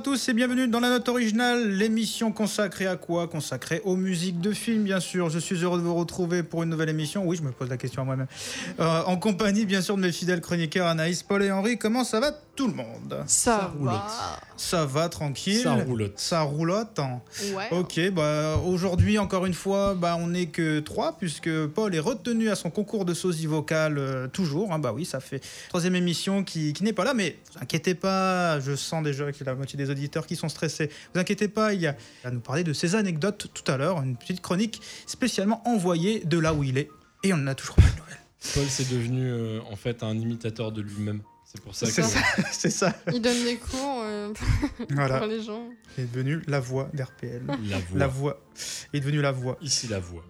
À 0.00 0.02
tous 0.02 0.30
et 0.30 0.32
bienvenue 0.32 0.66
dans 0.66 0.80
la 0.80 0.88
note 0.88 1.06
originale, 1.10 1.72
l'émission 1.72 2.32
consacrée 2.32 2.86
à 2.86 2.96
quoi? 2.96 3.28
Consacrée 3.28 3.82
aux 3.84 3.96
musiques 3.96 4.40
de 4.40 4.52
films, 4.52 4.82
bien 4.84 4.98
sûr. 4.98 5.28
Je 5.28 5.38
suis 5.38 5.56
heureux 5.62 5.76
de 5.78 5.84
vous 5.84 5.94
retrouver 5.94 6.42
pour 6.42 6.62
une 6.62 6.70
nouvelle 6.70 6.88
émission. 6.88 7.26
Oui, 7.26 7.36
je 7.36 7.42
me 7.42 7.50
pose 7.50 7.68
la 7.68 7.76
question 7.76 8.00
à 8.00 8.04
moi-même. 8.06 8.26
Euh, 8.80 9.02
en 9.04 9.18
compagnie, 9.18 9.66
bien 9.66 9.82
sûr, 9.82 9.96
de 9.96 10.00
mes 10.00 10.10
fidèles 10.12 10.40
chroniqueurs 10.40 10.86
Anaïs, 10.86 11.22
Paul 11.22 11.42
et 11.42 11.52
Henri. 11.52 11.76
Comment 11.76 12.02
ça 12.04 12.18
va 12.18 12.32
tout 12.56 12.66
le 12.68 12.74
monde? 12.74 13.22
Ça, 13.26 13.72
va. 13.78 14.06
Ça 14.56 14.84
va, 14.86 15.08
tranquille? 15.10 15.60
Ça 15.60 15.74
roulotte. 15.74 16.12
Ça 16.16 16.40
roulotte. 16.42 16.98
hein. 16.98 17.20
Ouais. 17.54 17.68
Ok, 17.70 18.00
bah 18.12 18.56
aujourd'hui 18.66 19.18
encore 19.18 19.46
une 19.46 19.54
fois, 19.54 19.94
bah 19.94 20.16
on 20.18 20.28
n'est 20.28 20.46
que 20.46 20.80
trois 20.80 21.16
puisque 21.18 21.50
Paul 21.68 21.94
est 21.94 21.98
retenu 22.00 22.50
à 22.50 22.54
son 22.56 22.68
concours 22.70 23.04
de 23.06 23.14
sosie 23.14 23.46
vocale 23.46 23.96
euh, 23.98 24.28
toujours. 24.28 24.72
hein. 24.72 24.78
bah 24.78 24.92
oui, 24.94 25.04
ça 25.06 25.20
fait 25.20 25.40
troisième 25.70 25.94
émission 25.94 26.42
qui, 26.44 26.72
qui 26.74 26.84
n'est 26.84 26.92
pas 26.92 27.04
là, 27.04 27.14
mais 27.14 27.38
vous 27.54 27.62
inquiétez 27.62 27.94
pas, 27.94 28.60
je 28.60 28.76
sens 28.76 29.02
déjà 29.02 29.30
qu'il 29.32 29.46
y 29.46 29.48
a 29.48 29.52
la 29.52 29.56
moitié 29.56 29.78
des 29.78 29.89
auditeurs 29.90 30.26
qui 30.26 30.36
sont 30.36 30.48
stressés. 30.48 30.90
Vous 31.14 31.20
inquiétez 31.20 31.48
pas, 31.48 31.74
il 31.74 31.80
y 31.80 31.86
a 31.86 31.96
nous 32.30 32.40
parler 32.40 32.64
de 32.64 32.72
ses 32.72 32.94
anecdotes 32.94 33.48
tout 33.52 33.70
à 33.70 33.76
l'heure, 33.76 34.02
une 34.02 34.16
petite 34.16 34.40
chronique 34.40 34.80
spécialement 35.06 35.62
envoyée 35.68 36.20
de 36.24 36.38
là 36.38 36.54
où 36.54 36.64
il 36.64 36.78
est, 36.78 36.88
et 37.22 37.32
on 37.32 37.36
n'en 37.38 37.48
a 37.48 37.54
toujours 37.54 37.76
pas 37.76 37.82
de 37.82 37.96
nouvelles. 37.98 38.16
Paul 38.54 38.64
c'est 38.68 38.88
devenu 38.90 39.26
euh, 39.30 39.60
en 39.70 39.76
fait 39.76 40.02
un 40.02 40.14
imitateur 40.16 40.72
de 40.72 40.80
lui-même. 40.80 41.20
C'est 41.44 41.60
pour 41.60 41.74
ça 41.74 41.86
C'est 41.86 42.00
que 42.02 42.08
ça, 42.08 42.20
c'est 42.52 42.70
ça. 42.70 42.94
Il 43.12 43.20
donne 43.20 43.42
des 43.44 43.56
cours 43.56 44.02
euh, 44.04 44.32
Voilà, 44.90 45.18
pour 45.18 45.26
les 45.26 45.42
gens. 45.42 45.68
il 45.98 46.04
est 46.04 46.06
devenu 46.06 46.42
la 46.46 46.60
voix 46.60 46.88
d'RPL. 46.94 47.42
la 47.46 47.78
voix. 47.78 47.98
La 47.98 48.06
voix, 48.06 48.40
il 48.92 48.98
est 48.98 49.00
devenu 49.00 49.20
la 49.20 49.32
voix. 49.32 49.58
Ici 49.60 49.88
la 49.88 49.98
voix. 49.98 50.24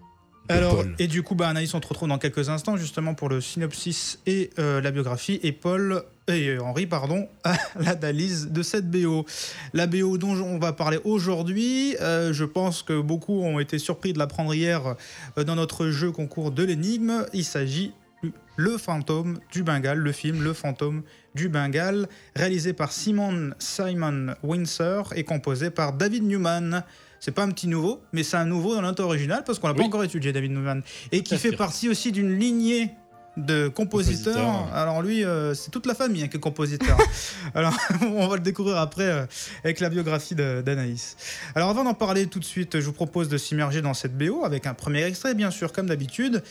Alors, 0.50 0.84
et 0.98 1.06
du 1.06 1.22
coup, 1.22 1.34
bah, 1.34 1.48
Anaïs, 1.48 1.72
on 1.74 1.80
te 1.80 1.86
retrouve 1.86 2.08
dans 2.08 2.18
quelques 2.18 2.48
instants 2.48 2.76
justement 2.76 3.14
pour 3.14 3.28
le 3.28 3.40
synopsis 3.40 4.18
et 4.26 4.50
euh, 4.58 4.80
la 4.80 4.90
biographie, 4.90 5.38
et 5.42 5.52
Paul 5.52 6.04
et 6.28 6.48
euh, 6.48 6.62
Henri, 6.62 6.86
pardon, 6.86 7.28
à 7.44 7.56
l'analyse 7.78 8.48
de 8.50 8.62
cette 8.62 8.90
BO. 8.90 9.26
La 9.72 9.86
BO 9.86 10.18
dont 10.18 10.32
on 10.32 10.58
va 10.58 10.72
parler 10.72 10.98
aujourd'hui, 11.04 11.96
euh, 12.00 12.32
je 12.32 12.44
pense 12.44 12.82
que 12.82 13.00
beaucoup 13.00 13.40
ont 13.40 13.58
été 13.58 13.78
surpris 13.78 14.12
de 14.12 14.18
l'apprendre 14.18 14.54
hier 14.54 14.96
euh, 15.38 15.44
dans 15.44 15.56
notre 15.56 15.88
jeu 15.88 16.10
concours 16.10 16.50
de 16.50 16.64
l'énigme. 16.64 17.26
Il 17.32 17.44
s'agit 17.44 17.92
du 18.22 18.32
Le 18.56 18.76
fantôme 18.76 19.38
du 19.52 19.62
Bengale, 19.62 19.98
le 19.98 20.12
film 20.12 20.42
Le 20.42 20.52
fantôme 20.52 21.02
du 21.34 21.48
Bengale, 21.48 22.08
réalisé 22.36 22.72
par 22.72 22.92
Simon 22.92 23.50
Simon 23.58 24.34
Windsor 24.42 25.12
et 25.16 25.24
composé 25.24 25.70
par 25.70 25.92
David 25.92 26.24
Newman. 26.24 26.84
C'est 27.20 27.32
pas 27.32 27.42
un 27.42 27.50
petit 27.50 27.68
nouveau, 27.68 28.00
mais 28.12 28.22
c'est 28.22 28.38
un 28.38 28.46
nouveau 28.46 28.74
dans 28.74 28.82
notre 28.82 29.04
original 29.04 29.44
parce 29.44 29.58
qu'on 29.58 29.68
l'a 29.68 29.74
pas 29.74 29.82
encore 29.82 30.02
étudié, 30.02 30.32
David 30.32 30.52
Newman. 30.52 30.82
Et 31.12 31.22
qui 31.22 31.36
fait 31.36 31.52
partie 31.52 31.88
aussi 31.90 32.12
d'une 32.12 32.38
lignée 32.38 32.94
de 33.36 33.68
compositeurs. 33.68 34.34
Compositeurs. 34.34 34.74
Alors 34.74 35.02
lui, 35.02 35.24
euh, 35.24 35.54
c'est 35.54 35.70
toute 35.70 35.86
la 35.86 35.94
famille 35.94 36.22
hein, 36.24 36.28
qui 36.28 36.36
est 36.36 36.40
compositeur. 36.40 36.98
Alors 37.54 37.76
on 38.02 38.26
va 38.26 38.36
le 38.36 38.42
découvrir 38.42 38.78
après 38.78 39.04
euh, 39.04 39.26
avec 39.62 39.80
la 39.80 39.88
biographie 39.88 40.34
d'Anaïs. 40.34 41.16
Alors 41.54 41.70
avant 41.70 41.84
d'en 41.84 41.94
parler 41.94 42.26
tout 42.26 42.40
de 42.40 42.44
suite, 42.44 42.80
je 42.80 42.86
vous 42.86 42.92
propose 42.92 43.28
de 43.28 43.38
s'immerger 43.38 43.82
dans 43.82 43.94
cette 43.94 44.16
BO 44.16 44.44
avec 44.44 44.66
un 44.66 44.74
premier 44.74 45.04
extrait, 45.04 45.34
bien 45.34 45.50
sûr, 45.50 45.72
comme 45.72 45.86
d'habitude. 45.86 46.42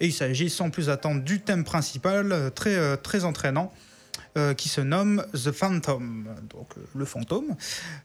Et 0.00 0.06
il 0.06 0.12
s'agit 0.12 0.50
sans 0.50 0.70
plus 0.70 0.90
attendre 0.90 1.22
du 1.22 1.40
thème 1.40 1.64
principal, 1.64 2.32
euh, 2.32 2.50
très, 2.50 2.76
euh, 2.76 2.96
très 2.96 3.24
entraînant. 3.24 3.72
qui 4.56 4.68
se 4.68 4.80
nomme 4.80 5.24
The 5.32 5.50
Phantom, 5.50 6.28
donc 6.50 6.68
le 6.94 7.04
fantôme. 7.04 7.56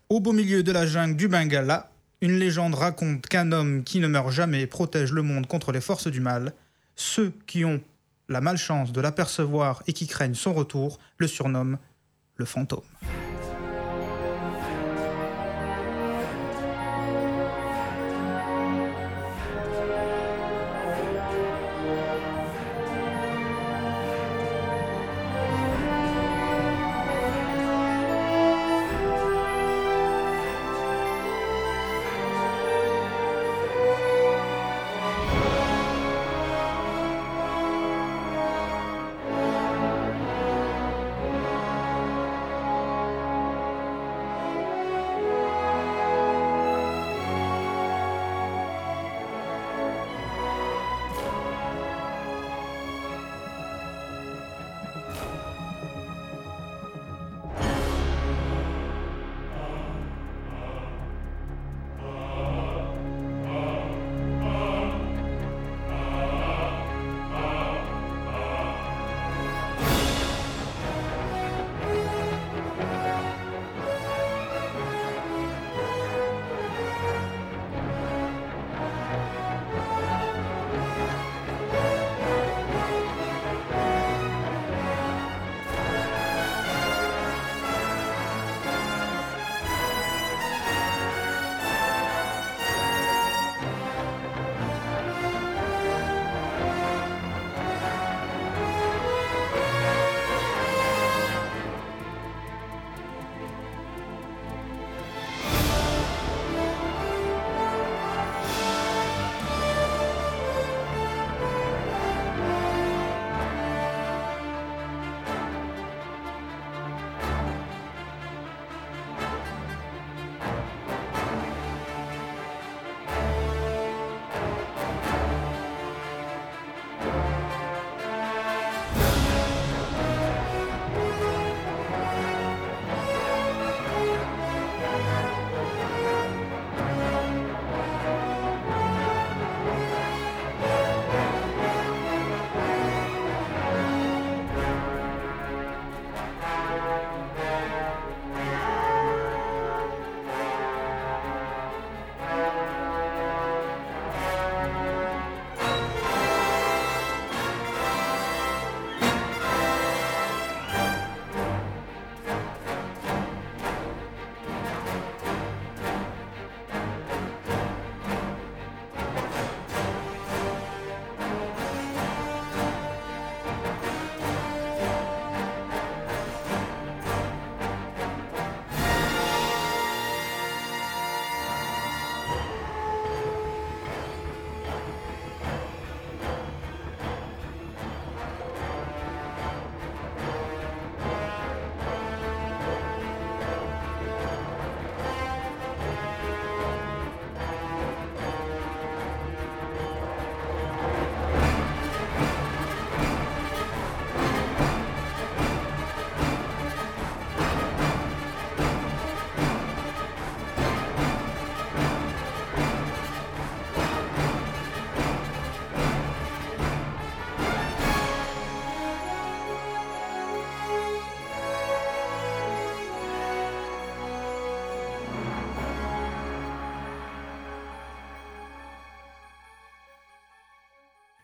Au 0.09 0.19
beau 0.19 0.31
milieu 0.31 0.63
de 0.63 0.71
la 0.71 0.87
jungle 0.87 1.15
du 1.15 1.27
Bengala, 1.27 1.92
une 2.23 2.39
légende 2.39 2.75
raconte 2.75 3.27
qu'un 3.27 3.51
homme 3.51 3.83
qui 3.83 3.99
ne 3.99 4.07
meurt 4.07 4.31
jamais 4.31 4.65
protège 4.65 5.11
le 5.11 5.23
monde 5.23 5.45
contre 5.45 5.73
les 5.73 5.81
forces 5.81 6.07
du 6.07 6.21
mal. 6.21 6.53
Ceux 6.95 7.33
qui 7.47 7.65
ont 7.65 7.81
la 8.29 8.39
malchance 8.39 8.93
de 8.93 9.01
l'apercevoir 9.01 9.83
et 9.87 9.93
qui 9.93 10.07
craignent 10.07 10.33
son 10.33 10.53
retour 10.53 10.99
le 11.17 11.27
surnomment 11.27 11.77
le 12.37 12.45
fantôme. 12.45 12.79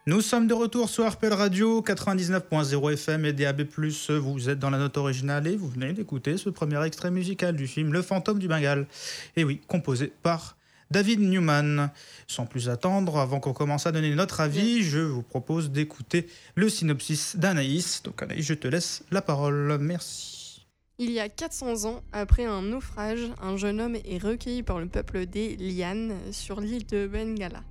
Nous 0.06 0.22
sommes 0.22 0.48
de 0.48 0.54
retour 0.54 0.90
sur 0.90 1.07
RPL 1.07 1.34
Radio 1.34 1.81
99.0 1.81 2.94
FM 2.94 3.25
et 3.25 3.34
DAB+. 3.34 3.68
Vous 4.10 4.50
êtes 4.50 4.57
dans 4.57 4.69
la 4.69 4.78
note 4.78 4.98
originale 4.98 5.46
et 5.46 5.57
vous 5.57 5.68
venez 5.68 5.92
d'écouter 5.92 6.38
ce 6.38 6.50
premier 6.50 6.84
extrait 6.86 7.12
musical 7.12 7.56
du 7.56 7.68
film 7.68 7.92
Le 7.92 8.01
fantôme 8.01 8.40
du 8.40 8.48
Bengale. 8.48 8.88
Et 9.36 9.44
oui, 9.44 9.62
composé 9.68 10.12
par 10.24 10.57
David 10.90 11.19
Newman. 11.19 11.92
Sans 12.28 12.46
plus 12.46 12.69
attendre, 12.69 13.18
avant 13.18 13.42
qu'on 13.42 13.54
commence 13.54 13.88
à 13.88 13.92
donner 13.92 14.16
notre 14.16 14.40
avis, 14.40 14.84
je 14.84 15.00
vous 15.00 15.22
propose 15.22 15.69
d'écouter 15.69 16.28
le 16.56 16.69
synopsis 16.69 17.36
d'Anaïs. 17.36 18.02
Donc 18.02 18.24
Anaïs, 18.24 18.45
je 18.45 18.54
te 18.54 18.69
laisse 18.69 19.04
la 19.12 19.22
parole. 19.22 19.78
Merci. 19.81 20.66
Il 20.98 21.12
y 21.12 21.19
a 21.19 21.28
400 21.28 21.86
ans, 21.86 22.02
après 22.13 22.45
un 22.45 22.62
naufrage, 22.62 23.31
un 23.42 23.57
jeune 23.57 23.81
homme 23.81 23.95
est 23.95 24.24
recueilli 24.24 24.63
par 24.63 24.80
le 24.80 24.88
peuple 24.88 25.25
des 25.25 25.57
Lianes 25.57 26.16
sur 26.31 26.62
l'île 26.62 26.86
de 26.88 27.06
Bengala. 27.06 27.62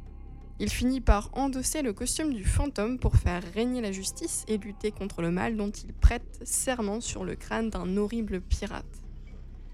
Il 0.60 0.70
finit 0.70 1.00
par 1.00 1.30
endosser 1.34 1.82
le 1.82 1.92
costume 1.92 2.34
du 2.34 2.44
fantôme 2.44 2.98
pour 2.98 3.14
faire 3.14 3.44
régner 3.54 3.80
la 3.80 3.92
justice 3.92 4.44
et 4.48 4.58
lutter 4.58 4.90
contre 4.90 5.22
le 5.22 5.30
mal 5.30 5.56
dont 5.56 5.70
il 5.70 5.92
prête 5.92 6.40
serment 6.42 7.00
sur 7.00 7.24
le 7.24 7.36
crâne 7.36 7.70
d'un 7.70 7.96
horrible 7.96 8.40
pirate. 8.40 8.84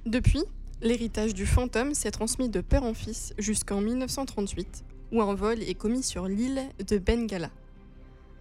Depuis, 0.05 0.45
l'héritage 0.83 1.33
du 1.33 1.47
fantôme 1.47 1.95
s'est 1.95 2.11
transmis 2.11 2.51
de 2.51 2.61
père 2.61 2.85
en 2.85 2.93
fils 2.93 3.33
jusqu'en 3.39 3.81
1938, 3.81 4.85
où 5.13 5.23
un 5.23 5.35
vol 5.35 5.63
est 5.63 5.75
commis 5.75 6.03
sur 6.03 6.29
l'île 6.29 6.69
de 6.87 6.99
Bengala. 6.99 7.51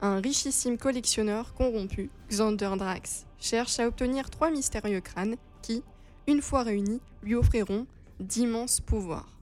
Un 0.01 0.19
richissime 0.19 0.77
collectionneur 0.77 1.53
corrompu, 1.53 2.09
Xander 2.29 2.71
Drax, 2.77 3.25
cherche 3.39 3.79
à 3.79 3.87
obtenir 3.87 4.29
trois 4.29 4.51
mystérieux 4.51 4.99
crânes 4.99 5.37
qui, 5.61 5.81
une 6.27 6.41
fois 6.41 6.63
réunis, 6.63 6.99
lui 7.21 7.35
offriront 7.35 7.87
d'immenses 8.19 8.81
pouvoirs. 8.81 9.39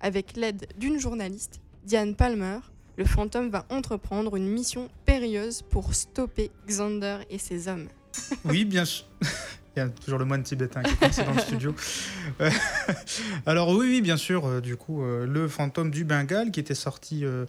Avec 0.00 0.34
l'aide 0.34 0.66
d'une 0.78 0.98
journaliste, 0.98 1.60
Diane 1.88 2.14
Palmer, 2.14 2.58
le 2.98 3.06
fantôme 3.06 3.48
va 3.48 3.64
entreprendre 3.70 4.36
une 4.36 4.46
mission 4.46 4.90
périlleuse 5.06 5.62
pour 5.62 5.94
stopper 5.94 6.50
Xander 6.68 7.20
et 7.30 7.38
ses 7.38 7.66
hommes. 7.66 7.88
Oui, 8.44 8.66
bien 8.66 8.84
sûr. 8.84 9.06
Il 9.74 9.80
y 9.80 9.82
a 9.82 9.88
toujours 9.88 10.18
le 10.18 10.26
moine 10.26 10.42
tibétain 10.42 10.82
qui 10.82 10.92
est 10.92 10.96
passé 10.96 11.24
dans 11.24 11.32
le 11.32 11.38
studio. 11.40 11.74
Euh, 12.42 12.50
Alors 13.46 13.70
oui, 13.70 13.86
oui, 13.88 14.00
bien 14.02 14.18
sûr, 14.18 14.44
euh, 14.44 14.60
du 14.60 14.76
coup, 14.76 15.02
euh, 15.02 15.24
le 15.24 15.48
fantôme 15.48 15.90
du 15.90 16.04
Bengale 16.04 16.50
qui 16.50 16.60
était 16.60 16.74
sorti 16.74 17.24
en 17.24 17.46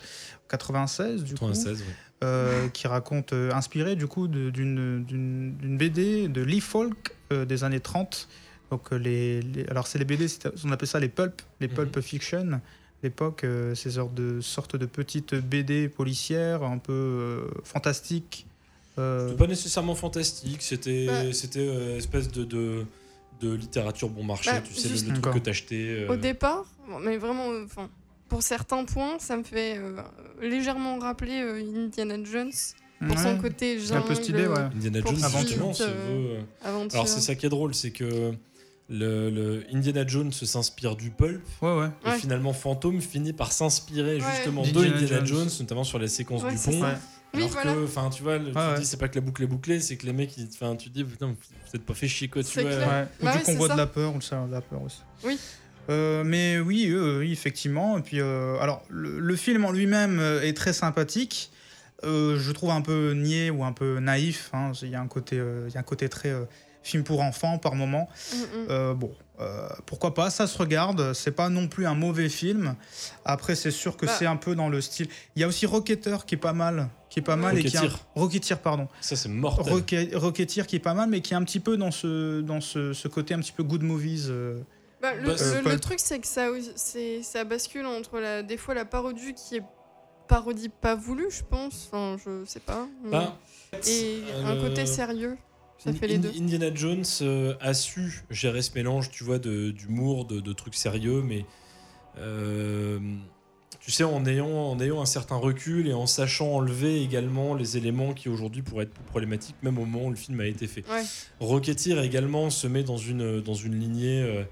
96, 0.48 1.24
du 1.26 1.34
coup, 1.34 1.40
96, 1.48 1.80
ouais. 1.82 1.86
euh, 2.24 2.70
qui 2.70 2.88
raconte, 2.88 3.34
euh, 3.34 3.52
inspiré 3.52 3.98
du 3.98 4.08
coup 4.08 4.30
d'une 4.30 5.78
BD 5.78 6.30
de 6.30 6.42
Lee 6.44 6.62
Falk 6.62 7.14
euh, 7.34 7.44
des 7.44 7.66
années 7.66 7.82
30. 7.82 8.30
Donc 8.72 8.94
euh, 8.94 8.98
les, 8.98 9.42
les- 9.42 9.66
alors 9.68 9.88
c'est 9.88 10.00
les 10.00 10.06
BD, 10.06 10.28
on 10.64 10.72
appelle 10.72 10.88
ça 10.88 11.00
les 11.02 11.10
pulp, 11.10 11.42
les 11.60 11.68
Mhm. 11.68 11.74
pulp 11.74 12.00
fiction. 12.00 12.62
L'époque, 13.04 13.44
euh, 13.46 13.76
ces 13.76 13.92
sortes 13.92 14.14
de, 14.14 14.42
sortes 14.42 14.76
de 14.76 14.86
petites 14.86 15.34
BD 15.36 15.88
policières, 15.88 16.64
un 16.64 16.78
peu 16.80 16.92
euh, 16.94 17.48
fantastiques. 17.64 18.46
euh, 18.98 19.34
pas 19.36 19.48
nécessairement 19.48 19.96
fantastique, 19.96 20.62
c'était 20.62 21.06
Bah. 21.08 21.32
c'était 21.34 21.60
euh, 21.66 21.98
espèce 21.98 22.30
de, 22.30 22.44
de, 22.44 22.86
de 23.42 23.54
littérature 23.54 24.10
bon 24.10 24.24
marché, 24.26 24.52
Bah, 24.52 24.62
tu 24.62 24.74
sais, 24.74 24.90
le- 24.90 24.96
juste- 24.96 25.08
le, 25.08 25.22
truc 25.22 25.34
que 25.34 25.40
t'achetais. 25.40 26.06
euh, 26.08 26.12
Au 26.12 26.18
départ, 26.18 26.66
bon, 26.90 27.00
mais 27.00 27.16
vraiment, 27.18 27.50
euh, 27.52 27.64
enfin, 27.64 27.90
pour 28.28 28.44
certains 28.44 28.84
points, 28.84 29.18
ça 29.20 29.38
me 29.38 29.44
fait 29.44 29.78
euh, 29.78 29.96
légèrement 30.42 31.00
rappeler 31.00 31.42
euh, 31.42 31.86
Indiana 31.86 32.18
Jones 32.24 32.52
pour 33.08 33.18
son 33.18 33.38
côté 33.38 33.80
c'est 33.80 33.94
un 33.94 34.02
peu 34.02 34.14
stylé, 34.14 34.46
ouais. 34.46 34.60
Indiana 34.60 35.00
Jones, 35.00 35.24
Aventure. 35.24 35.48
justement, 35.48 35.74
se 35.74 35.84
euh, 35.84 35.88
veut. 35.88 36.68
aventure. 36.68 36.96
Alors 37.00 37.08
c'est 37.08 37.22
ça 37.22 37.34
qui 37.36 37.46
est 37.46 37.50
drôle, 37.50 37.74
c'est 37.74 37.92
que 37.92 38.34
le, 38.90 39.30
le 39.30 39.64
Indiana 39.74 40.06
Jones 40.08 40.32
s'inspire 40.32 40.96
du 40.96 41.12
pulp, 41.12 41.42
Ouais, 41.62 41.78
ouais. 41.78 41.90
et 42.06 42.10
Ouais. 42.10 42.18
finalement 42.18 42.54
Fantôme 42.54 43.02
finit 43.02 43.34
par 43.34 43.52
s'inspirer 43.52 44.16
Ouais. 44.16 44.22
justement 44.36 44.64
de 44.64 44.72
D'Indiana 44.72 44.98
Indiana 44.98 45.26
Jones. 45.26 45.38
Jones, 45.50 45.50
notamment 45.60 45.84
sur 45.84 46.00
la 46.00 46.08
séquence 46.08 46.44
Ouais, 46.44 46.52
du 46.52 46.58
pont. 46.58 46.72
Oui, 47.36 47.42
Alors 47.44 47.50
voilà. 47.50 47.74
que, 47.76 47.84
enfin, 47.84 48.10
tu 48.10 48.24
vois, 48.24 48.40
le- 48.40 48.46
tu 48.52 48.80
dis 48.82 48.86
c'est 48.88 48.98
pas 48.98 49.08
que 49.08 49.14
la 49.16 49.22
boucle 49.22 49.44
est 49.44 49.48
bouclée, 49.48 49.80
c'est 49.80 49.98
que 49.98 50.08
les 50.08 50.14
mecs, 50.14 50.36
ils- 50.38 50.48
enfin, 50.52 50.76
tu 50.76 50.90
dis 50.90 51.04
putain, 51.04 51.28
vous 51.28 51.76
êtes 51.76 51.86
pas 51.86 51.94
fait 51.94 52.08
chier 52.08 52.28
quoi, 52.28 52.42
tu 52.44 52.60
vois. 52.60 52.72
Ouais. 52.72 53.08
Ou 53.22 53.26
Bah 53.26 53.38
du 53.38 53.44
convoi 53.44 53.68
ça. 53.68 53.74
de 53.74 53.78
la 53.80 53.86
peur, 53.86 54.12
ou 54.14 54.16
le 54.16 54.22
salon 54.22 54.48
de 54.48 54.52
la 54.54 54.62
peur 54.62 54.82
aussi. 54.82 55.02
Oui. 55.24 55.38
Euh, 55.92 56.24
mais 56.24 56.58
oui, 56.60 56.88
euh, 56.90 57.20
oui, 57.20 57.32
effectivement. 57.32 58.00
Et 58.00 58.02
puis, 58.02 58.20
euh, 58.20 58.58
alors, 58.60 58.84
le, 58.90 59.20
le 59.20 59.36
film 59.36 59.66
en 59.66 59.72
lui-même 59.72 60.20
est 60.44 60.56
très 60.58 60.74
sympathique. 60.74 61.52
Euh, 62.04 62.40
je 62.40 62.52
trouve 62.52 62.70
un 62.72 62.82
peu 62.82 63.12
niais 63.14 63.50
ou 63.52 63.64
un 63.64 63.74
peu 63.74 64.00
naïf. 64.00 64.50
hein. 64.54 64.72
Il 64.82 64.90
y 64.90 64.96
a 64.96 65.02
un 65.02 65.08
côté, 65.08 65.38
euh, 65.38 65.66
il 65.68 65.74
y 65.74 65.78
a 65.78 65.82
un 65.82 65.84
côté 65.84 66.08
très 66.10 66.30
euh, 66.30 66.46
film 66.84 67.04
pour 67.04 67.22
enfants 67.22 67.58
par 67.58 67.76
moment. 67.76 68.08
Mm, 68.34 68.38
mm. 68.38 68.68
Euh, 68.70 68.94
bon, 68.94 69.12
euh, 69.42 69.68
pourquoi 69.86 70.14
pas, 70.14 70.30
ça 70.30 70.48
se 70.48 70.58
regarde. 70.58 71.14
C'est 71.14 71.32
pas 71.32 71.50
non 71.50 71.68
plus 71.68 71.86
un 71.86 71.94
mauvais 71.96 72.30
film. 72.30 72.76
Après, 73.26 73.56
c'est 73.56 73.72
sûr 73.72 73.98
que 73.98 74.06
Bah. 74.06 74.16
c'est 74.18 74.26
un 74.26 74.38
peu 74.38 74.56
dans 74.56 74.70
le 74.70 74.82
style. 74.82 75.08
Il 75.36 75.42
y 75.42 75.44
a 75.44 75.48
aussi 75.48 75.66
Rocketeer 75.66 76.26
qui 76.26 76.36
est 76.36 76.40
pas 76.40 76.54
mal, 76.54 76.90
qui 77.10 77.20
est 77.20 77.24
pas 77.24 77.36
mal 77.36 77.58
et 77.58 77.64
qui 77.64 77.78
Rocketeer. 77.78 78.00
Rocketeer, 78.16 78.60
pardon. 78.60 78.88
Ça 79.02 79.16
c'est 79.16 79.30
mortel. 79.30 79.74
Rocket- 79.74 80.16
Rocketeer 80.16 80.66
qui 80.68 80.78
est 80.78 80.80
pas 80.80 80.94
mal, 80.94 81.10
mais 81.10 81.22
qui 81.22 81.34
est 81.34 81.38
un 81.38 81.44
petit 81.44 81.60
peu 81.60 81.78
dans 81.78 81.92
ce, 81.92 82.42
dans 82.42 82.62
ce, 82.62 82.94
ce 82.94 83.08
côté 83.08 83.34
un 83.34 83.40
petit 83.40 83.52
peu 83.54 83.64
good 83.64 83.84
movies. 83.84 84.28
euh. 84.30 84.62
Bah, 85.02 85.14
le, 85.14 85.22
Bah, 85.28 85.32
le- 85.32 85.38
c'est- 85.38 85.62
le 85.62 85.80
truc, 85.80 86.00
c'est 86.00 86.20
que 86.20 86.28
ça, 86.28 86.48
c'est, 86.76 87.24
ça 87.24 87.44
bascule 87.46 87.86
entre 87.86 88.20
la, 88.20 88.44
des 88.44 88.58
fois 88.58 88.74
la 88.74 88.84
parodie 88.86 89.34
qui 89.34 89.56
est 89.58 89.64
parodie 90.28 90.70
pas 90.70 90.96
voulue, 90.96 91.30
je 91.32 91.42
pense. 91.44 91.88
Enfin, 91.92 92.18
je 92.24 92.46
sais 92.46 92.60
pas. 92.60 92.88
Bah, 93.06 93.38
et 93.88 94.22
un 94.46 94.58
côté 94.62 94.86
sérieux. 94.86 95.38
Ça 95.80 95.94
fait 95.94 96.08
les 96.08 96.16
In- 96.16 96.20
deux. 96.20 96.32
Indiana 96.38 96.70
Jones 96.74 97.04
euh, 97.22 97.56
a 97.62 97.74
su 97.74 98.24
gérer 98.30 98.62
ce 98.62 98.72
mélange, 98.76 99.10
tu 99.12 99.24
vois, 99.24 99.40
de- 99.40 99.72
d'humour, 99.72 100.26
de, 100.26 100.40
de 100.42 100.54
trucs 100.54 100.76
sérieux, 100.76 101.22
mais 101.26 101.46
euh, 102.18 103.00
tu 103.80 103.92
sais, 103.92 104.04
en 104.04 104.26
ayant, 104.26 104.50
en 104.50 104.80
ayant 104.82 105.02
un 105.02 105.06
certain 105.06 105.38
recul 105.38 105.88
et 105.88 105.94
en 105.94 106.06
sachant 106.06 106.52
enlever 106.56 107.02
également 107.02 107.54
les 107.56 107.78
éléments 107.78 108.14
qui 108.14 108.28
aujourd'hui 108.28 108.62
pourraient 108.62 108.84
être 108.84 108.94
plus 108.94 109.04
problématiques, 109.06 109.56
même 109.64 109.78
au 109.78 109.86
moment 109.86 110.08
où 110.08 110.10
le 110.10 110.18
film 110.18 110.40
a 110.42 110.46
été 110.48 110.68
fait. 110.68 110.84
Ouais. 110.90 111.04
Rocketeer 111.40 111.98
également 112.04 112.50
se 112.50 112.68
met 112.68 112.84
dans 112.84 112.98
une, 112.98 113.40
dans 113.42 113.54
une 113.54 113.80
lignée. 113.80 114.22
euh, 114.22 114.44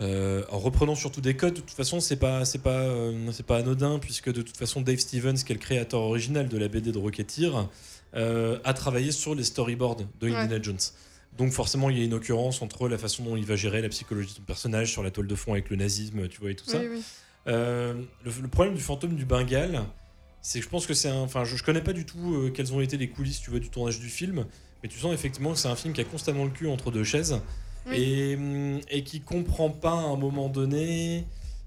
euh, 0.00 0.44
en 0.52 0.58
reprenant 0.60 0.94
surtout 0.94 1.20
des 1.20 1.34
codes, 1.34 1.54
de 1.54 1.60
toute 1.60 1.70
façon, 1.70 1.98
c'est 2.00 2.16
pas, 2.16 2.44
c'est 2.44 2.62
pas, 2.62 2.82
euh, 2.82 3.30
c'est 3.32 3.44
pas 3.46 3.56
anodin, 3.58 3.98
puisque 3.98 4.32
de 4.32 4.42
toute 4.42 4.56
façon, 4.56 4.80
Dave 4.80 4.98
Stevens, 4.98 5.34
qui 5.44 5.52
est 5.52 5.56
le 5.56 5.60
créateur 5.60 6.00
original 6.02 6.48
de 6.48 6.56
la 6.56 6.68
BD 6.68 6.92
de 6.92 6.98
Rocketeer, 6.98 7.68
euh, 8.14 8.58
a 8.64 8.74
travaillé 8.74 9.12
sur 9.12 9.34
les 9.34 9.44
storyboards 9.44 9.96
de 10.20 10.26
Indiana 10.28 10.60
Jones. 10.62 10.78
Donc 11.36 11.52
forcément, 11.52 11.90
il 11.90 11.98
y 11.98 12.00
a 12.00 12.04
une 12.04 12.14
occurrence 12.14 12.62
entre 12.62 12.88
la 12.88 12.98
façon 12.98 13.22
dont 13.24 13.36
il 13.36 13.44
va 13.44 13.54
gérer 13.54 13.80
la 13.82 13.88
psychologie 13.88 14.28
de 14.30 14.34
son 14.34 14.42
personnage 14.42 14.90
sur 14.90 15.02
la 15.02 15.10
toile 15.10 15.26
de 15.28 15.34
fond 15.34 15.52
avec 15.52 15.70
le 15.70 15.76
nazisme, 15.76 16.26
tu 16.28 16.40
vois, 16.40 16.50
et 16.50 16.56
tout 16.56 16.64
ça. 16.68 16.78
Oui. 16.80 17.02
Euh, 17.46 17.94
le, 18.24 18.32
le 18.42 18.48
problème 18.48 18.74
du 18.74 18.80
fantôme 18.80 19.14
du 19.14 19.24
Bengale, 19.24 19.84
c'est 20.42 20.58
que 20.58 20.64
je 20.64 20.68
pense 20.70 20.86
que 20.86 20.94
c'est 20.94 21.08
un. 21.08 21.20
Enfin, 21.20 21.44
je, 21.44 21.56
je 21.56 21.62
connais 21.62 21.80
pas 21.82 21.92
du 21.92 22.04
tout 22.04 22.34
euh, 22.34 22.50
quelles 22.50 22.72
ont 22.72 22.80
été 22.80 22.96
les 22.96 23.08
coulisses, 23.08 23.40
tu 23.40 23.50
vois, 23.50 23.60
du 23.60 23.70
tournage 23.70 24.00
du 24.00 24.08
film, 24.08 24.46
mais 24.82 24.88
tu 24.88 24.98
sens 24.98 25.14
effectivement 25.14 25.52
que 25.52 25.58
c'est 25.58 25.68
un 25.68 25.76
film 25.76 25.94
qui 25.94 26.00
a 26.00 26.04
constamment 26.04 26.44
le 26.44 26.50
cul 26.50 26.66
entre 26.68 26.90
deux 26.90 27.04
chaises 27.04 27.40
Oui. 27.88 27.96
et, 28.02 28.34
hum, 28.36 28.80
et 28.88 29.04
qui 29.04 29.20
comprend 29.20 29.70
pas 29.70 29.92
à 29.92 29.94
un 30.06 30.16
moment 30.16 30.48
donné. 30.48 31.24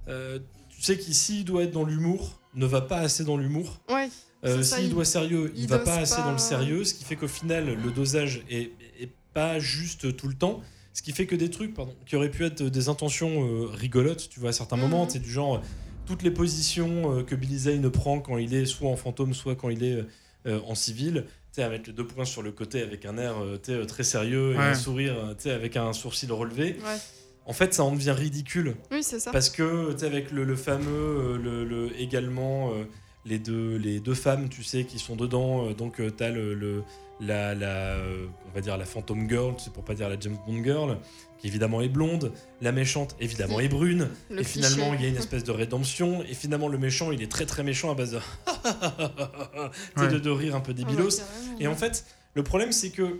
euh, 0.07 0.39
tu 0.69 0.81
sais 0.81 0.97
qu'ici, 0.97 1.39
il 1.41 1.45
doit 1.45 1.63
être 1.63 1.71
dans 1.71 1.85
l'humour, 1.85 2.39
ne 2.55 2.65
va 2.65 2.81
pas 2.81 2.97
assez 2.97 3.23
dans 3.23 3.37
l'humour. 3.37 3.79
Ouais. 3.89 4.09
Euh, 4.43 4.63
S'il 4.63 4.85
il- 4.85 4.89
doit 4.89 5.05
sérieux, 5.05 5.51
il, 5.55 5.63
il 5.63 5.67
va 5.67 5.79
pas 5.79 5.97
assez 5.97 6.15
pas. 6.15 6.23
dans 6.23 6.31
le 6.31 6.37
sérieux, 6.37 6.83
ce 6.83 6.93
qui 6.93 7.03
fait 7.03 7.15
qu'au 7.15 7.27
final, 7.27 7.77
le 7.83 7.91
dosage 7.91 8.43
est, 8.49 8.71
est 8.99 9.09
pas 9.33 9.59
juste 9.59 10.15
tout 10.17 10.27
le 10.27 10.33
temps. 10.33 10.61
Ce 10.93 11.01
qui 11.01 11.11
fait 11.13 11.25
que 11.25 11.35
des 11.35 11.49
trucs 11.49 11.73
pardon, 11.73 11.95
qui 12.05 12.15
auraient 12.15 12.31
pu 12.31 12.43
être 12.45 12.63
des 12.63 12.89
intentions 12.89 13.45
euh, 13.47 13.65
rigolotes, 13.67 14.27
tu 14.29 14.39
vois, 14.39 14.49
à 14.49 14.53
certains 14.53 14.75
Mhm. 14.77 14.81
moments, 14.81 15.07
c'est 15.07 15.19
du 15.19 15.29
genre 15.31 15.61
toutes 16.05 16.23
les 16.23 16.31
positions 16.31 17.19
euh, 17.19 17.23
que 17.23 17.35
Billy 17.35 17.57
Zane 17.59 17.89
prend 17.89 18.19
quand 18.19 18.37
il 18.37 18.53
est 18.53 18.65
soit 18.65 18.89
en 18.89 18.97
fantôme, 18.97 19.33
soit 19.33 19.55
quand 19.55 19.69
il 19.69 19.83
est 19.83 20.03
euh, 20.47 20.59
en 20.67 20.73
civil, 20.75 21.25
tu 21.27 21.31
sais, 21.53 21.63
à 21.63 21.69
mettre 21.69 21.87
les 21.87 21.93
deux 21.93 22.05
points 22.07 22.25
sur 22.25 22.41
le 22.41 22.51
côté 22.51 22.81
avec 22.81 23.05
un 23.05 23.17
air 23.19 23.35
tu 23.63 23.71
sais, 23.71 23.85
très 23.85 24.03
sérieux 24.03 24.53
et 24.53 24.57
Ouais. 24.57 24.63
un 24.63 24.73
sourire, 24.73 25.15
tu 25.37 25.43
sais, 25.43 25.51
avec 25.51 25.77
un 25.77 25.93
sourcil 25.93 26.31
relevé. 26.31 26.77
Ouais. 26.83 26.97
En 27.45 27.53
fait, 27.53 27.73
ça 27.73 27.83
en 27.83 27.91
devient 27.93 28.11
ridicule. 28.17 28.75
Oui, 28.91 29.01
c'est 29.03 29.19
ça. 29.19 29.31
Parce 29.31 29.49
que, 29.49 29.93
tu 29.93 29.99
sais, 29.99 30.05
avec 30.07 30.31
le, 30.31 30.43
le 30.43 30.55
fameux, 30.55 31.37
le, 31.41 31.63
le- 31.63 32.01
également, 32.01 32.71
euh, 32.73 32.83
les, 33.25 33.39
deux, 33.39 33.75
les 33.77 33.99
deux 33.99 34.13
femmes, 34.15 34.49
tu 34.49 34.63
sais, 34.63 34.85
qui 34.85 34.99
sont 34.99 35.15
dedans. 35.15 35.67
euh, 35.69 35.73
donc, 35.73 36.01
tu 36.17 36.23
as 36.23 36.29
le, 36.29 36.53
le- 36.53 36.83
la, 37.19 37.53
la, 37.53 37.67
euh, 37.97 38.25
on 38.49 38.55
va 38.55 38.61
dire 38.61 38.77
la 38.77 38.85
Phantom 38.85 39.29
Girl, 39.29 39.53
c'est 39.59 39.71
pour 39.71 39.83
pas 39.83 39.93
dire 39.93 40.09
la 40.09 40.19
James 40.19 40.37
Bond 40.47 40.63
Girl, 40.63 40.97
qui 41.37 41.45
évidemment 41.47 41.81
est 41.81 41.87
blonde. 41.87 42.31
La 42.61 42.71
méchante, 42.71 43.15
évidemment, 43.19 43.59
est 43.59 43.67
brune. 43.67 44.09
Le 44.31 44.39
et 44.41 44.43
finalement, 44.43 44.89
cliché. 44.89 44.95
il 44.97 45.01
y 45.03 45.05
a 45.05 45.09
une 45.09 45.17
espèce 45.17 45.43
de 45.43 45.51
rédemption. 45.51 46.23
Et 46.23 46.33
finalement, 46.33 46.67
le 46.67 46.79
méchant, 46.79 47.11
il 47.11 47.21
est 47.21 47.31
très 47.31 47.45
très 47.45 47.61
méchant 47.63 47.91
à 47.91 47.95
base 47.95 48.11
de. 48.13 48.19
Ouais. 49.97 50.07
de, 50.07 50.19
de 50.19 50.29
rire 50.29 50.55
un 50.55 50.61
peu 50.61 50.73
débilos. 50.73 51.21
Et 51.59 51.67
en 51.67 51.75
fait, 51.75 52.05
le 52.33 52.43
problème, 52.43 52.71
c'est 52.71 52.89
que, 52.89 53.19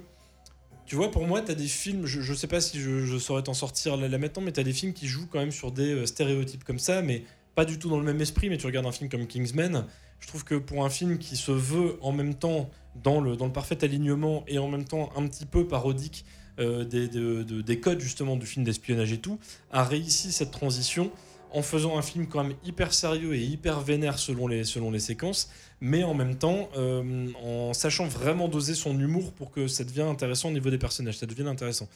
tu 0.86 0.96
vois, 0.96 1.12
pour 1.12 1.28
moi, 1.28 1.42
tu 1.42 1.52
as 1.52 1.56
des 1.56 1.68
films, 1.68 2.06
je, 2.06 2.22
je 2.22 2.34
sais 2.34 2.48
pas 2.48 2.60
si 2.62 2.80
je, 2.80 3.06
je 3.06 3.18
saurais 3.18 3.44
t'en 3.44 3.54
sortir 3.54 3.98
là, 3.98 4.08
là 4.08 4.18
maintenant, 4.18 4.42
mais 4.42 4.52
tu 4.52 4.60
as 4.60 4.64
des 4.64 4.74
films 4.74 4.94
qui 4.94 5.08
jouent 5.08 5.28
quand 5.32 5.40
même 5.40 5.52
sur 5.52 5.72
des 5.72 5.94
euh, 5.94 6.06
stéréotypes 6.06 6.64
comme 6.64 6.80
ça, 6.80 7.02
mais 7.02 7.24
pas 7.56 7.66
du 7.66 7.80
tout 7.80 7.90
dans 7.90 7.98
le 7.98 8.04
même 8.06 8.22
esprit. 8.22 8.50
Mais 8.50 8.58
tu 8.58 8.66
regardes 8.66 8.86
un 8.86 8.92
film 8.92 9.10
comme 9.10 9.28
Kingsman, 9.28 9.86
je 10.20 10.28
trouve 10.28 10.44
que 10.44 10.56
pour 10.56 10.86
un 10.86 10.90
film 10.90 11.18
qui 11.18 11.36
se 11.36 11.52
veut 11.52 11.98
en 12.02 12.12
même 12.12 12.36
temps 12.36 12.70
dans 13.04 13.22
le, 13.22 13.36
dans 13.36 13.46
le 13.46 13.54
parfait 13.54 13.84
alignement 13.84 14.44
et 14.48 14.60
en 14.60 14.68
même 14.68 14.84
temps 14.86 15.12
un 15.16 15.26
petit 15.28 15.46
peu 15.46 15.66
parodique 15.66 16.26
euh, 16.60 16.84
des, 16.84 17.08
de- 17.08 17.44
de- 17.44 17.62
des 17.62 17.80
codes 17.80 18.02
justement 18.02 18.36
du 18.36 18.46
film 18.46 18.66
d'espionnage 18.66 19.12
et 19.14 19.18
tout, 19.18 19.40
a 19.72 19.84
réussi 19.84 20.32
cette 20.32 20.52
transition 20.52 21.10
en 21.54 21.62
faisant 21.62 21.98
un 21.98 22.02
film 22.02 22.28
quand 22.28 22.44
même 22.44 22.56
hyper 22.64 22.94
sérieux 22.94 23.34
et 23.34 23.42
hyper 23.44 23.82
vénère 23.82 24.20
selon 24.20 24.48
les, 24.48 24.64
selon 24.64 24.92
les 24.92 25.00
séquences, 25.00 25.50
mais 25.82 26.04
en 26.04 26.14
même 26.14 26.36
temps 26.36 26.70
euh, 26.78 27.28
en 27.44 27.74
sachant 27.74 28.06
vraiment 28.08 28.48
doser 28.48 28.74
son 28.76 28.98
humour 29.00 29.32
pour 29.34 29.52
que 29.52 29.68
ça 29.68 29.84
devienne 29.84 30.08
intéressant 30.08 30.50
au 30.50 30.54
niveau 30.54 30.70
des 30.70 30.78
personnages, 30.78 31.18
ça 31.18 31.26
devienne 31.26 31.48
intéressant. 31.48 31.90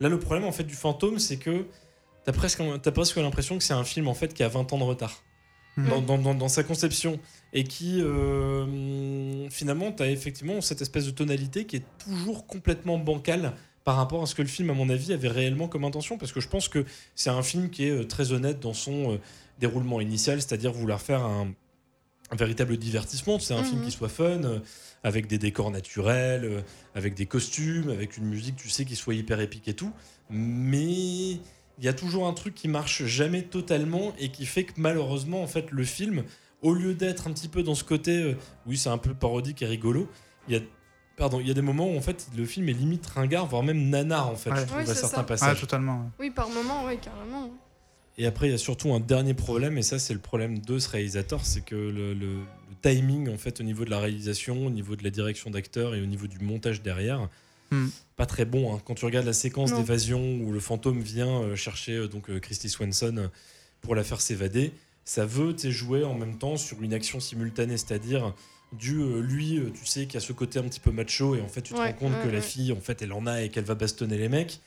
Là, 0.00 0.08
le 0.08 0.18
problème 0.18 0.44
en 0.44 0.52
fait 0.52 0.64
du 0.64 0.74
fantôme, 0.74 1.18
c'est 1.18 1.36
que 1.38 1.66
t'as 2.24 2.32
presque, 2.32 2.60
as 2.60 2.92
presque 2.92 3.16
l'impression 3.16 3.58
que 3.58 3.64
c'est 3.64 3.72
un 3.74 3.84
film 3.84 4.08
en 4.08 4.14
fait 4.14 4.32
qui 4.34 4.42
a 4.42 4.48
20 4.48 4.72
ans 4.72 4.78
de 4.78 4.84
retard. 4.84 5.22
Mm. 5.76 5.88
Dans, 5.88 6.02
dans- 6.02 6.18
dans- 6.18 6.34
dans 6.34 6.48
sa 6.48 6.62
conception. 6.64 7.18
Et 7.54 7.64
qui 7.64 8.00
euh, 8.02 9.48
finalement 9.50 9.90
tu 9.92 10.02
as 10.02 10.10
effectivement 10.10 10.60
cette 10.60 10.82
espèce 10.82 11.06
de 11.06 11.10
tonalité 11.10 11.64
qui 11.66 11.76
est 11.76 11.84
toujours 11.98 12.46
complètement 12.46 12.98
bancale 12.98 13.54
par 13.84 13.96
rapport 13.96 14.22
à 14.22 14.26
ce 14.26 14.34
que 14.34 14.42
le 14.42 14.48
film 14.48 14.70
à 14.70 14.74
mon 14.74 14.88
avis 14.90 15.12
avait 15.12 15.28
réellement 15.28 15.68
comme 15.68 15.84
intention. 15.84 16.18
Parce 16.18 16.30
que 16.32 16.40
je 16.40 16.48
pense 16.48 16.68
que 16.68 16.84
c'est 17.14 17.30
un 17.30 17.42
film 17.42 17.70
qui 17.70 17.86
est 17.86 17.90
euh, 17.90 18.04
très 18.06 18.32
honnête 18.32 18.60
dans 18.60 18.74
son 18.74 19.12
euh, 19.14 19.16
déroulement 19.60 20.00
initial 20.00 20.40
c'est-à-dire 20.42 20.72
vouloir 20.72 21.00
faire 21.00 21.22
un, 21.22 21.52
un 22.30 22.36
véritable 22.36 22.76
divertissement. 22.76 23.38
C'est 23.38 23.54
un 23.54 23.64
film 23.64 23.82
qui 23.84 23.90
soit 23.90 24.08
fun 24.10 24.44
euh, 24.44 24.58
avec 25.04 25.26
des 25.26 25.38
décors 25.38 25.70
naturels 25.70 26.64
avec 26.94 27.14
des 27.14 27.24
costumes 27.26 27.88
avec 27.90 28.18
une 28.18 28.24
musique 28.26 28.56
tu 28.56 28.68
sais 28.68 28.84
qui 28.84 28.94
soit 28.96 29.14
hyper 29.14 29.40
épique 29.40 29.68
et 29.68 29.74
tout. 29.74 29.92
Mais 30.30 31.38
il 31.78 31.84
y 31.84 31.88
a 31.88 31.92
toujours 31.92 32.26
un 32.26 32.32
truc 32.34 32.54
qui 32.54 32.68
marche 32.68 33.04
jamais 33.04 33.42
totalement 33.42 34.12
et 34.18 34.30
qui 34.30 34.46
fait 34.46 34.64
que 34.64 34.72
malheureusement 34.76 35.42
en 35.42 35.46
fait 35.46 35.70
le 35.70 35.84
film 35.84 36.24
au 36.60 36.74
lieu 36.74 36.94
d'être 36.94 37.26
un 37.26 37.32
petit 37.32 37.48
peu 37.48 37.62
dans 37.62 37.74
ce 37.74 37.84
côté 37.84 38.22
euh, 38.22 38.34
oui 38.66 38.76
c'est 38.76 38.90
un 38.90 38.98
peu 38.98 39.14
parodique 39.14 39.62
et 39.62 39.66
rigolo 39.66 40.08
il 40.48 40.54
y 40.54 40.56
a 40.58 40.60
pardon 41.16 41.40
il 41.40 41.48
y 41.48 41.50
a 41.50 41.54
des 41.54 41.62
moments 41.62 41.88
où 41.88 41.96
en 41.96 42.00
fait 42.02 42.28
le 42.36 42.44
film 42.44 42.68
est 42.68 42.72
limite 42.74 43.06
ringard 43.06 43.46
voire 43.46 43.62
même 43.62 43.88
nanar 43.88 44.28
en 44.28 44.36
fait 44.36 44.50
Ouais. 44.50 44.60
je 44.60 44.64
trouve 44.66 44.78
Oui, 44.78 44.82
à 44.90 44.94
certains 44.94 45.08
ça. 45.08 45.20
Ah, 45.20 45.24
passages 45.24 45.60
totalement. 45.60 45.98
ouais. 46.02 46.08
Oui, 46.26 46.30
par 46.30 46.48
moment, 46.50 46.84
oui, 46.86 46.98
carrément. 46.98 47.50
et 48.18 48.26
après 48.26 48.48
il 48.48 48.50
y 48.50 48.54
a 48.54 48.58
surtout 48.58 48.92
un 48.92 49.00
dernier 49.00 49.34
problème 49.34 49.78
et 49.78 49.82
ça 49.82 49.98
c'est 49.98 50.14
le 50.14 50.20
problème 50.20 50.58
de 50.58 50.78
ce 50.78 50.88
réalisateur 50.90 51.44
c'est 51.44 51.64
que 51.64 51.74
le, 51.74 52.12
le- 52.14 52.40
le 52.40 52.76
timing 52.82 53.32
en 53.32 53.38
fait 53.38 53.60
au 53.60 53.64
niveau 53.64 53.84
de 53.84 53.90
la 53.90 53.98
réalisation 54.00 54.66
au 54.66 54.70
niveau 54.70 54.96
de 54.96 55.04
la 55.04 55.10
direction 55.10 55.50
d'acteur 55.50 55.94
et 55.94 56.02
au 56.02 56.06
niveau 56.06 56.26
du 56.26 56.38
montage 56.40 56.82
derrière 56.82 57.28
Hmm. 57.72 57.88
pas 58.16 58.26
très 58.26 58.44
bon 58.44 58.74
hein. 58.74 58.80
quand 58.84 58.94
tu 58.94 59.04
regardes 59.04 59.26
la 59.26 59.32
séquence 59.32 59.72
d'évasion 59.72 60.20
où 60.42 60.52
le 60.52 60.60
fantôme 60.60 61.00
vient 61.00 61.40
euh, 61.42 61.56
chercher 61.56 61.92
euh, 61.96 62.06
donc 62.08 62.28
euh, 62.30 62.38
Christy 62.38 62.68
Swanson 62.68 63.30
pour 63.80 63.94
la 63.94 64.04
faire 64.04 64.20
s'évader 64.20 64.72
ça 65.04 65.24
veut 65.26 65.56
jouer 65.58 66.04
en 66.04 66.14
même 66.14 66.38
temps 66.38 66.56
sur 66.56 66.80
une 66.82 66.92
action 66.94 67.18
simultanée 67.18 67.76
c'est-à-dire 67.78 68.34
du 68.72 69.00
euh, 69.00 69.20
lui 69.20 69.58
euh, 69.58 69.70
tu 69.74 69.84
sais 69.86 70.06
qui 70.06 70.16
a 70.16 70.20
ce 70.20 70.32
côté 70.32 70.58
un 70.58 70.62
petit 70.64 70.80
peu 70.80 70.90
macho 70.92 71.34
et 71.34 71.40
en 71.40 71.48
fait 71.48 71.62
tu 71.62 71.72
te 71.74 71.78
Ouais, 71.78 71.86
rends 71.88 71.92
compte 71.94 72.12
ouais, 72.12 72.24
que 72.24 72.28
la 72.28 72.40
fille 72.40 72.72
en 72.72 72.80
fait 72.80 73.02
elle 73.02 73.12
en 73.12 73.26
a 73.26 73.42
et 73.42 73.48
qu'elle 73.48 73.64
va 73.64 73.74
bastonner 73.74 74.16
les 74.18 74.28
mecs 74.28 74.60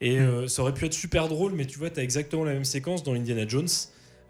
et 0.00 0.18
Mm. 0.18 0.22
euh, 0.22 0.48
ça 0.48 0.62
aurait 0.62 0.74
pu 0.74 0.84
être 0.86 0.94
super 0.94 1.28
drôle 1.28 1.52
mais 1.52 1.64
tu 1.66 1.78
vois 1.78 1.90
t'as 1.90 2.02
exactement 2.02 2.44
la 2.44 2.52
même 2.52 2.64
séquence 2.64 3.02
dans 3.02 3.14
Indiana 3.14 3.46
Jones 3.48 3.68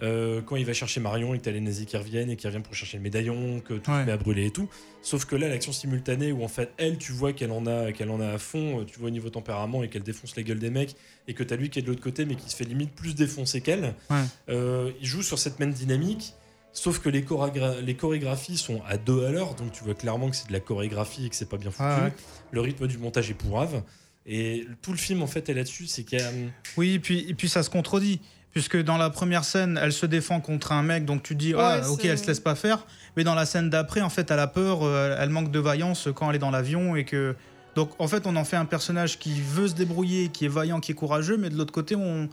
euh, 0.02 0.40
quand 0.40 0.56
il 0.56 0.64
va 0.64 0.72
chercher 0.72 1.00
Marion 1.00 1.34
et 1.34 1.38
que 1.38 1.44
t'as 1.44 1.50
les 1.50 1.60
nazis 1.60 1.86
qui 1.86 1.96
reviennent 1.96 2.30
et 2.30 2.36
qui 2.36 2.46
reviennent 2.46 2.62
pour 2.62 2.74
chercher 2.74 2.96
le 2.96 3.02
médaillon 3.02 3.60
que 3.60 3.74
tout 3.74 3.90
Ouais. 3.90 4.00
se 4.02 4.06
met 4.06 4.12
à 4.12 4.16
brûler 4.16 4.46
et 4.46 4.50
tout 4.50 4.68
sauf 5.02 5.24
que 5.24 5.36
là 5.36 5.48
l'action 5.48 5.72
simultanée 5.72 6.32
où 6.32 6.42
en 6.44 6.48
fait 6.48 6.70
elle 6.78 6.96
tu 6.98 7.12
vois 7.12 7.32
qu'elle 7.32 7.52
en 7.52 7.66
a 7.66 7.92
qu'elle 7.92 8.10
en 8.10 8.20
a 8.20 8.28
à 8.28 8.38
fond 8.38 8.80
euh, 8.80 8.84
tu 8.84 8.98
vois 8.98 9.08
au 9.08 9.10
niveau 9.10 9.28
tempérament 9.30 9.82
et 9.82 9.88
qu'elle 9.88 10.02
défonce 10.02 10.34
les 10.36 10.44
gueules 10.44 10.58
des 10.58 10.70
mecs 10.70 10.96
et 11.28 11.34
que 11.34 11.42
t'as 11.42 11.56
lui 11.56 11.68
qui 11.70 11.78
est 11.78 11.82
de 11.82 11.88
l'autre 11.88 12.02
côté 12.02 12.24
mais 12.24 12.34
qui 12.36 12.48
se 12.50 12.56
fait 12.56 12.64
limite 12.64 12.92
plus 12.94 13.14
défoncer 13.14 13.60
qu'elle 13.60 13.94
Ouais. 14.10 14.22
euh, 14.48 14.90
il 15.00 15.06
joue 15.06 15.22
sur 15.22 15.38
cette 15.38 15.58
même 15.60 15.72
dynamique 15.72 16.34
Sauf 16.74 17.00
que 17.00 17.10
les, 17.10 17.20
chorégra- 17.20 17.82
les 17.82 17.94
chorégraphies 17.96 18.56
sont 18.56 18.80
à 18.88 18.96
deux 18.96 19.26
à 19.26 19.30
l'heure, 19.30 19.54
donc 19.56 19.72
tu 19.72 19.84
vois 19.84 19.92
clairement 19.92 20.30
que 20.30 20.36
c'est 20.36 20.48
de 20.48 20.54
la 20.54 20.60
chorégraphie 20.60 21.26
et 21.26 21.28
que 21.28 21.36
c'est 21.36 21.46
pas 21.50 21.58
bien 21.58 21.70
foutu. 21.70 21.82
Ah 21.86 22.04
ouais. 22.04 22.12
Le 22.50 22.62
rythme 22.62 22.86
du 22.86 22.96
montage 22.96 23.28
est 23.30 23.34
pourrave. 23.34 23.82
Et 24.24 24.66
tout 24.80 24.92
le 24.92 24.96
film, 24.96 25.22
en 25.22 25.26
fait, 25.26 25.50
est 25.50 25.52
là-dessus. 25.52 25.86
C'est 25.86 26.02
qu'il 26.02 26.18
y 26.18 26.22
a. 26.22 26.30
hum, 26.30 26.50
Oui, 26.78 26.94
et 26.94 26.98
puis, 26.98 27.26
et 27.28 27.34
puis 27.34 27.50
ça 27.50 27.62
se 27.62 27.68
contredit. 27.68 28.22
Puisque 28.52 28.76
dans 28.82 28.98
la 28.98 29.08
première 29.08 29.44
scène, 29.44 29.78
elle 29.82 29.92
se 29.92 30.04
défend 30.04 30.40
contre 30.40 30.72
un 30.72 30.82
mec, 30.82 31.04
donc 31.06 31.22
tu 31.22 31.34
dis, 31.34 31.54
Ouais, 31.54 31.62
ah, 31.82 31.90
ok, 31.90 32.00
c'est- 32.02 32.08
elle 32.08 32.18
se 32.18 32.26
laisse 32.26 32.40
pas 32.40 32.54
faire. 32.54 32.84
Mais 33.16 33.24
dans 33.24 33.34
la 33.34 33.46
scène 33.46 33.70
d'après, 33.70 34.02
en 34.02 34.10
fait, 34.10 34.30
elle 34.30 34.38
a 34.38 34.46
peur, 34.46 34.80
euh, 34.82 35.16
elle 35.18 35.30
manque 35.30 35.50
de 35.50 35.58
vaillance 35.58 36.08
quand 36.14 36.28
elle 36.30 36.36
est 36.36 36.40
dans 36.40 36.50
l'avion 36.50 36.94
et 36.96 37.04
que. 37.04 37.34
Donc, 37.74 37.90
en 37.98 38.06
fait, 38.08 38.26
on 38.26 38.36
en 38.36 38.44
fait 38.44 38.56
un 38.56 38.66
personnage 38.66 39.18
qui 39.18 39.40
veut 39.40 39.68
se 39.68 39.72
débrouiller, 39.74 40.28
qui 40.28 40.44
est 40.44 40.48
vaillant, 40.48 40.80
qui 40.80 40.92
est 40.92 40.94
courageux, 40.94 41.38
mais 41.38 41.48
de 41.48 41.56
l'autre 41.56 41.72
côté, 41.72 41.96
on, 41.96 42.28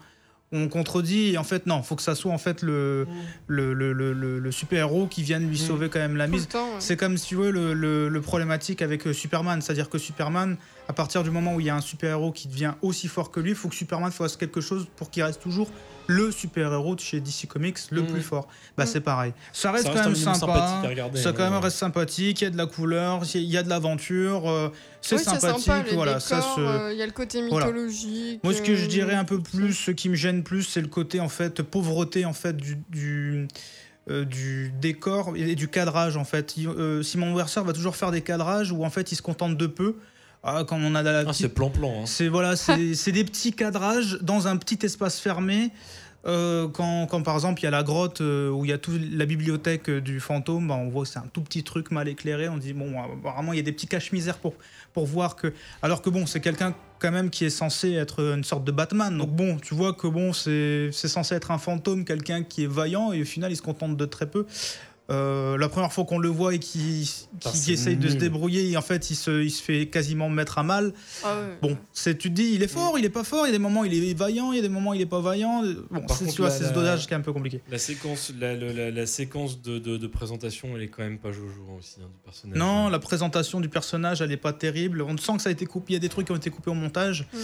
on 0.52 0.68
contredit. 0.68 1.30
Et 1.34 1.38
en 1.38 1.46
fait, 1.46 1.66
non, 1.66 1.82
faut 1.84 1.96
que 1.96 2.02
ça 2.02 2.16
soit 2.16 2.34
en 2.34 2.38
fait 2.38 2.62
le, 2.64 3.08
le, 3.48 3.74
le, 3.74 3.94
le- 3.94 4.12
le- 4.12 4.40
le 4.40 4.52
super-héros 4.52 5.08
qui 5.08 5.24
vienne 5.24 5.48
lui 5.48 5.56
Mm. 5.56 5.68
sauver 5.68 5.88
quand 5.88 6.00
même 6.00 6.18
la 6.18 6.26
Tout 6.26 6.34
mise. 6.34 6.48
ouais. 6.54 6.60
C'est 6.80 6.98
comme 6.98 7.18
si 7.18 7.28
tu 7.28 7.36
veux 7.36 7.52
le, 7.52 7.74
le- 7.74 8.10
le 8.10 8.22
problématique 8.22 8.82
avec 8.82 9.08
euh, 9.08 9.14
Superman, 9.14 9.62
c'est-à-dire 9.62 9.90
que 9.90 9.98
Superman, 9.98 10.58
à 10.90 10.94
partir 10.94 11.24
du 11.24 11.30
moment 11.32 11.54
où 11.56 11.62
il 11.62 11.68
y 11.68 11.70
a 11.70 11.76
un 11.76 11.82
super-héros 11.82 12.34
qui 12.34 12.50
devient 12.50 12.74
aussi 12.82 13.08
fort 13.08 13.32
que 13.32 13.40
lui, 13.40 13.52
il 13.52 13.56
faut 13.56 13.70
que 13.70 13.76
Superman 13.76 14.12
fasse 14.12 14.36
quelque 14.36 14.60
chose 14.60 14.88
pour 14.98 15.10
qu'il 15.12 15.24
reste 15.24 15.42
toujours 15.42 15.70
le 16.10 16.32
super-héros 16.32 16.96
de 16.96 17.00
chez 17.00 17.20
DC 17.20 17.46
Comics 17.48 17.78
le 17.92 18.02
Mhm. 18.02 18.08
plus 18.08 18.22
fort. 18.22 18.48
Bah 18.78 18.86
Mhm. 18.86 18.90
c'est 18.92 19.02
pareil. 19.02 19.32
Ça 19.54 19.72
reste 19.72 19.84
ça 19.86 19.90
quand 19.92 19.96
reste 19.98 20.08
un 20.08 20.10
même 20.32 20.36
sympa. 20.40 20.54
à 20.54 20.82
regarder. 20.88 21.22
Ça 21.22 21.32
quand 21.34 21.50
même 21.50 21.60
reste 21.62 21.78
sympathique, 21.78 22.42
il 22.42 22.44
y 22.46 22.48
a 22.48 22.50
de 22.50 22.58
la 22.58 22.66
couleur, 22.66 23.22
il 23.36 23.42
y 23.44 23.58
a 23.58 23.64
de 23.64 23.70
l'aventure, 23.70 24.50
euh, 24.50 24.70
c'est 25.02 25.18
Oui, 25.18 25.24
sympathique, 25.24 25.66
sympa, 25.66 25.84
voilà, 25.94 26.14
décors, 26.16 26.22
ça 26.28 26.42
se 26.42 26.60
euh, 26.60 26.92
Il 26.94 26.98
y 26.98 27.02
a 27.02 27.06
le 27.06 27.12
côté 27.12 27.48
Voilà. 27.48 27.68
mythologique. 27.68 28.44
moi, 28.44 28.54
ce 28.54 28.62
que 28.62 28.76
je 28.76 28.86
euh, 28.86 28.88
dirais 28.88 29.14
un 29.16 29.24
peu 29.26 29.40
plus, 29.40 29.74
ce 29.74 29.92
qui 29.92 30.10
me 30.10 30.16
gêne 30.16 30.44
plus, 30.44 30.64
c'est 30.64 30.82
le 30.82 30.88
côté 30.88 31.20
en 31.20 31.30
fait 31.30 31.62
pauvreté 31.62 32.26
en 32.26 32.34
fait 32.34 32.58
du, 32.58 32.78
du, 32.90 33.48
euh, 34.10 34.26
du 34.26 34.74
décor 34.82 35.34
et 35.36 35.54
du 35.54 35.68
cadrage 35.68 36.18
en 36.18 36.24
fait. 36.26 36.58
Il- 36.58 36.68
euh, 36.70 37.04
Simon 37.04 37.36
Werser 37.36 37.62
va 37.64 37.74
toujours 37.74 37.96
faire 37.96 38.10
des 38.12 38.22
cadrages 38.22 38.72
où 38.72 38.84
en 38.84 38.90
fait 38.90 39.12
il 39.12 39.16
se 39.16 39.22
contente 39.22 39.56
de 39.58 39.68
peu. 39.68 39.96
Ah, 40.44 40.64
quand 40.68 40.78
on 40.82 40.96
a 40.96 41.04
la 41.04 41.24
Ah, 41.28 41.34
c'est 41.34 41.50
plan-plan. 41.50 42.02
hein. 42.02 42.06
c'est 42.06 42.28
voilà, 42.28 42.56
c'est 42.56 43.12
des 43.12 43.24
petits 43.24 43.54
cadrages 43.54 44.18
dans 44.22 44.48
un 44.48 44.58
petit 44.58 44.86
espace 44.86 45.20
fermé. 45.20 45.72
Euh, 46.26 46.68
quand, 46.68 47.08
quand, 47.08 47.24
par 47.24 47.36
exemple 47.36 47.62
il 47.62 47.64
y 47.64 47.68
a 47.68 47.72
la 47.72 47.82
grotte 47.82 48.20
euh, 48.20 48.50
où 48.50 48.66
il 48.66 48.72
y 48.72 48.74
a 48.74 48.78
toute 48.78 49.00
la 49.14 49.26
bibliothèque 49.26 49.90
euh, 49.90 50.02
du 50.02 50.20
fantôme, 50.20 50.68
bah, 50.68 50.76
on 50.78 50.90
voit 50.90 51.06
c'est 51.06 51.18
un 51.18 51.28
tout 51.32 51.40
petit 51.42 51.64
truc 51.64 51.92
mal 51.92 52.10
éclairé. 52.10 52.50
On 52.50 52.58
dit 52.58 52.74
bon, 52.74 52.94
apparemment 53.02 53.54
il 53.54 53.56
y 53.56 53.60
a 53.60 53.64
des 53.64 53.72
petits 53.72 53.88
caches-misères 53.88 54.38
pour, 54.38 54.54
pour 54.94 55.06
voir 55.06 55.38
que. 55.38 55.54
Alors 55.82 56.02
que 56.02 56.10
bon, 56.10 56.26
c'est 56.26 56.42
quelqu'un 56.42 56.76
quand 57.00 57.12
même 57.12 57.30
qui 57.30 57.46
est 57.46 57.50
censé 57.50 57.94
être 57.94 58.20
une 58.36 58.44
sorte 58.44 58.66
de 58.66 58.72
Batman. 58.74 59.18
Donc 59.18 59.30
bon, 59.30 59.58
tu 59.62 59.74
vois 59.76 59.94
que 59.94 60.08
bon, 60.08 60.34
c'est 60.34 60.90
c'est 60.92 61.08
censé 61.08 61.36
être 61.36 61.52
un 61.52 61.58
fantôme, 61.58 62.04
quelqu'un 62.04 62.44
qui 62.44 62.66
est 62.66 62.70
vaillant 62.70 63.14
et 63.14 63.22
au 63.22 63.26
final 63.26 63.52
il 63.52 63.56
se 63.56 63.62
contente 63.62 63.96
de 63.96 64.06
très 64.06 64.26
peu. 64.30 64.46
Euh, 65.10 65.58
la 65.58 65.70
première 65.70 65.92
fois 65.92 66.06
qu'on 66.06 66.20
le 66.20 66.30
voit 66.30 66.54
et 66.54 66.60
qui, 66.60 67.12
qui, 67.40 67.58
c'est 67.58 67.72
essaye 67.74 67.98
de 67.98 68.10
se 68.10 68.16
débrouiller, 68.16 68.70
et 68.70 68.78
en 68.78 68.82
fait 68.82 69.10
il 69.10 69.16
se, 69.16 69.42
il 69.44 69.50
se 69.50 69.64
fait 69.64 69.88
quasiment 69.88 70.30
mettre 70.30 70.60
à 70.60 70.64
mal. 70.64 70.94
Ah 71.24 71.36
ouais. 71.40 71.58
Bon, 71.64 71.78
c'est 71.94 72.18
tu 72.18 72.30
te 72.30 72.36
dis, 72.36 72.52
il 72.54 72.62
est 72.62 72.68
fort, 72.68 72.98
il 73.00 73.06
est 73.06 73.10
pas 73.10 73.24
fort, 73.24 73.46
il 73.46 73.48
y 73.48 73.50
a 73.50 73.54
des 73.54 73.60
moments 73.60 73.84
il 73.84 73.94
est 73.94 74.14
vaillant, 74.14 74.52
il 74.52 74.58
y 74.58 74.60
a 74.60 74.62
des 74.62 74.70
moments 74.70 74.94
il 74.94 75.02
est 75.02 75.06
pas 75.08 75.20
vaillant. 75.22 75.64
Bon, 75.90 76.02
Par 76.02 76.16
c'est 76.18 76.26
contre, 76.26 76.36
tu 76.36 76.42
vois, 76.42 76.50
la- 76.52 76.56
c'est 76.56 76.66
ce 76.66 76.74
dosage 76.74 77.08
qui 77.08 77.14
est 77.14 77.18
un 77.18 77.22
peu 77.22 77.34
compliqué. 77.34 77.62
La 77.72 77.80
séquence, 77.80 78.32
la, 78.40 78.56
la- 78.56 78.72
la- 78.72 78.92
la 78.92 79.06
séquence 79.08 79.62
de, 79.62 79.80
de- 79.80 79.98
de 79.98 80.08
présentation, 80.08 80.70
elle 80.76 80.84
est 80.84 80.88
quand 80.90 81.02
même 81.04 81.18
pas 81.18 81.32
jojo 81.32 81.48
hein, 81.70 81.74
aussi 81.80 81.96
hein, 82.02 82.08
du 82.08 82.20
personnage. 82.24 82.58
Non, 82.60 82.90
la 82.90 83.00
présentation 83.00 83.60
du 83.62 83.70
personnage, 83.70 84.22
elle 84.22 84.32
est 84.32 84.38
pas 84.38 84.54
terrible. 84.54 85.02
On 85.02 85.18
sent 85.18 85.34
que 85.38 85.42
ça 85.42 85.50
a 85.50 85.52
été 85.52 85.66
coupé, 85.66 85.94
il 85.94 85.94
y 85.94 85.98
a 85.98 86.00
des 86.00 86.10
trucs 86.10 86.28
qui 86.28 86.32
ont 86.34 86.38
été 86.38 86.52
coupés 86.52 86.70
au 86.70 86.76
montage, 86.76 87.28
Mm. 87.34 87.38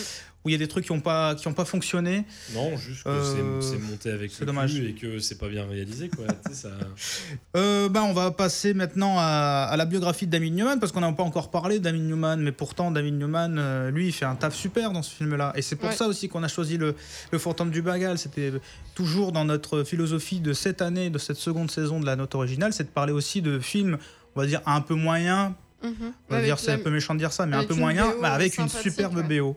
Où 0.46 0.50
il 0.50 0.52
y 0.52 0.56
a 0.56 0.58
des 0.60 0.68
trucs 0.68 0.86
qui 0.86 0.92
ont 0.92 1.00
pas 1.02 1.34
qui 1.36 1.48
ont 1.48 1.54
pas 1.54 1.66
fonctionné. 1.66 2.24
Non, 2.54 2.78
juste 2.78 3.04
que 3.04 3.10
Euh, 3.10 3.60
c'est- 3.62 3.72
c'est 3.72 3.80
monté 3.80 4.12
avec 4.12 4.40
le 4.40 4.46
dommage. 4.46 4.74
cul 4.74 4.90
et 4.90 4.94
que 4.94 5.20
c'est 5.20 5.38
pas 5.40 5.50
bien 5.50 5.66
réalisé. 5.66 6.10
Quoi. 6.10 6.26
Tu 6.46 6.54
sais, 6.54 6.62
ça... 6.62 6.70
Euh, 7.58 7.90
ben, 7.90 8.02
on 8.04 8.14
va 8.14 8.32
passer 8.32 8.74
maintenant 8.74 9.16
à, 9.18 9.68
à 9.72 9.78
la 9.78 9.86
biographie 9.86 10.26
de 10.28 10.32
David 10.32 10.54
Newman, 10.54 10.80
parce 10.80 10.92
qu'on 10.92 11.00
n'a 11.02 11.12
pas 11.14 11.24
encore 11.24 11.50
parlé 11.52 11.80
de 11.80 11.84
David 11.84 12.04
Newman, 12.04 12.38
mais 12.42 12.52
pourtant 12.52 12.92
David 12.92 13.16
Newman, 13.18 13.58
euh, 13.58 13.92
lui, 13.92 14.08
il 14.08 14.12
fait 14.12 14.26
un 14.26 14.36
taf 14.36 14.54
super 14.56 14.92
dans 14.92 15.02
ce 15.04 15.14
film-là. 15.16 15.54
Et 15.56 15.62
c'est 15.62 15.76
pour 15.76 15.90
Ouais. 15.90 15.96
ça 15.96 16.08
aussi 16.08 16.28
qu'on 16.30 16.44
a 16.44 16.48
choisi 16.48 16.78
le, 16.78 16.96
le 17.32 17.38
fantôme 17.40 17.72
du 17.72 17.82
Bagal. 17.82 18.18
C'était 18.18 18.52
toujours 18.94 19.32
dans 19.32 19.46
notre 19.46 19.84
philosophie 19.84 20.40
de 20.42 20.54
cette 20.54 20.82
année, 20.82 21.10
de 21.10 21.18
cette 21.18 21.38
seconde 21.38 21.72
saison 21.72 22.00
de 22.00 22.06
la 22.06 22.16
note 22.16 22.36
originale, 22.36 22.74
c'est 22.74 22.84
de 22.84 22.90
parler 22.90 23.14
aussi 23.14 23.42
de 23.42 23.60
films, 23.60 23.98
on 24.36 24.42
va 24.42 24.48
dire, 24.48 24.62
un 24.66 24.82
peu 24.82 24.96
moyens. 24.96 25.52
Mhm. 25.84 25.94
On 26.02 26.06
va 26.30 26.38
Avec 26.38 26.46
dire, 26.46 26.60
c'est 26.60 26.72
un 26.72 26.78
peu 26.80 26.90
méchant 26.90 27.14
de 27.14 27.20
dire 27.20 27.32
ça, 27.32 27.46
mais 27.46 27.56
un 27.58 27.64
peu 27.64 27.76
moyen, 27.76 28.08
BO 28.10 28.16
mais 28.22 28.28
avec 28.30 28.58
une 28.58 28.70
superbe 28.70 29.18
ouais. 29.18 29.40
BO. 29.40 29.56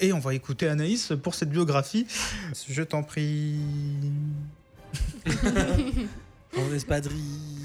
Et 0.00 0.12
on 0.12 0.18
va 0.18 0.34
écouter 0.34 0.68
Anaïs 0.68 1.12
pour 1.22 1.34
cette 1.34 1.50
biographie. 1.50 2.06
Je 2.68 2.82
t'en 2.82 3.02
prie. 3.02 3.56
En 6.54 6.74
espadrille. 6.74 7.62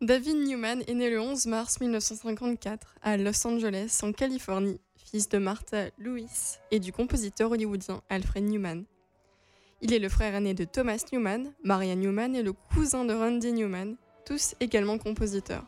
David 0.00 0.36
Newman 0.36 0.82
est 0.86 0.94
né 0.94 1.10
le 1.10 1.20
11 1.20 1.46
mars 1.46 1.80
1954 1.80 2.94
à 3.02 3.16
Los 3.18 3.46
Angeles, 3.46 4.00
en 4.02 4.12
Californie, 4.12 4.80
fils 4.96 5.28
de 5.28 5.36
Martha 5.38 5.90
Lewis 5.98 6.58
et 6.70 6.80
du 6.80 6.90
compositeur 6.92 7.50
hollywoodien 7.50 8.02
Alfred 8.08 8.44
Newman. 8.44 8.84
Il 9.82 9.92
est 9.92 9.98
le 9.98 10.08
frère 10.08 10.34
aîné 10.34 10.54
de 10.54 10.64
Thomas 10.64 11.04
Newman, 11.12 11.52
Maria 11.62 11.94
Newman 11.94 12.34
et 12.34 12.42
le 12.42 12.54
cousin 12.54 13.04
de 13.04 13.12
Randy 13.12 13.52
Newman, 13.52 13.96
tous 14.24 14.54
également 14.60 14.96
compositeurs. 14.96 15.64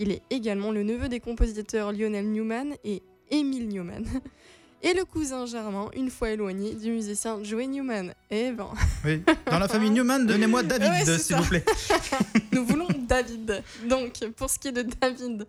Il 0.00 0.12
est 0.12 0.22
également 0.30 0.72
le 0.72 0.82
neveu 0.82 1.10
des 1.10 1.20
compositeurs 1.20 1.92
Lionel 1.92 2.32
Newman 2.32 2.74
et 2.84 3.02
Emil 3.30 3.68
Newman. 3.68 4.02
et 4.82 4.94
le 4.94 5.04
cousin 5.04 5.44
germain, 5.44 5.90
une 5.94 6.08
fois 6.08 6.30
éloigné, 6.30 6.74
du 6.74 6.90
musicien 6.90 7.44
Joey 7.44 7.66
Newman. 7.66 8.14
Eh 8.30 8.50
ben, 8.52 8.68
Oui. 9.04 9.22
Dans 9.44 9.58
la 9.58 9.68
famille 9.68 9.90
Newman, 9.90 10.26
donnez-moi 10.26 10.62
David, 10.64 11.06
Ouais, 11.06 11.18
s'il 11.18 11.36
vous 11.36 11.44
plaît. 11.44 11.64
nous 12.52 12.64
voulons 12.64 12.88
David. 13.06 13.62
Donc, 13.90 14.24
pour 14.36 14.48
ce 14.48 14.58
qui 14.58 14.68
est 14.68 14.72
de 14.72 14.80
David, 14.80 15.46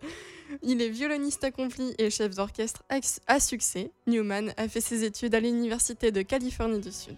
il 0.62 0.82
est 0.82 0.90
violoniste 0.90 1.42
accompli 1.44 1.94
et 1.96 2.10
chef 2.10 2.34
d'orchestre 2.34 2.82
à 3.26 3.40
succès. 3.40 3.90
Newman 4.06 4.52
a 4.58 4.68
fait 4.68 4.82
ses 4.82 5.02
études 5.02 5.34
à 5.34 5.40
l'Université 5.40 6.12
de 6.12 6.20
Californie 6.20 6.80
du 6.80 6.92
Sud. 6.92 7.16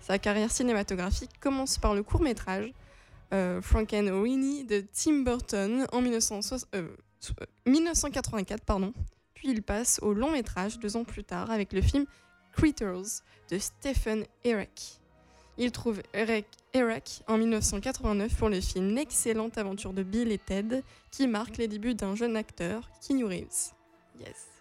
Sa 0.00 0.18
carrière 0.18 0.50
cinématographique 0.50 1.32
commence 1.38 1.76
par 1.76 1.94
le 1.94 2.02
euh, 3.32 3.62
Frankenweenie 3.62 4.64
de 4.64 4.84
Tim 4.92 5.22
Burton 5.22 5.86
en 5.92 6.00
1960 6.00 6.68
euh, 6.74 6.88
euh, 7.40 7.46
1984, 7.66 8.64
pardon. 8.64 8.92
Puis 9.34 9.48
il 9.48 9.62
passe 9.62 9.98
au 10.02 10.12
long 10.12 10.30
métrage 10.30 10.78
deux 10.78 10.96
ans 10.96 11.04
plus 11.04 11.24
tard 11.24 11.50
avec 11.50 11.72
le 11.72 11.80
film 11.80 12.06
Critters 12.52 13.22
de 13.50 13.58
Stephen 13.58 14.24
Eric. 14.44 15.00
Il 15.58 15.70
trouve 15.70 16.02
Eric, 16.14 16.46
Eric 16.72 17.22
en 17.28 17.38
1989 17.38 18.34
pour 18.36 18.48
le 18.48 18.60
film 18.60 18.94
L'excellente 18.94 19.58
aventure 19.58 19.92
de 19.92 20.02
Bill 20.02 20.32
et 20.32 20.38
Ted 20.38 20.82
qui 21.10 21.26
marque 21.26 21.58
les 21.58 21.68
débuts 21.68 21.94
d'un 21.94 22.14
jeune 22.14 22.36
acteur, 22.36 22.90
Keanu 23.00 23.24
Reeves. 23.24 23.72
Yes. 24.18 24.51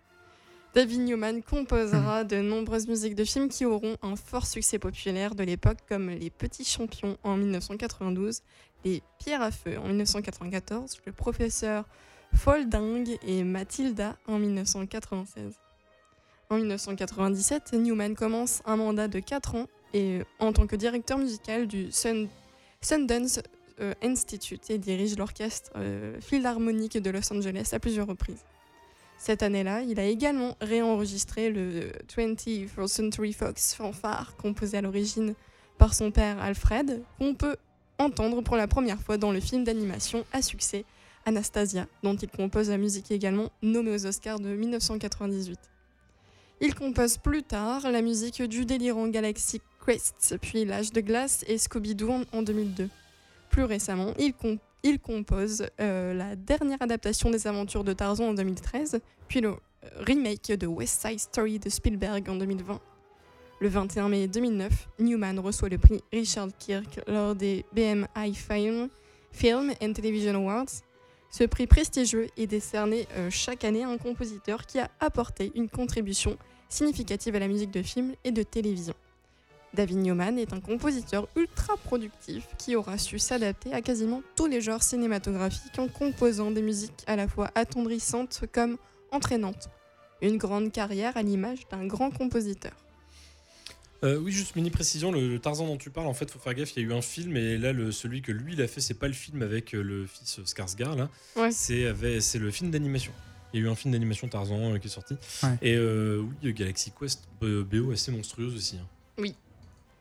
David 0.73 1.01
Newman 1.01 1.41
composera 1.41 2.23
de 2.23 2.37
nombreuses 2.37 2.87
musiques 2.87 3.15
de 3.15 3.25
films 3.25 3.49
qui 3.49 3.65
auront 3.65 3.97
un 4.01 4.15
fort 4.15 4.45
succès 4.45 4.79
populaire 4.79 5.35
de 5.35 5.43
l'époque 5.43 5.79
comme 5.89 6.09
Les 6.09 6.29
Petits 6.29 6.63
Champions 6.63 7.17
en 7.23 7.35
1992, 7.35 8.41
Les 8.85 9.03
Pierres 9.19 9.41
à 9.41 9.51
Feu 9.51 9.77
en 9.77 9.87
1994, 9.87 10.97
Le 11.05 11.11
Professeur 11.11 11.85
Folding 12.33 13.17
et 13.27 13.43
Mathilda 13.43 14.15
en 14.27 14.39
1996. 14.39 15.55
En 16.49 16.55
1997, 16.57 17.73
Newman 17.73 18.15
commence 18.15 18.61
un 18.65 18.77
mandat 18.77 19.09
de 19.09 19.19
4 19.19 19.55
ans 19.55 19.67
et, 19.93 20.19
euh, 20.19 20.23
en 20.39 20.53
tant 20.53 20.67
que 20.67 20.77
directeur 20.77 21.17
musical 21.17 21.67
du 21.67 21.91
Sun- 21.91 22.29
Sundance 22.81 23.41
euh, 23.81 23.93
Institute 24.01 24.69
et 24.69 24.77
dirige 24.77 25.17
l'orchestre 25.17 25.71
euh, 25.75 26.19
philharmonique 26.21 26.97
de 26.97 27.09
Los 27.09 27.31
Angeles 27.33 27.69
à 27.73 27.79
plusieurs 27.79 28.07
reprises. 28.07 28.43
Cette 29.23 29.43
année-là, 29.43 29.81
il 29.83 29.99
a 29.99 30.05
également 30.05 30.57
réenregistré 30.61 31.51
le 31.51 31.91
21st 32.17 32.87
Century 32.87 33.33
Fox 33.33 33.75
fanfare 33.75 34.35
composé 34.35 34.77
à 34.77 34.81
l'origine 34.81 35.35
par 35.77 35.93
son 35.93 36.09
père 36.09 36.41
Alfred, 36.41 37.03
qu'on 37.19 37.35
peut 37.35 37.55
entendre 37.99 38.41
pour 38.41 38.55
la 38.55 38.65
première 38.67 38.99
fois 38.99 39.17
dans 39.17 39.31
le 39.31 39.39
film 39.39 39.63
d'animation 39.63 40.25
à 40.33 40.41
succès 40.41 40.85
Anastasia, 41.27 41.85
dont 42.01 42.15
il 42.15 42.29
compose 42.29 42.71
la 42.71 42.79
musique 42.79 43.11
également 43.11 43.51
nommée 43.61 43.91
aux 43.91 44.07
Oscars 44.07 44.39
de 44.39 44.55
1998. 44.55 45.59
Il 46.61 46.73
compose 46.73 47.17
plus 47.19 47.43
tard 47.43 47.91
la 47.91 48.01
musique 48.01 48.41
du 48.41 48.65
délirant 48.65 49.07
Galaxy 49.07 49.61
Quest, 49.85 50.37
puis 50.41 50.65
L'âge 50.65 50.91
de 50.93 51.01
glace 51.01 51.45
et 51.47 51.59
Scooby-Doo 51.59 52.09
en- 52.09 52.23
en 52.33 52.41
2002. 52.41 52.89
Plus 53.51 53.65
récemment, 53.65 54.15
il, 54.17 54.33
com- 54.33 54.57
il 54.83 54.99
compose 54.99 55.65
euh, 55.79 56.13
la 56.13 56.35
dernière 56.35 56.81
adaptation 56.81 57.29
des 57.29 57.47
aventures 57.47 57.83
de 57.83 57.93
Tarzan 57.93 58.29
en 58.29 58.33
2013, 58.33 58.99
puis 59.27 59.41
le 59.41 59.49
euh, 59.49 59.55
remake 60.01 60.51
de 60.51 60.67
West 60.67 61.05
Side 61.05 61.19
Story 61.19 61.59
de 61.59 61.69
Spielberg 61.69 62.27
en 62.29 62.35
2020. 62.35 62.79
Le 63.59 63.67
21 63.67 64.09
mai 64.09 64.27
2009, 64.27 64.89
Newman 64.99 65.39
reçoit 65.39 65.69
le 65.69 65.77
prix 65.77 66.01
Richard 66.11 66.49
Kirk 66.57 66.99
lors 67.07 67.35
des 67.35 67.63
BMI 67.73 68.33
Film, 68.33 68.89
and 69.81 69.93
Television 69.93 70.35
Awards. 70.35 70.81
Ce 71.29 71.43
prix 71.43 71.67
prestigieux 71.67 72.27
est 72.37 72.47
décerné 72.47 73.07
euh, 73.15 73.29
chaque 73.29 73.63
année 73.63 73.83
à 73.83 73.89
un 73.89 73.97
compositeur 73.97 74.65
qui 74.65 74.79
a 74.79 74.89
apporté 74.99 75.51
une 75.55 75.69
contribution 75.69 76.37
significative 76.69 77.35
à 77.35 77.39
la 77.39 77.47
musique 77.47 77.71
de 77.71 77.83
film 77.83 78.13
et 78.23 78.31
de 78.31 78.43
télévision. 78.43 78.95
David 79.73 79.97
Newman 79.99 80.37
est 80.37 80.51
un 80.53 80.59
compositeur 80.59 81.27
ultra 81.35 81.77
productif 81.77 82.45
qui 82.57 82.75
aura 82.75 82.97
su 82.97 83.19
s'adapter 83.19 83.71
à 83.73 83.81
quasiment 83.81 84.21
tous 84.35 84.47
les 84.47 84.59
genres 84.59 84.83
cinématographiques 84.83 85.79
en 85.79 85.87
composant 85.87 86.51
des 86.51 86.61
musiques 86.61 87.03
à 87.07 87.15
la 87.15 87.27
fois 87.27 87.51
attendrissantes 87.55 88.41
comme 88.51 88.77
entraînantes. 89.11 89.69
Une 90.21 90.37
grande 90.37 90.71
carrière 90.71 91.15
à 91.15 91.23
l'image 91.23 91.67
d'un 91.71 91.85
grand 91.87 92.11
compositeur. 92.11 92.73
Euh, 94.03 94.17
oui, 94.17 94.31
juste 94.31 94.55
mini 94.55 94.71
précision, 94.71 95.11
le, 95.11 95.29
le 95.29 95.39
Tarzan 95.39 95.67
dont 95.67 95.77
tu 95.77 95.89
parles, 95.91 96.07
en 96.07 96.13
fait, 96.13 96.29
faut 96.31 96.39
faire 96.39 96.55
gaffe, 96.55 96.75
il 96.75 96.81
y 96.81 96.85
a 96.85 96.89
eu 96.89 96.93
un 96.93 97.01
film, 97.03 97.37
et 97.37 97.57
là, 97.59 97.71
le, 97.71 97.91
celui 97.91 98.23
que 98.23 98.31
lui, 98.31 98.53
il 98.53 98.61
a 98.61 98.67
fait, 98.67 98.81
c'est 98.81 98.95
pas 98.95 99.07
le 99.07 99.13
film 99.13 99.43
avec 99.43 99.75
euh, 99.75 99.81
le 99.83 100.07
fils 100.07 100.39
Skarsgård, 100.43 100.97
là. 100.97 101.09
Ouais. 101.35 101.51
C'est 101.51 101.93
le 102.39 102.51
film 102.51 102.71
d'animation. 102.71 103.11
Il 103.53 103.59
y 103.59 103.63
a 103.63 103.67
eu 103.67 103.69
un 103.69 103.75
film 103.75 103.91
d'animation 103.93 104.27
Tarzan 104.27 104.73
euh, 104.73 104.77
qui 104.79 104.87
est 104.87 104.91
sorti. 104.91 105.15
Ouais. 105.43 105.49
Et 105.61 105.75
euh, 105.75 106.23
oui, 106.43 106.51
Galaxy 106.53 106.91
Quest, 106.99 107.27
euh, 107.43 107.63
BO 107.63 107.91
assez 107.91 108.11
monstrueuse 108.11 108.55
aussi. 108.55 108.77
hein. 108.77 108.87
Oui, 109.19 109.35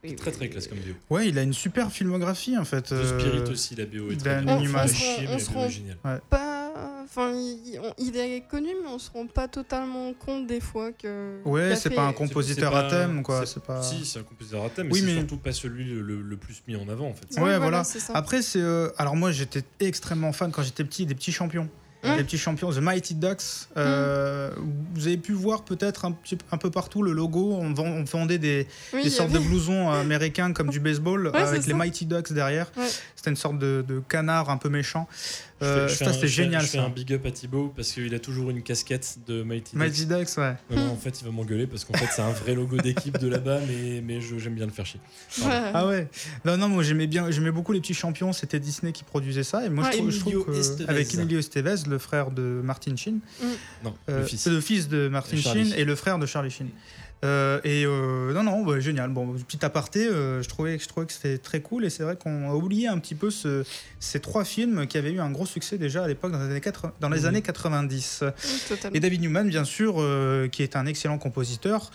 Très 0.03 0.09
oui, 0.11 0.17
très 0.17 0.33
oui, 0.41 0.51
classe 0.51 0.67
comme 0.67 0.79
BO. 0.79 1.15
Ouais, 1.15 1.29
il 1.29 1.39
a 1.39 1.43
une 1.43 1.53
super 1.53 1.93
filmographie 1.93 2.57
en 2.57 2.65
fait. 2.65 2.91
Euh, 2.93 3.19
Spirit 3.21 3.51
aussi, 3.51 3.75
la 3.77 3.85
BO 3.85 4.11
est 4.11 4.17
très 4.17 4.41
bien. 4.43 4.59
Newman. 4.59 4.85
On 4.85 4.89
chier, 4.89 5.27
rend- 5.27 5.35
mais 5.37 5.55
la 5.61 5.67
est 5.67 5.71
géniale. 5.71 5.99
Pas, 6.31 6.73
enfin, 7.05 7.33
il, 7.35 8.17
est 8.17 8.41
connu, 8.51 8.69
mais 8.83 8.89
on 8.89 8.99
se 8.99 9.11
rend 9.11 9.27
pas 9.27 9.47
totalement 9.47 10.15
compte 10.15 10.47
des 10.47 10.61
fois 10.61 10.93
que. 10.93 11.41
Ouais, 11.45 11.77
c'est 11.77 11.91
pas 11.91 12.05
un 12.07 12.09
C'est- 12.11 12.15
compositeur 12.15 12.73
c'est 12.73 12.79
à 12.79 12.89
thème, 12.89 13.23
quoi. 13.23 13.41
c'est- 13.45 13.55
C'est 13.55 13.63
pas. 13.63 13.83
Si, 13.83 14.07
c'est 14.07 14.21
un 14.21 14.23
compositeur 14.23 14.65
à 14.65 14.71
thème, 14.71 14.87
mais 14.87 14.95
Oui, 14.95 15.01
c'est 15.01 15.07
mais- 15.07 15.15
surtout 15.19 15.37
pas 15.37 15.53
celui 15.53 15.85
le, 15.85 16.01
le- 16.01 16.23
le 16.23 16.37
plus 16.39 16.63
mis 16.67 16.77
en 16.77 16.89
avant, 16.89 17.09
en 17.09 17.15
fait. 17.15 17.39
Ouais, 17.39 17.59
voilà. 17.59 17.85
c'est. 17.85 18.01
Après, 18.15 18.41
c'est. 18.41 18.61
euh, 18.63 18.89
Alors, 18.97 19.17
moi, 19.17 19.33
j'étais 19.33 19.63
extrêmement 19.81 20.33
fan 20.33 20.51
quand 20.51 20.63
j'étais 20.63 20.85
petit 20.85 21.05
des 21.05 21.15
petits 21.15 21.33
champions. 21.33 21.69
Hum. 22.03 22.17
Les 22.17 22.25
petits 22.25 22.39
champions, 22.39 22.73
The 22.73 22.79
Mighty 22.79 23.15
Ducks. 23.15 23.43
euh, 23.77 24.51
Vous 24.95 25.07
avez 25.07 25.19
pu 25.19 25.33
voir 25.35 25.65
peut-être 25.65 26.07
un, 26.07 26.13
petit- 26.13 26.39
un 26.51 26.57
peu 26.57 26.71
partout 26.71 27.03
le 27.03 27.13
logo. 27.13 27.53
On, 27.61 27.75
vend- 27.75 27.85
on 27.85 28.05
vendait 28.05 28.39
des, 28.39 28.67
Oui, 28.95 29.11
sortes 29.11 29.33
de 29.33 29.39
blousons 29.39 29.91
euh, 29.93 30.01
américains 30.01 30.53
comme 30.55 30.71
du 30.71 30.81
baseball 30.81 31.27
Ouais, 31.29 31.37
avec 31.41 31.65
les 31.67 31.73
ça. 31.73 31.77
Mighty 31.77 32.07
Ducks 32.07 32.33
derrière. 32.33 32.71
Ouais. 32.79 32.87
C'était 33.17 33.31
une 33.31 33.37
sorte 33.37 33.59
de, 33.59 33.85
de 33.87 34.01
canard 34.09 34.49
un 34.49 34.57
peu 34.57 34.71
méchant. 34.71 35.07
Je 35.61 35.67
fais- 35.67 35.71
Euh, 35.73 35.89
je 35.89 35.95
fais 35.95 36.05
ça, 36.07 36.13
je 36.13 36.19
fais- 36.21 36.27
génial 36.29 36.63
Je 36.63 36.67
fais 36.69 36.79
ça. 36.79 36.85
un 36.85 36.89
big 36.89 37.13
up 37.13 37.27
à 37.27 37.31
Thibaut 37.31 37.73
parce 37.77 37.93
qu'il 37.93 38.15
a 38.15 38.19
toujours 38.19 38.49
une 38.51 38.63
casquette 38.63 39.19
de 39.27 39.43
Mighty 39.43 39.73
Ducks. 39.73 39.79
Mighty 39.79 40.07
Ducks, 40.07 40.39
ouais. 40.39 40.55
Non, 40.71 40.77
non, 40.87 40.91
en 40.93 40.97
fait, 40.97 41.21
il 41.21 41.25
va 41.27 41.31
m'engueuler 41.31 41.67
parce 41.67 41.85
qu'en 41.85 41.93
fait, 41.99 42.07
c'est 42.15 42.23
un 42.23 42.31
vrai 42.33 42.55
logo 42.55 42.79
d'équipe 42.79 43.19
de 43.19 43.29
là-bas, 43.29 43.61
mais, 43.69 44.01
mais 44.01 44.21
je- 44.23 44.39
j'aime 44.39 44.55
bien 44.55 44.65
le 44.67 44.73
faire 44.73 44.87
chier. 44.87 45.01
Pardon. 45.41 45.71
Ah 45.75 45.87
ouais. 45.87 46.09
Non, 46.45 46.57
non, 46.57 46.69
moi 46.69 46.83
j'aimais 46.83 47.07
bien, 47.07 47.31
j'aimais 47.31 47.51
beaucoup 47.53 47.73
les 47.73 47.81
petits 47.81 47.95
champions. 47.95 48.33
C'était 48.33 48.59
Disney 48.61 48.93
qui 48.93 49.05
produisait 49.05 49.43
ça. 49.43 49.65
Et 49.67 49.69
moi, 49.69 49.85
Ouais. 49.85 49.91
je, 49.93 49.97
trouve, 49.99 50.11
je 50.11 50.19
trouve 50.21 50.33
Emilio 50.33 50.53
que- 50.53 50.59
Estevez. 50.59 50.89
avec 50.89 51.15
Emilio 51.15 51.39
Estevez, 51.39 51.75
le 51.89 51.99
frère 51.99 52.31
de 52.31 52.61
Martin 52.65 52.97
Sheen, 52.97 53.21
Non, 53.85 53.95
euh, 54.09 54.21
le 54.21 54.27
fils. 54.27 54.41
c'est 54.41 54.51
le 54.51 54.61
fils 54.61 54.89
de 54.89 55.09
Martin. 55.09 55.37
Sheen 55.37 55.73
et 55.77 55.85
le 55.85 55.95
frère 55.95 56.19
de 56.19 56.25
Charlie 56.27 56.51
Sheen. 56.51 56.69
Euh, 57.23 57.61
et 57.65 57.85
euh, 57.85 58.33
non, 58.33 58.43
non, 58.43 58.65
bah, 58.65 58.81
génial. 58.81 59.11
Bon, 59.11 59.35
petit 59.47 59.63
aparté, 59.65 60.07
euh, 60.07 60.43
je 60.43 60.49
trouvais, 60.49 60.79
je 60.79 60.89
trouvais 60.89 61.07
que 61.07 61.13
c'était 61.13 61.37
très 61.39 61.61
cool. 61.61 61.85
Et 61.85 61.91
c'est 61.91 62.03
vrai 62.03 62.17
qu'on 62.17 62.49
a 62.51 62.55
oublié 62.55 62.89
un 62.89 62.99
petit 62.99 63.15
peu 63.15 63.31
ce- 63.31 63.63
ces 63.99 64.21
trois 64.21 64.45
films 64.45 64.87
qui 64.87 64.97
avaient 64.97 65.13
eu 65.13 65.21
un 65.21 65.31
gros 65.31 65.45
succès 65.47 65.77
déjà 65.77 66.05
à 66.05 66.09
l'époque 66.09 66.33
dans 66.33 66.39
les 66.39 66.51
années, 66.51 66.61
80 66.63 66.93
dans 67.01 67.09
les 67.11 67.21
Mhm. 67.21 67.27
années 67.27 67.43
90. 67.43 68.25
Oui. 68.71 68.77
Et 68.95 69.01
David 69.01 69.21
Newman, 69.21 69.45
bien 69.49 69.65
sûr, 69.65 69.97
qui 70.51 70.63
est 70.63 70.77
un 70.77 70.87
excellent 70.87 71.19
compositeur 71.19 71.91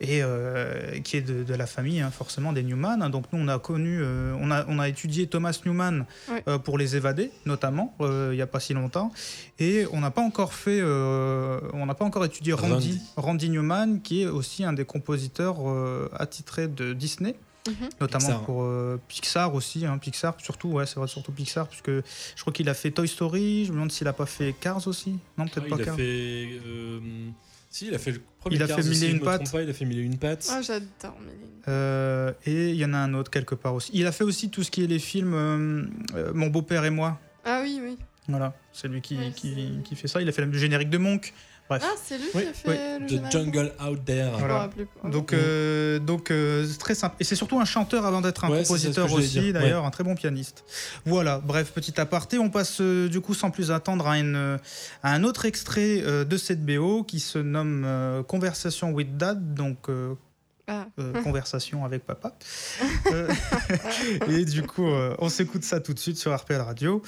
et 0.00 0.22
euh, 0.22 0.98
qui 1.00 1.16
est 1.16 1.22
de, 1.22 1.42
de 1.42 1.54
la 1.54 1.66
famille 1.66 2.00
hein, 2.00 2.10
forcément 2.10 2.52
des 2.52 2.62
Newman. 2.62 3.08
Donc 3.10 3.24
nous, 3.32 3.38
on 3.42 3.48
a 3.48 3.58
connu, 3.58 3.98
euh, 4.02 4.34
on, 4.40 4.50
a, 4.50 4.64
on 4.68 4.78
a 4.78 4.88
étudié 4.88 5.26
Thomas 5.26 5.58
Newman 5.64 6.04
Ouais. 6.30 6.42
euh, 6.48 6.58
pour 6.58 6.76
Les 6.78 6.96
Évadés, 6.96 7.30
notamment, 7.46 7.94
euh, 8.00 8.28
il 8.32 8.36
n'y 8.36 8.42
a 8.42 8.46
pas 8.46 8.60
si 8.60 8.74
longtemps. 8.74 9.10
Et 9.58 9.86
on 9.92 10.00
n'a 10.00 10.10
pas 10.10 10.20
encore 10.22 10.52
fait, 10.52 10.80
euh, 10.80 11.60
on 11.72 11.86
n'a 11.86 11.94
pas 11.94 12.04
encore 12.04 12.24
étudié 12.24 12.52
Randy, 12.52 13.48
Newman, 13.48 14.00
qui 14.02 14.22
est 14.22 14.26
aussi 14.26 14.64
un 14.64 14.72
des 14.74 14.84
compositeurs 14.84 15.56
euh, 15.66 16.08
attitrés 16.14 16.68
de 16.68 16.92
Disney. 16.92 17.34
Mhm. 17.66 17.88
Notamment 18.00 18.26
Pixar. 18.26 18.42
pour 18.44 18.62
euh, 18.62 19.00
Pixar 19.08 19.54
aussi, 19.54 19.86
hein, 19.86 19.98
Pixar 19.98 20.34
surtout, 20.38 20.68
ouais, 20.68 20.86
c'est 20.86 21.00
vrai, 21.00 21.08
surtout 21.08 21.32
Pixar, 21.32 21.66
puisque 21.66 21.90
je 21.90 22.40
crois 22.40 22.52
qu'il 22.52 22.68
a 22.68 22.74
fait 22.74 22.92
Toy 22.92 23.08
Story, 23.08 23.64
je 23.64 23.70
me 23.70 23.74
demande 23.76 23.90
s'il 23.90 24.06
a 24.06 24.12
pas 24.12 24.26
fait 24.26 24.52
Cars 24.52 24.86
aussi, 24.86 25.18
non 25.36 25.46
Ah, 25.46 25.50
peut-être 25.52 25.68
pas 25.68 25.76
il 25.76 25.82
a 25.82 25.84
Cars. 25.84 25.96
fait. 25.96 26.48
Si, 27.76 27.88
il 27.88 27.94
a 27.94 27.98
fait 27.98 28.12
le 28.12 28.20
premier 28.40 28.56
Il 28.56 28.62
a 28.62 28.66
fait 28.68 28.82
Mille 28.82 29.04
et 29.04 29.10
une 29.10 29.20
pattes. 29.20 29.52
pas, 29.52 29.62
il 29.62 29.68
a 29.68 29.72
fait 29.74 29.84
mille 29.84 29.98
et 29.98 30.02
une 30.02 30.18
pattes. 30.18 30.48
Ah, 30.50 30.62
j'adore 30.62 31.18
Méline. 31.20 31.48
Euh, 31.68 32.32
et 32.46 32.70
il 32.70 32.76
y 32.76 32.84
en 32.84 32.94
a 32.94 32.98
un 32.98 33.12
autre 33.14 33.30
quelque 33.30 33.54
part 33.54 33.74
aussi. 33.74 33.90
Il 33.94 34.06
a 34.06 34.12
fait 34.12 34.24
aussi 34.24 34.48
tout 34.50 34.62
ce 34.62 34.70
qui 34.70 34.82
est 34.82 34.86
les 34.86 34.98
films 34.98 35.34
euh, 35.34 35.84
euh, 36.14 36.32
Mon 36.32 36.46
beau-père 36.46 36.84
et 36.84 36.90
moi. 36.90 37.20
Ah 37.44 37.60
oui, 37.62 37.80
oui. 37.82 37.98
Voilà, 38.28 38.54
c'est 38.72 38.88
lui 38.88 39.00
qui, 39.02 39.16
Ouais, 39.16 39.30
qui, 39.34 39.78
qui 39.84 39.94
fait 39.94 40.08
ça. 40.08 40.20
Il 40.20 40.28
a 40.28 40.32
fait 40.32 40.44
le 40.44 40.52
générique 40.52 40.90
de 40.90 40.98
Monk. 40.98 41.32
Bref. 41.68 41.82
Ah, 41.84 41.94
c'est 42.02 42.16
lui 42.18 42.24
Oui, 42.34 42.42
qui 42.42 42.48
a 42.48 42.52
fait 42.52 42.98
oui. 43.00 43.06
le 43.10 43.28
The 43.28 43.32
Jungle 43.32 43.72
Out 43.84 44.04
There. 44.04 44.30
Voilà. 44.38 44.70
donc, 45.04 45.32
euh, 45.32 45.98
donc 45.98 46.30
euh, 46.30 46.64
c'est 46.64 46.78
très 46.78 46.94
simple. 46.94 47.16
Et 47.18 47.24
c'est 47.24 47.34
surtout 47.34 47.58
un 47.58 47.64
chanteur 47.64 48.06
avant 48.06 48.20
d'être 48.20 48.44
un 48.44 48.50
Ouais, 48.50 48.62
compositeur 48.62 49.12
aussi, 49.12 49.52
d'ailleurs, 49.52 49.84
un 49.84 49.90
très 49.90 50.04
bon 50.04 50.14
pianiste. 50.14 50.64
Voilà, 51.04 51.40
bref, 51.44 51.72
petit 51.72 52.00
aparté. 52.00 52.38
On 52.38 52.50
passe 52.50 52.80
euh, 52.80 53.08
du 53.08 53.20
coup 53.20 53.34
sans 53.34 53.50
plus 53.50 53.70
attendre 53.72 54.06
à, 54.06 54.18
une, 54.18 54.58
à 55.02 55.12
un 55.12 55.24
autre 55.24 55.44
extrait 55.44 56.02
euh, 56.04 56.24
de 56.24 56.36
cette 56.36 56.64
BO 56.64 57.02
qui 57.02 57.18
se 57.20 57.38
nomme 57.38 57.82
euh, 57.84 58.22
Conversation 58.22 58.92
with 58.92 59.16
Dad. 59.16 59.54
Donc, 59.54 59.88
euh, 59.88 60.14
Ah. 60.68 60.86
euh, 60.98 61.22
conversation 61.22 61.84
avec 61.84 62.04
papa. 62.04 62.36
Euh, 63.12 63.28
et 64.28 64.44
du 64.44 64.62
coup, 64.62 64.86
euh, 64.86 65.14
on 65.20 65.28
s'écoute 65.28 65.62
ça 65.62 65.78
tout 65.78 65.94
de 65.94 65.98
suite 65.98 66.16
sur 66.16 66.36
RPL 66.36 66.60
Radio. 66.60 67.02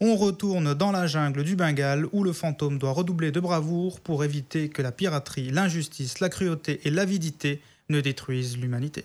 On 0.00 0.16
retourne 0.16 0.74
dans 0.74 0.90
la 0.90 1.06
jungle 1.06 1.44
du 1.44 1.54
Bengale 1.54 2.06
où 2.12 2.24
le 2.24 2.32
fantôme 2.32 2.78
doit 2.78 2.90
redoubler 2.90 3.30
de 3.30 3.38
bravoure 3.38 4.00
pour 4.00 4.24
éviter 4.24 4.68
que 4.68 4.82
la 4.82 4.90
piraterie, 4.90 5.50
l'injustice, 5.50 6.18
la 6.18 6.28
cruauté 6.28 6.80
et 6.84 6.90
l'avidité 6.90 7.62
ne 7.88 8.00
détruisent 8.00 8.58
l'humanité. 8.58 9.04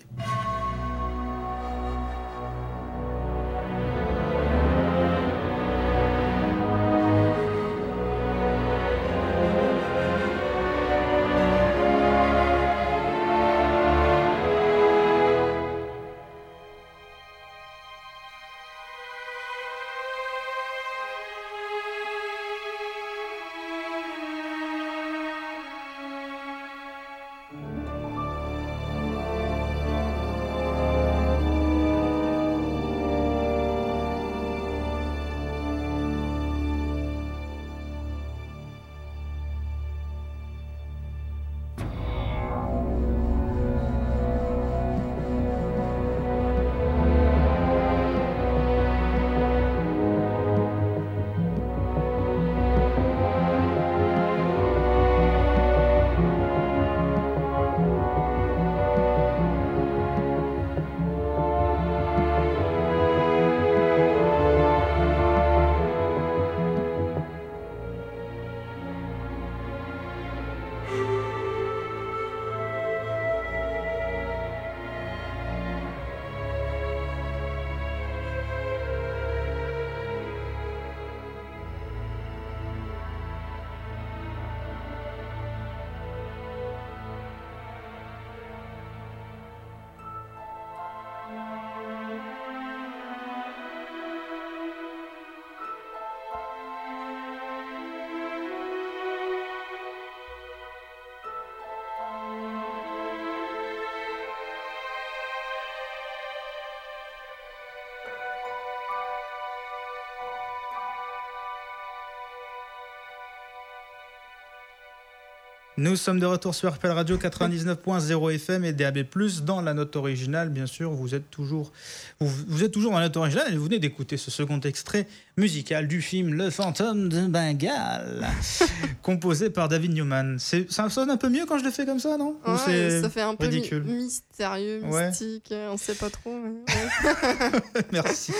Nous 115.80 115.96
sommes 115.96 116.20
de 116.20 116.26
retour 116.26 116.54
sur 116.54 116.70
RPL 116.74 116.90
Radio 116.90 117.16
99.0 117.16 118.34
FM 118.34 118.66
et 118.66 118.74
DAB+, 118.74 118.98
dans 119.46 119.62
la 119.62 119.72
note 119.72 119.96
originale, 119.96 120.50
bien 120.50 120.66
sûr. 120.66 120.90
Vous 120.90 121.14
êtes 121.14 121.30
toujours, 121.30 121.72
vous, 122.20 122.28
vous 122.48 122.62
êtes 122.62 122.70
toujours 122.72 122.90
dans 122.92 122.98
la 122.98 123.06
note 123.06 123.16
originale 123.16 123.46
et 123.50 123.56
vous 123.56 123.64
venez 123.64 123.78
d'écouter 123.78 124.18
ce 124.18 124.30
second 124.30 124.60
extrait 124.60 125.06
musical 125.38 125.88
du 125.88 126.02
film 126.02 126.34
Le 126.34 126.50
Fantôme 126.50 127.08
de 127.08 127.26
Bengale, 127.26 128.28
composé 129.02 129.48
par 129.48 129.70
David 129.70 129.94
Newman. 129.94 130.36
Ça 130.38 130.90
sonne 130.90 131.08
un 131.08 131.16
peu 131.16 131.30
mieux 131.30 131.46
quand 131.46 131.56
je 131.58 131.64
le 131.64 131.70
fais 131.70 131.86
comme 131.86 131.98
ça, 131.98 132.18
non? 132.18 132.36
Ou 132.46 132.50
Ouais, 132.50 133.00
ça 133.00 133.08
fait 133.08 133.22
un 133.22 133.34
peu 133.34 133.46
mi- 133.48 133.54
ridicule 133.54 133.82
mystérieux, 133.84 134.82
Ouais. 134.84 135.08
mystique, 135.08 135.50
on 135.70 135.78
sait 135.78 135.94
pas 135.94 136.10
trop. 136.10 136.34
mais 136.44 136.74
ouais. 136.74 137.82
Merci. 137.92 138.34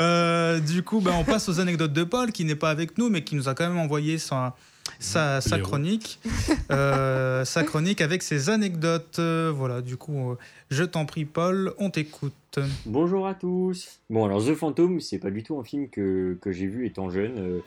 Euh, 0.00 0.58
du 0.58 0.82
coup, 0.82 1.00
ben, 1.00 1.12
on 1.16 1.22
passe 1.22 1.48
aux 1.48 1.60
anecdotes 1.60 1.92
de 1.92 2.02
Paul, 2.02 2.32
qui 2.32 2.44
n'est 2.44 2.56
pas 2.56 2.70
avec 2.70 2.98
nous, 2.98 3.08
mais 3.08 3.22
qui 3.22 3.36
nous 3.36 3.48
a 3.48 3.54
quand 3.54 3.68
même 3.68 3.78
envoyé 3.78 4.18
sa, 4.18 4.56
sa, 5.00 5.40
sa 5.40 5.56
Héros. 5.58 5.66
chronique. 5.66 6.20
Euh, 6.70 7.44
sa 7.44 7.64
chronique 7.64 8.00
avec 8.00 8.22
ses 8.22 8.48
anecdotes. 8.50 9.18
Euh, 9.18 9.52
voilà, 9.54 9.80
du 9.80 9.96
coup, 9.96 10.30
euh, 10.30 10.34
je 10.70 10.84
t'en 10.84 11.06
prie, 11.06 11.24
Paul, 11.24 11.72
on 11.78 11.90
t'écoute. 11.90 12.34
Bonjour 12.86 13.26
à 13.26 13.34
tous. 13.34 14.00
Bon, 14.08 14.24
alors 14.26 14.44
The 14.44 14.54
Phantom, 14.54 15.00
c'est 15.00 15.18
pas 15.18 15.30
du 15.30 15.42
tout 15.42 15.58
un 15.58 15.64
film 15.64 15.88
que, 15.88 16.38
que 16.40 16.52
j'ai 16.52 16.66
vu 16.66 16.86
étant 16.86 17.10
jeune. 17.10 17.60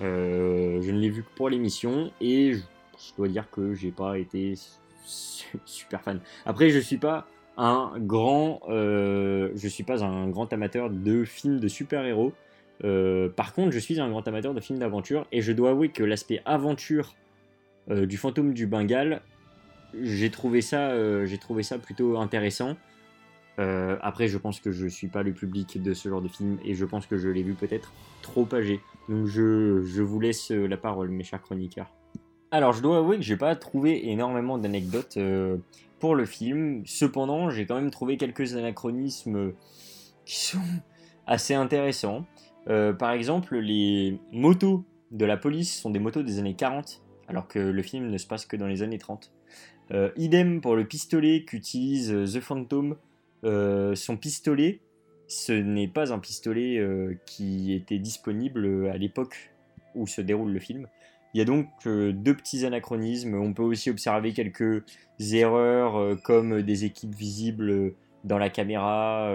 Euh, 0.00 0.80
je 0.80 0.90
ne 0.92 0.98
l'ai 1.00 1.10
vu 1.10 1.22
que 1.24 1.28
pour 1.36 1.48
l'émission 1.48 2.12
et 2.20 2.54
je, 2.54 2.58
je 2.60 3.16
dois 3.16 3.28
dire 3.28 3.50
que 3.50 3.74
j'ai 3.74 3.90
pas 3.90 4.18
été 4.18 4.54
su- 5.04 5.58
super 5.64 6.02
fan. 6.02 6.20
Après, 6.46 6.70
je 6.70 6.78
suis 6.78 6.98
pas 6.98 7.26
un 7.56 7.92
grand, 7.96 8.60
euh, 8.68 9.50
je 9.56 9.66
suis 9.66 9.82
pas 9.82 10.04
un 10.04 10.28
grand 10.28 10.52
amateur 10.52 10.90
de 10.90 11.24
films 11.24 11.58
de 11.58 11.66
super-héros. 11.66 12.32
Euh, 12.84 13.28
par 13.28 13.54
contre, 13.54 13.72
je 13.72 13.78
suis 13.78 14.00
un 14.00 14.08
grand 14.08 14.26
amateur 14.28 14.54
de 14.54 14.60
films 14.60 14.78
d'aventure 14.78 15.26
et 15.32 15.40
je 15.40 15.52
dois 15.52 15.70
avouer 15.70 15.88
que 15.88 16.04
l'aspect 16.04 16.40
aventure 16.44 17.14
euh, 17.90 18.06
du 18.06 18.16
fantôme 18.16 18.54
du 18.54 18.66
Bengale, 18.66 19.22
j'ai 20.00 20.30
trouvé 20.30 20.60
ça, 20.60 20.90
euh, 20.90 21.26
trouvé 21.40 21.62
ça 21.62 21.78
plutôt 21.78 22.18
intéressant. 22.18 22.76
Après, 24.00 24.28
je 24.28 24.38
pense 24.38 24.60
que 24.60 24.70
je 24.70 24.86
suis 24.86 25.08
pas 25.08 25.24
le 25.24 25.32
public 25.32 25.82
de 25.82 25.92
ce 25.92 26.08
genre 26.08 26.22
de 26.22 26.28
film 26.28 26.58
et 26.64 26.74
je 26.74 26.84
pense 26.84 27.06
que 27.06 27.18
je 27.18 27.28
l'ai 27.28 27.42
vu 27.42 27.54
peut-être 27.54 27.92
trop 28.22 28.46
âgé. 28.52 28.78
Donc 29.08 29.26
je, 29.26 29.82
je 29.82 30.00
vous 30.00 30.20
laisse 30.20 30.52
la 30.52 30.76
parole, 30.76 31.08
mes 31.08 31.24
chers 31.24 31.42
chroniqueurs. 31.42 31.92
Alors, 32.52 32.72
je 32.72 32.80
dois 32.80 32.98
avouer 32.98 33.16
que 33.16 33.24
j'ai 33.24 33.36
pas 33.36 33.56
trouvé 33.56 34.10
énormément 34.10 34.58
d'anecdotes 34.58 35.18
pour 35.98 36.14
le 36.14 36.24
film. 36.24 36.82
Cependant, 36.86 37.50
j'ai 37.50 37.66
quand 37.66 37.74
même 37.74 37.90
trouvé 37.90 38.16
quelques 38.16 38.54
anachronismes 38.54 39.52
qui 40.24 40.38
sont 40.38 40.62
assez 41.26 41.54
intéressants. 41.54 42.26
Euh, 42.68 42.92
par 42.92 43.12
exemple, 43.12 43.56
les 43.56 44.18
motos 44.32 44.84
de 45.10 45.24
la 45.24 45.36
police 45.36 45.80
sont 45.80 45.90
des 45.90 45.98
motos 45.98 46.22
des 46.22 46.38
années 46.38 46.54
40, 46.54 47.02
alors 47.28 47.48
que 47.48 47.58
le 47.58 47.82
film 47.82 48.10
ne 48.10 48.18
se 48.18 48.26
passe 48.26 48.46
que 48.46 48.56
dans 48.56 48.66
les 48.66 48.82
années 48.82 48.98
30. 48.98 49.32
Euh, 49.90 50.10
idem 50.16 50.60
pour 50.60 50.76
le 50.76 50.86
pistolet 50.86 51.44
qu'utilise 51.44 52.12
euh, 52.12 52.26
The 52.26 52.40
Phantom. 52.40 52.96
Son 53.42 54.16
pistolet, 54.16 54.80
ce 55.28 55.52
n'est 55.52 55.88
pas 55.88 56.12
un 56.12 56.18
pistolet 56.18 56.84
qui 57.24 57.72
était 57.72 58.00
disponible 58.00 58.88
à 58.88 58.96
l'époque 58.96 59.52
où 59.94 60.08
se 60.08 60.20
déroule 60.20 60.50
le 60.50 60.58
film. 60.58 60.88
Il 61.32 61.38
y 61.38 61.40
a 61.40 61.44
donc 61.44 61.68
deux 61.84 62.34
petits 62.34 62.66
anachronismes. 62.66 63.34
On 63.34 63.52
peut 63.52 63.62
aussi 63.62 63.90
observer 63.90 64.32
quelques 64.32 64.82
erreurs 65.20 66.20
comme 66.24 66.62
des 66.62 66.84
équipes 66.84 67.14
visibles 67.14 67.94
dans 68.24 68.38
la 68.38 68.50
caméra. 68.50 69.32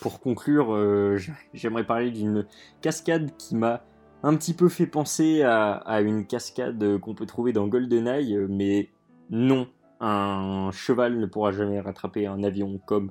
Pour 0.00 0.20
conclure, 0.20 0.74
euh, 0.74 1.18
j'aimerais 1.54 1.84
parler 1.84 2.10
d'une 2.10 2.46
cascade 2.80 3.36
qui 3.36 3.56
m'a 3.56 3.84
un 4.22 4.36
petit 4.36 4.54
peu 4.54 4.68
fait 4.68 4.86
penser 4.86 5.42
à, 5.42 5.72
à 5.72 6.00
une 6.00 6.26
cascade 6.26 6.98
qu'on 6.98 7.14
peut 7.14 7.26
trouver 7.26 7.52
dans 7.52 7.66
GoldenEye, 7.66 8.36
mais 8.48 8.90
non, 9.30 9.68
un 10.00 10.70
cheval 10.72 11.18
ne 11.18 11.26
pourra 11.26 11.52
jamais 11.52 11.80
rattraper 11.80 12.26
un 12.26 12.42
avion 12.44 12.78
comme 12.86 13.10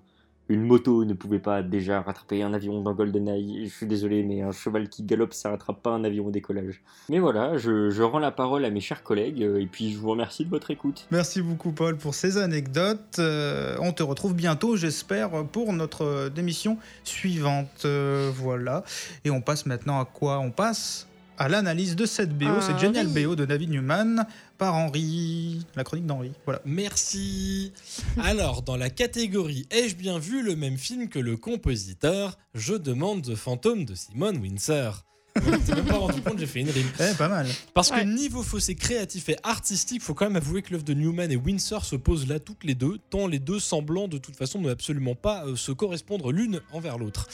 une 0.52 0.66
moto 0.66 1.06
ne 1.06 1.14
pouvait 1.14 1.40
pas 1.40 1.64
déjà 1.64 2.02
rattraper 2.02 2.44
un 2.44 2.54
avion 2.54 2.82
dans 2.82 2.94
GoldenEye. 2.94 3.66
Je 3.66 3.74
suis 3.74 3.86
désolé, 3.86 4.22
mais 4.24 4.42
un 4.42 4.52
cheval 4.52 4.90
qui 4.90 5.04
galope, 5.04 5.34
ça 5.34 5.50
rattrape 5.50 5.82
pas 5.82 5.92
un 5.92 6.04
avion 6.04 6.28
au 6.28 6.32
décollage. 6.32 6.82
Mais 7.10 7.20
voilà, 7.20 7.58
je, 7.58 8.02
rends 8.02 8.20
la 8.20 8.32
parole 8.32 8.66
à 8.66 8.70
mes 8.70 8.82
chers 8.82 9.04
collègues, 9.04 9.42
euh, 9.44 9.62
et 9.62 9.66
puis 9.66 9.94
je 9.94 9.98
vous 9.98 10.10
remercie 10.10 10.44
de 10.44 10.50
votre 10.50 10.70
écoute. 10.70 11.08
Merci 11.10 11.42
beaucoup, 11.42 11.72
Paul, 11.72 11.96
pour 11.96 12.14
ces 12.14 12.38
anecdotes. 12.38 13.18
Euh, 13.20 13.78
on 13.80 13.94
te 13.94 14.04
retrouve 14.04 14.36
bientôt, 14.36 14.76
j'espère, 14.76 15.46
pour 15.48 15.72
notre 15.72 16.04
euh, 16.04 16.30
émission 16.36 16.78
suivante. 17.06 17.86
Voilà. 17.86 18.84
Et 19.24 19.32
on 19.32 19.42
passe 19.42 19.66
maintenant 19.66 20.00
à 20.00 20.06
quoi 20.06 20.40
On 20.40 20.52
passe? 20.52 21.08
À 21.42 21.50
l'analyse 21.50 21.96
de 21.96 22.06
cette 22.06 22.38
BO, 22.38 22.46
Ah, 22.48 22.62
cette 22.62 22.78
géniale 22.78 23.08
oui. 23.08 23.26
BO 23.26 23.36
de 23.36 23.46
David 23.46 23.72
Newman 23.72 24.28
par 24.60 24.76
Henri, 24.76 25.66
la 25.76 25.84
chronique 25.84 26.06
d'Henri. 26.06 26.32
Voilà. 26.46 26.62
Merci. 26.66 27.74
Alors, 28.22 28.62
dans 28.62 28.78
la 28.78 28.92
catégorie 28.92 29.66
Ai-je 29.72 29.96
bien 29.96 30.20
vu 30.20 30.44
le 30.44 30.56
même 30.56 30.78
film 30.78 31.10
que 31.10 31.18
le 31.18 31.38
compositeur? 31.38 32.38
Je 32.54 32.76
demande 32.76 33.24
The 33.24 33.36
Phantom 33.36 33.86
de 33.86 33.96
Simone 33.96 34.38
Windsor. 34.38 35.04
T'es 35.66 35.76
même 35.76 35.86
pas 35.86 35.98
rendu 35.98 36.22
compte, 36.22 36.40
j'ai 36.40 36.46
fait 36.46 36.60
une 36.60 36.70
rime. 36.70 36.88
Eh, 37.00 37.16
pas 37.16 37.30
mal. 37.30 37.48
Parce 37.74 37.90
que 37.90 38.04
niveau 38.04 38.44
fossé 38.44 38.76
créatif 38.76 39.30
et 39.30 39.38
artistique, 39.44 40.02
faut 40.02 40.14
quand 40.14 40.26
même 40.26 40.36
avouer 40.36 40.62
que 40.62 40.72
l'œuvre 40.72 40.84
de 40.84 40.94
Newman 40.94 41.32
et 41.32 41.38
Windsor 41.38 41.86
se 41.86 41.96
posent 41.96 42.28
là 42.28 42.40
toutes 42.40 42.64
les 42.66 42.76
deux, 42.76 42.98
tant 43.10 43.28
les 43.28 43.40
deux 43.40 43.60
semblant 43.60 44.08
de 44.08 44.18
toute 44.18 44.36
façon 44.36 44.60
ne 44.60 44.70
absolument 44.70 45.16
pas 45.16 45.46
euh, 45.46 45.56
se 45.56 45.72
correspondre 45.72 46.32
l'une 46.32 46.62
envers 46.74 46.98
l'autre. 46.98 47.28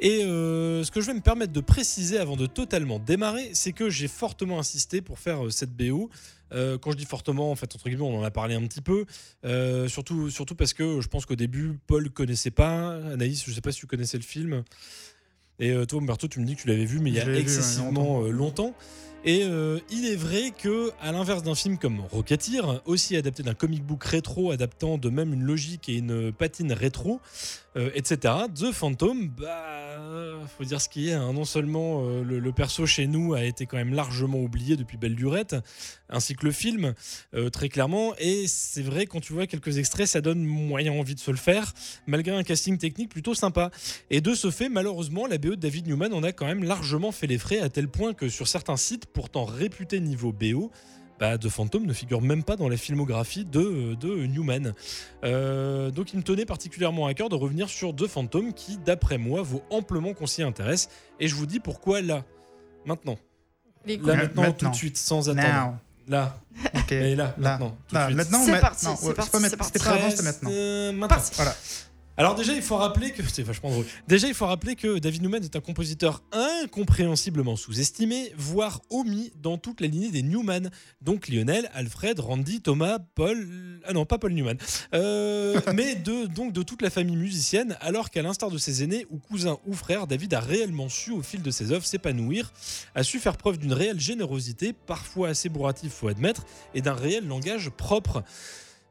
Et 0.00 0.24
euh, 0.24 0.82
ce 0.84 0.90
que 0.90 1.00
je 1.00 1.06
vais 1.06 1.14
me 1.14 1.20
permettre 1.20 1.52
de 1.52 1.60
préciser 1.60 2.18
avant 2.18 2.36
de 2.36 2.46
totalement 2.46 2.98
démarrer, 2.98 3.50
c'est 3.52 3.72
que 3.72 3.90
j'ai 3.90 4.08
fortement 4.08 4.58
insisté 4.58 5.02
pour 5.02 5.18
faire 5.18 5.46
euh, 5.46 5.50
cette 5.50 5.70
BO. 5.70 6.10
Euh, 6.52 6.78
quand 6.78 6.92
je 6.92 6.96
dis 6.96 7.04
fortement, 7.04 7.50
en 7.50 7.54
fait, 7.56 7.74
entre 7.74 7.88
guillemets, 7.88 8.02
on 8.02 8.20
en 8.20 8.22
a 8.22 8.30
parlé 8.30 8.54
un 8.54 8.62
petit 8.66 8.80
peu. 8.80 9.06
Euh, 9.44 9.88
surtout, 9.88 10.30
surtout 10.30 10.54
parce 10.54 10.72
que 10.72 11.00
je 11.00 11.08
pense 11.08 11.26
qu'au 11.26 11.36
début, 11.36 11.78
Paul 11.86 12.10
connaissait 12.10 12.50
pas. 12.50 12.94
Anaïs, 13.12 13.44
je 13.46 13.52
sais 13.52 13.60
pas 13.60 13.72
si 13.72 13.80
tu 13.80 13.86
connaissais 13.86 14.18
le 14.18 14.22
film. 14.24 14.64
Et 15.60 15.70
euh, 15.70 15.86
toi, 15.86 16.00
Umberto, 16.00 16.26
tu 16.28 16.40
me 16.40 16.44
dis 16.46 16.56
que 16.56 16.62
tu 16.62 16.68
l'avais 16.68 16.84
vu, 16.84 16.98
mais 16.98 17.10
il 17.10 17.16
y 17.16 17.20
a 17.20 17.24
l'ai 17.24 17.30
vu, 17.30 17.36
ouais, 17.36 17.42
excessivement 17.42 18.18
longtemps. 18.20 18.24
euh, 18.24 18.30
longtemps. 18.30 18.74
Et 19.26 19.42
euh, 19.44 19.78
il 19.90 20.04
est 20.06 20.16
vrai 20.16 20.50
que, 20.50 20.90
à 21.00 21.10
l'inverse 21.10 21.42
d'un 21.42 21.54
film 21.54 21.78
comme 21.78 22.00
Rocketeer, 22.00 22.82
aussi 22.84 23.16
adapté 23.16 23.42
d'un 23.42 23.54
comic 23.54 23.82
book 23.82 24.04
rétro, 24.04 24.50
adaptant 24.50 24.98
de 24.98 25.08
même 25.08 25.32
une 25.32 25.44
logique 25.44 25.88
et 25.88 25.96
une 25.96 26.30
patine 26.30 26.74
rétro, 26.74 27.22
euh, 27.76 27.88
etc. 27.94 28.34
The 28.54 28.70
Phantom, 28.70 29.28
bah, 29.28 30.42
faut 30.58 30.64
dire 30.64 30.78
ce 30.78 30.90
qui 30.90 31.08
est. 31.08 31.14
hein. 31.14 31.32
Non 31.32 31.46
seulement 31.46 32.02
euh, 32.04 32.22
le, 32.22 32.52
perso 32.52 32.84
chez 32.84 33.06
nous 33.06 33.32
a 33.32 33.44
été 33.44 33.64
quand 33.64 33.78
même 33.78 33.94
largement 33.94 34.40
oublié 34.40 34.76
depuis 34.76 34.98
belle 34.98 35.14
lurette, 35.14 35.56
ainsi 36.10 36.36
que 36.36 36.44
le 36.44 36.52
film, 36.52 36.94
très 37.50 37.68
clairement. 37.70 38.14
Et 38.18 38.46
c'est 38.46 38.82
vrai, 38.82 39.06
quand 39.06 39.20
tu 39.20 39.32
vois 39.32 39.46
quelques 39.46 39.78
extraits, 39.78 40.06
ça 40.06 40.20
donne 40.20 40.44
moyen 40.44 40.92
envie 40.92 41.14
de 41.14 41.20
se 41.20 41.30
le 41.30 41.36
faire, 41.38 41.72
malgré 42.06 42.36
un 42.36 42.42
casting 42.42 42.76
technique 42.76 43.08
plutôt 43.08 43.34
sympa. 43.34 43.70
Et 44.10 44.20
de 44.20 44.34
ce 44.34 44.50
fait, 44.50 44.68
malheureusement, 44.68 45.26
la 45.26 45.38
BO 45.38 45.50
de 45.50 45.54
David 45.56 45.88
Newman 45.88 46.12
en 46.12 46.22
a 46.22 46.32
quand 46.32 46.46
même 46.46 46.62
largement 46.62 47.10
fait 47.10 47.26
les 47.26 47.38
frais, 47.38 47.58
à 47.58 47.70
tel 47.70 47.88
point 47.88 48.12
que 48.12 48.28
sur 48.28 48.46
certains 48.46 48.76
sites, 48.76 49.06
pourtant 49.14 49.44
réputés 49.46 50.00
niveau 50.00 50.32
BO, 50.32 50.70
bah, 51.18 51.38
The 51.38 51.48
Phantom 51.48 51.86
ne 51.86 51.92
figure 51.94 52.20
même 52.20 52.42
pas 52.42 52.56
dans 52.56 52.68
la 52.68 52.76
filmographie 52.76 53.44
de, 53.46 53.94
de 53.94 54.26
Newman. 54.26 54.74
Euh, 55.24 55.90
donc 55.90 56.12
il 56.12 56.18
me 56.18 56.22
tenait 56.22 56.44
particulièrement 56.44 57.06
à 57.06 57.14
cœur 57.14 57.28
de 57.30 57.36
revenir 57.36 57.68
sur 57.70 57.94
The 57.94 58.06
Phantom, 58.08 58.52
qui, 58.52 58.76
d'après 58.78 59.16
moi, 59.16 59.40
vaut 59.42 59.62
amplement 59.70 60.12
qu'on 60.12 60.26
s'y 60.26 60.42
intéresse. 60.42 60.88
Et 61.20 61.28
je 61.28 61.34
vous 61.36 61.46
dis 61.46 61.60
pourquoi 61.60 62.02
là. 62.02 62.24
Maintenant. 62.84 63.16
Les 63.86 63.96
Là, 63.96 64.16
maintenant, 64.16 64.42
Maintenant. 64.42 64.54
tout 64.56 64.72
de 64.72 64.76
suite, 64.76 64.96
sans 64.98 65.30
attendre. 65.30 65.46
Now. 65.46 65.74
Là. 66.08 66.38
Ok. 66.74 66.92
Et 66.92 67.14
là, 67.14 67.34
Là. 67.38 67.52
maintenant. 67.58 67.76
Là, 67.92 68.10
de 68.10 68.14
maintenant, 68.14 68.42
C'est 68.44 68.60
parti, 68.60 68.84
non, 68.86 68.96
c'est 68.96 69.06
ouais, 69.06 69.14
parti, 69.14 69.30
pas 69.30 69.38
c'est 69.38 69.42
maintenant, 69.42 69.58
parti. 69.58 69.72
C'était 69.72 69.84
pas 69.84 69.90
avant, 69.94 70.00
Presse, 70.00 70.16
c'était 70.16 70.22
maintenant. 70.24 70.50
euh, 70.52 70.92
maintenant. 70.92 71.08
Parti. 71.08 71.32
Voilà. 71.36 71.54
Alors 72.16 72.36
déjà, 72.36 72.52
il 72.52 72.62
faut 72.62 72.76
rappeler 72.76 73.10
que 73.10 73.22
c'est 73.28 73.42
vachement 73.42 73.70
drôle. 73.70 73.86
Déjà, 74.06 74.28
il 74.28 74.34
faut 74.34 74.46
rappeler 74.46 74.76
que 74.76 74.98
David 74.98 75.22
Newman 75.22 75.42
est 75.42 75.56
un 75.56 75.60
compositeur 75.60 76.22
incompréhensiblement 76.32 77.56
sous-estimé, 77.56 78.32
voire 78.36 78.82
omis 78.90 79.32
dans 79.42 79.58
toute 79.58 79.80
la 79.80 79.88
lignée 79.88 80.10
des 80.10 80.22
Newman. 80.22 80.70
Donc 81.00 81.28
Lionel, 81.28 81.68
Alfred, 81.74 82.20
Randy, 82.20 82.60
Thomas, 82.60 82.98
Paul, 83.14 83.80
ah 83.84 83.92
non, 83.92 84.06
pas 84.06 84.18
Paul 84.18 84.32
Newman, 84.32 84.56
Euh, 84.94 85.60
mais 85.74 85.96
de 85.96 86.26
donc 86.26 86.52
de 86.52 86.62
toute 86.62 86.82
la 86.82 86.90
famille 86.90 87.16
musicienne. 87.16 87.76
Alors 87.80 88.10
qu'à 88.10 88.22
l'instar 88.22 88.50
de 88.50 88.58
ses 88.58 88.84
aînés 88.84 89.06
ou 89.10 89.18
cousins 89.18 89.58
ou 89.66 89.72
frères, 89.74 90.06
David 90.06 90.34
a 90.34 90.40
réellement 90.40 90.88
su 90.88 91.10
au 91.10 91.22
fil 91.22 91.42
de 91.42 91.50
ses 91.50 91.72
œuvres 91.72 91.84
s'épanouir, 91.84 92.52
a 92.94 93.02
su 93.02 93.18
faire 93.18 93.36
preuve 93.36 93.58
d'une 93.58 93.72
réelle 93.72 93.98
générosité, 94.00 94.72
parfois 94.72 95.28
assez 95.28 95.48
bourratif, 95.48 95.92
faut 95.92 96.08
admettre, 96.08 96.44
et 96.74 96.80
d'un 96.80 96.94
réel 96.94 97.26
langage 97.26 97.70
propre 97.70 98.22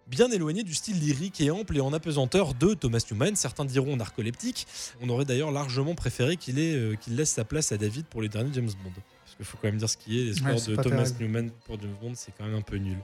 bien 0.07 0.29
éloigné 0.31 0.63
du 0.63 0.73
style 0.73 0.99
lyrique 0.99 1.41
et 1.41 1.51
ample 1.51 1.77
et 1.77 1.81
en 1.81 1.93
apesanteur 1.93 2.53
de 2.53 2.73
Thomas 2.73 3.03
Newman. 3.09 3.35
Certains 3.35 3.65
diront 3.65 3.95
narcoleptique. 3.95 4.67
On 5.01 5.09
aurait 5.09 5.25
d'ailleurs 5.25 5.51
largement 5.51 5.95
préféré 5.95 6.37
qu'il 6.37 6.59
euh, 6.59 6.95
laisse 7.07 7.31
sa 7.31 7.45
place 7.45 7.71
à 7.71 7.77
David 7.77 8.05
pour 8.05 8.21
les 8.21 8.29
derniers 8.29 8.53
James 8.53 8.71
Bond. 8.83 8.91
Parce 9.23 9.35
qu'il 9.35 9.45
faut 9.45 9.57
quand 9.61 9.67
même 9.67 9.77
dire 9.77 9.89
ce 9.89 9.97
qui 9.97 10.19
est. 10.19 10.25
Les 10.25 10.33
scores 10.33 10.67
Ouais, 10.67 10.75
de 10.75 10.81
Thomas 10.81 11.03
terrible. 11.03 11.23
Newman 11.23 11.51
pour 11.65 11.79
James 11.81 11.95
Bond, 12.01 12.13
c'est 12.15 12.33
quand 12.37 12.45
même 12.45 12.55
un 12.55 12.61
peu 12.61 12.77
nul. 12.77 12.97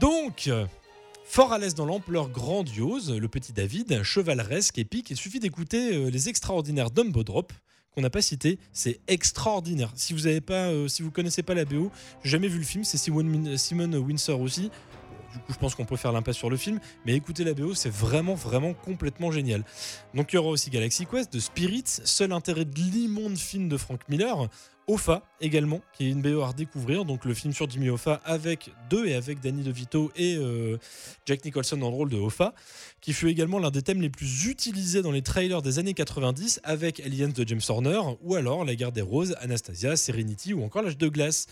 Donc, 0.00 0.50
fort 1.26 1.52
à 1.52 1.58
l'aise 1.58 1.74
dans 1.74 1.86
l'ampleur 1.86 2.28
grandiose, 2.28 3.12
le 3.12 3.28
petit 3.28 3.52
David, 3.52 4.02
chevaleresque, 4.02 4.78
épique, 4.78 5.10
il 5.10 5.16
suffit 5.16 5.40
d'écouter 5.40 5.94
euh, 5.94 6.10
les 6.10 6.28
extraordinaires 6.28 6.90
Dumbo 6.90 7.24
Drop 7.24 7.52
qu'on 7.94 8.02
n'a 8.02 8.10
pas 8.10 8.20
cité, 8.20 8.58
c'est 8.74 9.00
extraordinaire. 9.08 9.90
Si 9.94 10.12
vous 10.12 10.26
avez 10.26 10.42
pas, 10.42 10.68
euh, 10.68 10.86
si 10.86 11.00
vous 11.02 11.10
connaissez 11.10 11.42
pas 11.42 11.54
la 11.54 11.64
BO, 11.64 11.90
j'ai 12.22 12.30
jamais 12.30 12.48
vu 12.48 12.58
le 12.58 12.64
film, 12.64 12.84
c'est 12.84 12.98
Simon 12.98 13.92
Windsor 13.94 14.40
aussi. 14.40 14.70
Du 15.36 15.42
coup, 15.42 15.52
je 15.52 15.58
pense 15.58 15.74
qu'on 15.74 15.84
peut 15.84 15.96
faire 15.96 16.12
l'impasse 16.12 16.36
sur 16.36 16.48
le 16.48 16.56
film, 16.56 16.80
mais 17.04 17.14
écoutez 17.14 17.44
la 17.44 17.52
BO, 17.52 17.74
c'est 17.74 17.92
vraiment, 17.92 18.34
vraiment 18.34 18.72
complètement 18.72 19.30
génial. 19.30 19.64
Donc, 20.14 20.32
il 20.32 20.36
y 20.36 20.38
aura 20.38 20.48
aussi 20.48 20.70
Galaxy 20.70 21.06
Quest, 21.06 21.32
de 21.32 21.38
Spirit, 21.38 21.84
seul 21.86 22.32
intérêt 22.32 22.64
de 22.64 22.74
l'immonde 22.74 23.36
film 23.36 23.68
de 23.68 23.76
Frank 23.76 24.00
Miller. 24.08 24.48
Offa 24.88 25.22
également, 25.40 25.80
qui 25.92 26.06
est 26.06 26.10
une 26.10 26.22
BO 26.22 26.40
à 26.42 26.48
redécouvrir. 26.48 27.04
Donc, 27.04 27.24
le 27.24 27.34
film 27.34 27.52
sur 27.52 27.68
Jimmy 27.68 27.88
Hoffa 27.90 28.20
avec 28.24 28.70
deux 28.88 29.06
et 29.06 29.14
avec 29.14 29.40
Danny 29.40 29.62
DeVito 29.62 30.12
et 30.14 30.36
euh, 30.36 30.78
Jack 31.26 31.44
Nicholson 31.44 31.76
dans 31.76 31.90
le 31.90 31.96
rôle 31.96 32.08
de 32.08 32.16
Hoffa, 32.16 32.54
qui 33.00 33.12
fut 33.12 33.28
également 33.28 33.58
l'un 33.58 33.70
des 33.70 33.82
thèmes 33.82 34.00
les 34.00 34.10
plus 34.10 34.46
utilisés 34.46 35.02
dans 35.02 35.10
les 35.10 35.22
trailers 35.22 35.60
des 35.62 35.78
années 35.80 35.94
90 35.94 36.60
avec 36.62 37.00
Aliens 37.00 37.28
de 37.28 37.46
James 37.46 37.60
Horner 37.68 38.00
ou 38.22 38.34
alors 38.36 38.64
La 38.64 38.76
guerre 38.76 38.92
des 38.92 39.02
roses, 39.02 39.34
Anastasia, 39.40 39.96
Serenity 39.96 40.54
ou 40.54 40.62
encore 40.62 40.82
L'âge 40.82 40.98
de 40.98 41.08
glace. 41.08 41.46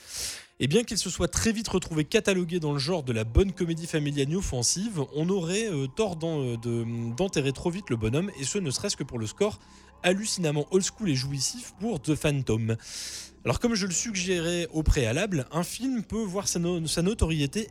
Et 0.60 0.68
bien 0.68 0.84
qu'il 0.84 0.98
se 0.98 1.10
soit 1.10 1.26
très 1.26 1.50
vite 1.50 1.66
retrouvé 1.66 2.04
catalogué 2.04 2.60
dans 2.60 2.72
le 2.72 2.78
genre 2.78 3.02
de 3.02 3.12
la 3.12 3.24
bonne 3.24 3.52
comédie 3.52 3.88
familiale 3.88 4.34
offensive, 4.36 5.02
on 5.16 5.28
aurait 5.28 5.66
euh, 5.68 5.88
tort 5.88 6.16
euh, 6.22 6.56
de- 6.56 7.16
d'enterrer 7.16 7.52
trop 7.52 7.70
vite 7.70 7.90
le 7.90 7.96
bonhomme, 7.96 8.30
et 8.38 8.44
ce 8.44 8.58
ne 8.58 8.70
serait-ce 8.70 8.96
que 8.96 9.02
pour 9.02 9.18
le 9.18 9.26
score 9.26 9.58
hallucinamment 10.04 10.66
old 10.70 10.84
school 10.84 11.10
et 11.10 11.16
jouissif 11.16 11.74
pour 11.80 12.00
The 12.00 12.14
Phantom. 12.14 12.76
Alors 13.44 13.60
comme 13.60 13.74
je 13.74 13.86
le 13.86 13.92
suggérais 13.92 14.68
au 14.72 14.82
préalable, 14.82 15.46
un 15.50 15.64
film 15.64 16.02
peut 16.02 16.22
voir 16.22 16.48
sa, 16.48 16.58
no- 16.58 16.86
sa 16.86 17.02
notoriété 17.02 17.68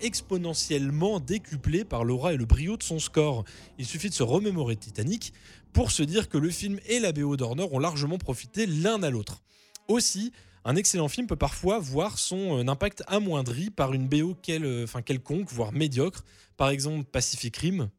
exponentiellement 0.00 1.20
décuplée 1.20 1.84
par 1.84 2.04
l'aura 2.04 2.32
et 2.32 2.36
le 2.36 2.46
brio 2.46 2.76
de 2.76 2.82
son 2.82 2.98
score. 2.98 3.44
Il 3.78 3.86
suffit 3.86 4.08
de 4.08 4.14
se 4.14 4.22
remémorer 4.24 4.76
Titanic 4.76 5.32
pour 5.72 5.90
se 5.90 6.02
dire 6.02 6.28
que 6.28 6.38
le 6.38 6.50
film 6.50 6.80
et 6.86 6.98
la 6.98 7.12
BO 7.12 7.36
d'Horner 7.36 7.68
ont 7.70 7.78
largement 7.78 8.18
profité 8.18 8.66
l'un 8.66 9.02
à 9.02 9.10
l'autre. 9.10 9.42
Aussi, 9.88 10.32
un 10.64 10.76
excellent 10.76 11.08
film 11.08 11.26
peut 11.26 11.36
parfois 11.36 11.78
voir 11.78 12.18
son 12.18 12.58
euh, 12.58 12.68
impact 12.68 13.02
amoindri 13.06 13.70
par 13.70 13.92
une 13.92 14.08
BO 14.08 14.36
euh, 14.48 14.86
quelconque, 15.04 15.50
voire 15.52 15.72
médiocre. 15.72 16.24
Par 16.56 16.70
exemple, 16.70 17.04
Pacific 17.04 17.56
Rim 17.56 17.90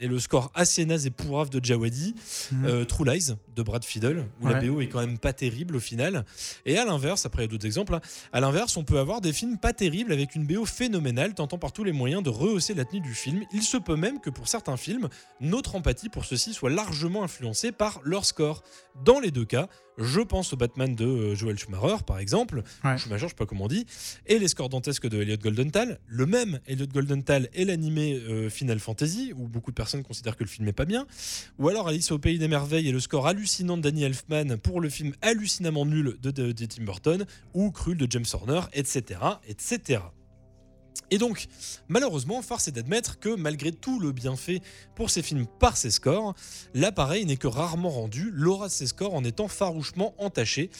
et 0.00 0.08
le 0.08 0.18
score 0.18 0.50
assez 0.54 0.84
naze 0.86 1.06
et 1.06 1.10
pourrave 1.10 1.50
de 1.50 1.64
Jawadi, 1.64 2.14
Mhm. 2.52 2.64
euh, 2.64 2.84
True 2.84 3.04
Lies 3.04 3.34
de 3.54 3.62
Brad 3.62 3.84
Fiddle, 3.84 4.24
où 4.40 4.48
la. 4.48 4.60
BO 4.60 4.80
est 4.80 4.88
quand 4.88 5.00
même 5.00 5.18
pas 5.18 5.32
terrible 5.32 5.76
au 5.76 5.80
final. 5.80 6.24
Et 6.66 6.78
à 6.78 6.84
l'inverse, 6.84 7.26
après 7.26 7.42
il 7.42 7.44
y 7.44 7.48
a 7.48 7.50
d'autres 7.52 7.66
exemples, 7.66 7.94
hein, 7.94 8.00
à 8.32 8.40
l'inverse, 8.40 8.76
on 8.76 8.84
peut 8.84 8.98
avoir 8.98 9.20
des 9.20 9.32
films 9.32 9.58
pas 9.58 9.72
terribles 9.72 10.12
avec 10.12 10.34
une 10.34 10.46
BO 10.46 10.64
phénoménale, 10.64 11.34
tentant 11.34 11.58
par 11.58 11.72
tous 11.72 11.84
les 11.84 11.92
moyens 11.92 12.22
de 12.22 12.30
rehausser 12.30 12.74
la 12.74 12.84
tenue 12.84 13.00
du 13.00 13.14
film. 13.14 13.42
Il 13.52 13.62
se 13.62 13.76
peut 13.76 13.96
même 13.96 14.20
que 14.20 14.30
pour 14.30 14.48
certains 14.48 14.76
films, 14.76 15.08
notre 15.40 15.74
empathie 15.76 16.08
pour 16.08 16.24
ceux-ci 16.24 16.54
soit 16.54 16.70
largement 16.70 17.22
influencée 17.22 17.70
par 17.72 18.00
leur 18.04 18.24
score. 18.24 18.62
Dans 19.04 19.20
les 19.20 19.30
deux 19.30 19.44
cas, 19.44 19.68
je 20.00 20.20
pense 20.20 20.52
au 20.52 20.56
Batman 20.56 20.94
de 20.94 21.04
euh, 21.04 21.34
Joel 21.34 21.58
Schumacher, 21.58 22.02
par 22.06 22.18
exemple, 22.18 22.62
Ouais. 22.84 22.98
Schumacher, 22.98 23.26
je 23.26 23.28
sais 23.28 23.34
pas 23.34 23.46
comment 23.46 23.66
on 23.66 23.68
dit, 23.68 23.86
et 24.26 24.38
les 24.38 24.48
scores 24.48 24.68
dantesques 24.70 25.08
de 25.08 25.20
Elliot 25.22 25.36
Goldenthal, 25.36 26.00
le 26.08 26.26
même 26.26 26.58
Elliot 26.66 26.86
Goldenthal 26.86 27.48
et 27.54 27.64
l'animé 27.64 28.20
euh, 28.28 28.48
Final 28.50 28.78
Fantasy, 28.80 29.32
où 29.36 29.46
beaucoup 29.48 29.70
de 29.70 29.76
personnes 29.76 30.02
considèrent 30.02 30.36
que 30.36 30.44
le 30.44 30.48
film 30.48 30.66
est 30.68 30.72
pas 30.72 30.84
bien, 30.86 31.06
ou 31.58 31.68
alors 31.68 31.88
Alice 31.88 32.10
au 32.10 32.18
Pays 32.18 32.38
des 32.38 32.48
Merveilles 32.48 32.88
et 32.88 32.92
le 32.92 33.00
score 33.00 33.26
hallucinant 33.26 33.76
de 33.76 33.82
Danny 33.82 34.02
Elfman 34.04 34.56
pour 34.62 34.80
le 34.80 34.88
film 34.88 35.12
hallucinamment 35.22 35.84
nul 35.86 36.16
de, 36.22 36.30
de- 36.30 36.52
de 36.52 36.64
Tim 36.66 36.84
Burton, 36.84 37.26
ou 37.54 37.70
Cruel 37.70 37.98
de 37.98 38.06
James 38.10 38.24
Horner, 38.32 38.60
etc., 38.72 39.20
etc. 39.48 40.00
Et 41.10 41.18
donc, 41.18 41.46
malheureusement, 41.88 42.40
force 42.40 42.68
est 42.68 42.72
d'admettre 42.72 43.18
que 43.18 43.34
malgré 43.34 43.72
tout 43.72 43.98
le 43.98 44.12
bienfait 44.12 44.60
pour 44.94 45.10
ces 45.10 45.22
films 45.22 45.46
par 45.58 45.76
ses 45.76 45.90
scores, 45.90 46.34
l'appareil 46.72 47.26
n'est 47.26 47.36
que 47.36 47.48
rarement 47.48 47.90
rendu, 47.90 48.30
l'aura 48.32 48.68
de 48.68 48.72
ses 48.72 48.86
scores 48.86 49.14
en 49.14 49.24
étant 49.24 49.48
farouchement 49.48 50.14
entaché. 50.18 50.70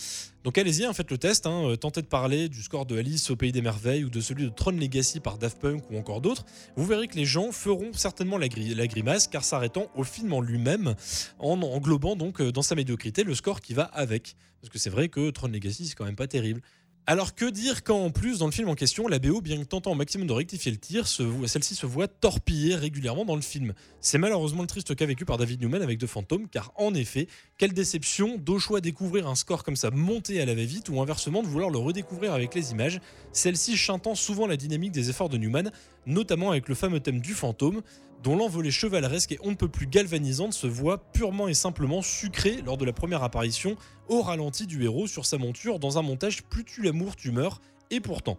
Donc 0.44 0.56
allez-y, 0.56 0.84
hein, 0.84 0.92
faites 0.94 1.10
le 1.10 1.18
test, 1.18 1.46
hein, 1.46 1.64
euh, 1.66 1.76
tentez 1.76 2.00
de 2.00 2.06
parler 2.06 2.48
du 2.48 2.62
score 2.62 2.86
de 2.86 2.96
Alice 2.96 3.30
au 3.30 3.36
Pays 3.36 3.52
des 3.52 3.60
Merveilles 3.60 4.04
ou 4.04 4.10
de 4.10 4.20
celui 4.20 4.44
de 4.44 4.48
Tron 4.48 4.70
Legacy 4.70 5.20
par 5.20 5.36
Daft 5.36 5.58
Punk 5.58 5.82
ou 5.90 5.98
encore 5.98 6.22
d'autres. 6.22 6.46
Vous 6.76 6.86
verrez 6.86 7.08
que 7.08 7.16
les 7.16 7.26
gens 7.26 7.52
feront 7.52 7.92
certainement 7.92 8.38
la 8.38 8.48
grimace 8.48 9.28
car 9.28 9.44
s'arrêtant 9.44 9.90
au 9.96 10.04
film 10.04 10.32
en 10.32 10.40
lui-même, 10.40 10.94
en 11.40 11.60
englobant 11.60 12.16
donc 12.16 12.40
euh, 12.40 12.52
dans 12.52 12.62
sa 12.62 12.74
médiocrité 12.74 13.22
le 13.22 13.34
score 13.34 13.60
qui 13.60 13.74
va 13.74 13.82
avec. 13.82 14.34
Parce 14.62 14.72
que 14.72 14.78
c'est 14.78 14.90
vrai 14.90 15.08
que 15.08 15.30
Tron 15.30 15.48
Legacy 15.48 15.86
c'est 15.86 15.94
quand 15.94 16.06
même 16.06 16.16
pas 16.16 16.28
terrible. 16.28 16.62
Alors 17.10 17.34
que 17.34 17.44
dire 17.44 17.82
quand 17.82 18.04
en 18.04 18.10
plus 18.10 18.38
dans 18.38 18.46
le 18.46 18.52
film 18.52 18.68
en 18.68 18.76
question, 18.76 19.08
la 19.08 19.18
BO, 19.18 19.40
bien 19.40 19.58
que 19.58 19.64
tentant 19.64 19.90
au 19.90 19.94
maximum 19.96 20.28
de 20.28 20.32
rectifier 20.32 20.70
le 20.70 20.78
tir, 20.78 21.08
celle-ci 21.08 21.74
se 21.74 21.84
voit 21.84 22.06
torpiller 22.06 22.76
régulièrement 22.76 23.24
dans 23.24 23.34
le 23.34 23.42
film. 23.42 23.74
C'est 24.00 24.16
malheureusement 24.16 24.62
le 24.62 24.68
triste 24.68 24.94
cas 24.94 25.06
vécu 25.06 25.24
par 25.24 25.36
David 25.36 25.60
Newman 25.60 25.82
avec 25.82 25.98
The 25.98 26.06
Phantom, 26.06 26.46
car 26.46 26.70
en 26.76 26.94
effet, 26.94 27.26
quelle 27.58 27.72
déception 27.72 28.38
d'au 28.38 28.60
choix 28.60 28.80
découvrir 28.80 29.26
un 29.26 29.34
score 29.34 29.64
comme 29.64 29.74
ça 29.74 29.90
monté 29.90 30.40
à 30.40 30.44
la 30.44 30.54
va-vite 30.54 30.88
ou 30.88 31.00
inversement 31.00 31.42
de 31.42 31.48
vouloir 31.48 31.70
le 31.70 31.78
redécouvrir 31.78 32.32
avec 32.32 32.54
les 32.54 32.70
images, 32.70 33.00
celle-ci 33.32 33.76
chantant 33.76 34.14
souvent 34.14 34.46
la 34.46 34.56
dynamique 34.56 34.92
des 34.92 35.10
efforts 35.10 35.30
de 35.30 35.36
Newman, 35.36 35.72
notamment 36.06 36.52
avec 36.52 36.68
le 36.68 36.76
fameux 36.76 37.00
thème 37.00 37.20
du 37.20 37.34
fantôme, 37.34 37.82
dont 38.22 38.36
l'envolée 38.36 38.70
chevaleresque 38.70 39.32
et 39.32 39.38
on 39.42 39.50
ne 39.50 39.54
peut 39.56 39.68
plus 39.68 39.86
galvanisante 39.86 40.52
se 40.52 40.66
voit 40.66 40.98
purement 40.98 41.48
et 41.48 41.54
simplement 41.54 42.02
sucrée 42.02 42.62
lors 42.64 42.76
de 42.76 42.84
la 42.84 42.92
première 42.92 43.22
apparition 43.22 43.76
au 44.08 44.22
ralenti 44.22 44.66
du 44.66 44.84
héros 44.84 45.06
sur 45.06 45.26
sa 45.26 45.38
monture 45.38 45.78
dans 45.78 45.98
un 45.98 46.02
montage 46.02 46.42
plus 46.42 46.64
tu 46.64 46.82
l'amour 46.82 47.16
tu 47.16 47.30
meurs 47.30 47.60
et 47.90 48.00
pourtant. 48.00 48.38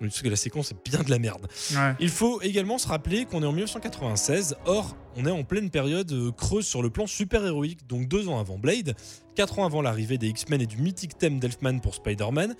Parce 0.00 0.22
que 0.22 0.28
la 0.28 0.36
séquence 0.36 0.70
est 0.70 0.88
bien 0.88 1.02
de 1.02 1.10
la 1.10 1.18
merde. 1.18 1.48
Ouais. 1.72 1.94
Il 1.98 2.10
faut 2.10 2.40
également 2.40 2.78
se 2.78 2.86
rappeler 2.86 3.24
qu'on 3.24 3.42
est 3.42 3.46
en 3.46 3.52
1996, 3.52 4.56
or 4.64 4.96
on 5.16 5.26
est 5.26 5.30
en 5.30 5.42
pleine 5.42 5.70
période 5.70 6.12
euh, 6.12 6.30
creuse 6.30 6.66
sur 6.66 6.82
le 6.82 6.90
plan 6.90 7.08
super-héroïque, 7.08 7.86
donc 7.88 8.06
deux 8.06 8.28
ans 8.28 8.38
avant 8.38 8.58
Blade, 8.58 8.94
quatre 9.34 9.58
ans 9.58 9.66
avant 9.66 9.82
l'arrivée 9.82 10.16
des 10.16 10.28
X-Men 10.28 10.60
et 10.60 10.66
du 10.66 10.76
mythique 10.76 11.18
thème 11.18 11.40
d'Elfman 11.40 11.80
pour 11.80 11.96
Spider-Man, 11.96 12.54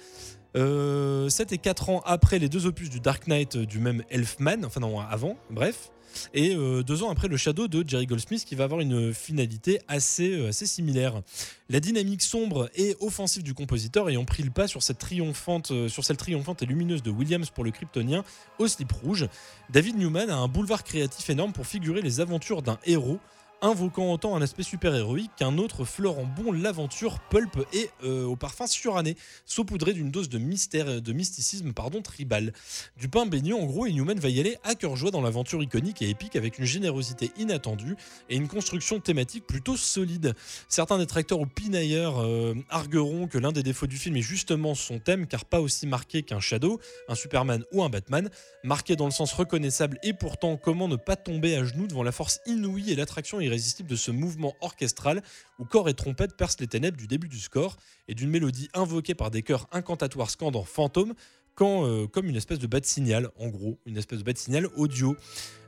euh, 0.56 1.28
7 1.28 1.52
et 1.52 1.58
4 1.58 1.90
ans 1.90 2.02
après 2.06 2.38
les 2.38 2.48
deux 2.48 2.66
opus 2.66 2.90
du 2.90 3.00
Dark 3.00 3.26
Knight 3.26 3.56
euh, 3.56 3.66
du 3.66 3.78
même 3.78 4.02
Elfman, 4.11 4.64
enfin 4.64 4.80
non, 4.80 4.98
avant, 5.00 5.37
bref, 5.50 5.90
et 6.34 6.54
euh, 6.54 6.82
deux 6.82 7.02
ans 7.02 7.11
après 7.11 7.28
le 7.28 7.37
Shadow 7.37 7.68
de 7.68 7.88
Jerry 7.88 8.06
Goldsmith 8.06 8.44
qui 8.44 8.54
va 8.54 8.64
avoir 8.64 8.80
une 8.80 9.12
finalité 9.12 9.80
assez, 9.88 10.32
euh, 10.32 10.48
assez 10.48 10.66
similaire. 10.66 11.22
La 11.68 11.80
dynamique 11.80 12.22
sombre 12.22 12.70
et 12.74 12.96
offensive 13.00 13.42
du 13.42 13.54
compositeur 13.54 14.08
ayant 14.08 14.24
pris 14.24 14.42
le 14.42 14.50
pas 14.50 14.66
sur 14.66 14.82
cette 14.82 14.98
triomphante, 14.98 15.72
sur 15.88 16.04
celle 16.04 16.16
triomphante 16.16 16.62
et 16.62 16.66
lumineuse 16.66 17.02
de 17.02 17.11
Williams 17.11 17.50
pour 17.50 17.64
le 17.64 17.70
Kryptonien 17.70 18.24
au 18.58 18.66
slip 18.68 18.90
rouge, 18.92 19.28
David 19.70 19.96
Newman 19.98 20.30
a 20.30 20.37
un 20.37 20.48
boulevard 20.48 20.82
créatif 20.82 21.28
énorme 21.30 21.52
pour 21.52 21.66
figurer 21.66 22.00
les 22.00 22.20
aventures 22.20 22.62
d'un 22.62 22.78
héros 22.87 23.18
invoquant 23.61 24.12
autant 24.12 24.37
un 24.37 24.42
aspect 24.42 24.62
super-héroïque 24.62 25.31
qu'un 25.37 25.59
autre 25.59 25.85
fleurant 25.85 26.25
bon 26.25 26.53
l'aventure 26.53 27.18
pulp 27.31 27.66
et 27.73 27.90
euh, 28.05 28.25
au 28.25 28.37
parfum 28.37 28.66
suranné, 28.66 29.16
saupoudré 29.47 29.92
d'une 29.92 30.11
dose 30.11 30.29
de 30.29 30.38
mystère 30.38 31.01
de 31.01 31.12
mysticisme 31.12 31.73
pardon, 31.73 32.03
tribal. 32.03 32.53
Du 32.97 33.09
pain 33.09 33.27
baigné 33.27 33.53
en 33.53 33.64
gros 33.64 33.87
et 33.87 33.92
va 33.92 34.29
y 34.29 34.40
aller 34.40 34.57
à 34.64 34.75
cœur 34.75 34.97
joie 34.97 35.11
dans 35.11 35.21
l'aventure 35.21 35.62
iconique 35.62 36.03
et 36.03 36.09
épique 36.09 36.37
avec 36.37 36.59
une 36.59 36.64
générosité 36.64 37.31
inattendue 37.37 37.97
et 38.29 38.37
une 38.37 38.49
construction 38.49 39.01
thématique 39.01 39.47
plutôt 39.47 39.77
solide. 39.77 40.35
Certains 40.68 40.99
détracteurs 40.99 41.40
ou 41.40 41.47
pinailleurs 41.47 42.21
euh, 42.21 42.55
argueront 42.68 43.27
que 43.27 43.38
l'un 43.38 43.53
des 43.53 43.62
défauts 43.62 43.87
du 43.87 43.97
film 43.97 44.16
est 44.16 44.23
justement 44.23 44.75
son 44.75 44.99
thème 44.99 45.27
car 45.27 45.44
pas 45.44 45.61
aussi 45.61 45.87
marqué 45.87 46.23
qu'un 46.23 46.40
Shadow, 46.40 46.81
un 47.09 47.14
Superman 47.14 47.64
ou 47.73 47.83
un 47.83 47.88
Batman, 47.88 48.31
marqué 48.64 48.97
dans 48.97 49.07
le 49.07 49.11
sens 49.11 49.33
reconnaissable 49.33 49.99
et 50.03 50.12
pourtant 50.12 50.57
comment 50.57 50.88
ne 50.88 50.97
pas 50.97 51.16
tomber 51.16 51.57
à 51.57 51.64
genoux 51.64 51.87
devant 51.87 52.03
la 52.03 52.12
force 52.12 52.40
inouïe 52.47 52.92
et 52.92 52.97
l'attraction 52.97 53.40
irrésistible 53.48 53.88
de 53.88 53.96
ce 53.96 54.11
mouvement 54.11 54.54
orchestral 54.61 55.22
où 55.58 55.64
corps 55.64 55.88
et 55.88 55.94
trompette 55.94 56.37
percent 56.37 56.58
les 56.61 56.68
ténèbres 56.68 56.96
du 56.96 57.06
début 57.06 57.28
du 57.28 57.40
score 57.40 57.76
et 58.06 58.14
d'une 58.14 58.30
mélodie 58.30 58.68
invoquée 58.74 59.14
par 59.14 59.30
des 59.30 59.42
chœurs 59.42 59.66
incantatoires 59.72 60.30
scandant 60.30 60.64
fantômes 60.64 61.14
euh, 61.61 62.06
comme 62.06 62.28
une 62.28 62.37
espèce 62.37 62.58
de 62.58 62.66
bas 62.66 62.80
de 62.80 62.84
signal, 62.84 63.30
en 63.38 63.48
gros, 63.48 63.78
une 63.87 63.96
espèce 63.96 64.18
de 64.20 64.24
bas 64.24 64.32
de 64.32 64.38
signal 64.38 64.68
audio. 64.76 65.16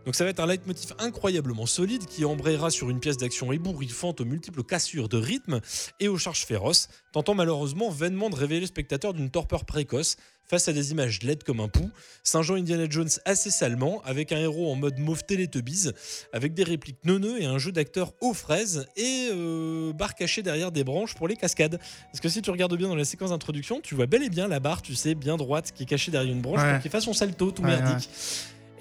Donc 0.07 0.15
ça 0.15 0.25
va 0.25 0.31
être 0.31 0.41
un 0.41 0.47
leitmotiv 0.47 0.95
incroyablement 0.99 1.67
solide 1.67 2.07
qui 2.07 2.25
embrayera 2.25 2.71
sur 2.71 2.89
une 2.91 3.01
pièce 3.01 3.17
d'action 3.19 3.53
ébouriffante 3.53 4.21
aux 4.21 4.25
multiples 4.25 4.63
cassures 4.65 5.09
de 5.09 5.19
rythme 5.19 5.61
et 6.01 6.09
aux 6.09 6.17
charges 6.19 6.45
féroces, 6.47 6.89
tentant 7.13 7.35
malheureusement 7.35 7.91
vainement 7.91 8.31
de 8.31 8.37
révéler 8.37 8.61
le 8.61 8.67
spectateur 8.67 9.13
d'une 9.15 9.31
torpeur 9.31 9.65
précoce 9.65 10.17
face 10.47 10.67
à 10.67 10.73
des 10.73 10.91
images 10.91 11.23
laides 11.23 11.45
comme 11.45 11.61
un 11.61 11.69
pouls, 11.69 11.91
Saint-Jean 12.25 12.57
Indiana 12.57 12.87
Jones 12.91 13.09
assez 13.25 13.51
salement, 13.51 14.03
avec 14.05 14.33
un 14.33 14.39
héros 14.39 14.73
en 14.73 14.75
mode 14.75 14.99
mauve 14.99 15.23
Teletubbies, 15.23 15.91
avec 16.33 16.55
des 16.55 16.65
répliques 16.65 17.05
neuneux 17.05 17.41
et 17.41 17.45
un 17.45 17.59
jeu 17.59 17.71
d'acteurs 17.71 18.15
aux 18.21 18.35
fraises, 18.35 18.89
et 18.97 19.29
euh, 19.31 19.93
barre 19.93 20.17
cachée 20.17 20.43
derrière 20.43 20.73
des 20.73 20.83
branches 20.83 21.15
pour 21.15 21.29
les 21.29 21.37
cascades. 21.37 21.79
Parce 22.11 22.19
que 22.21 22.29
si 22.29 22.43
tu 22.43 22.51
regardes 22.51 22.77
bien 22.77 22.89
dans 22.89 22.97
la 22.97 23.05
séquence 23.05 23.31
d'introduction, 23.31 23.81
tu 23.81 23.95
vois 23.95 24.07
bel 24.07 24.25
et 24.25 24.29
bien 24.29 24.49
la 24.49 24.59
barre, 24.59 24.83
tu 24.83 24.97
sais, 24.97 25.15
bien 25.15 25.37
droite, 25.37 25.71
qui 25.73 25.85
est 25.85 25.87
cachée 25.87 26.11
derrière 26.11 26.33
une 26.33 26.41
branche 26.43 26.61
Ouais. 26.63 26.73
pour 26.73 26.83
qu'il 26.83 26.91
fasse 26.91 27.05
son 27.05 27.13
salto 27.15 27.53
tout 27.53 27.63
Ouais, 27.63 27.69
merdique. 27.69 28.11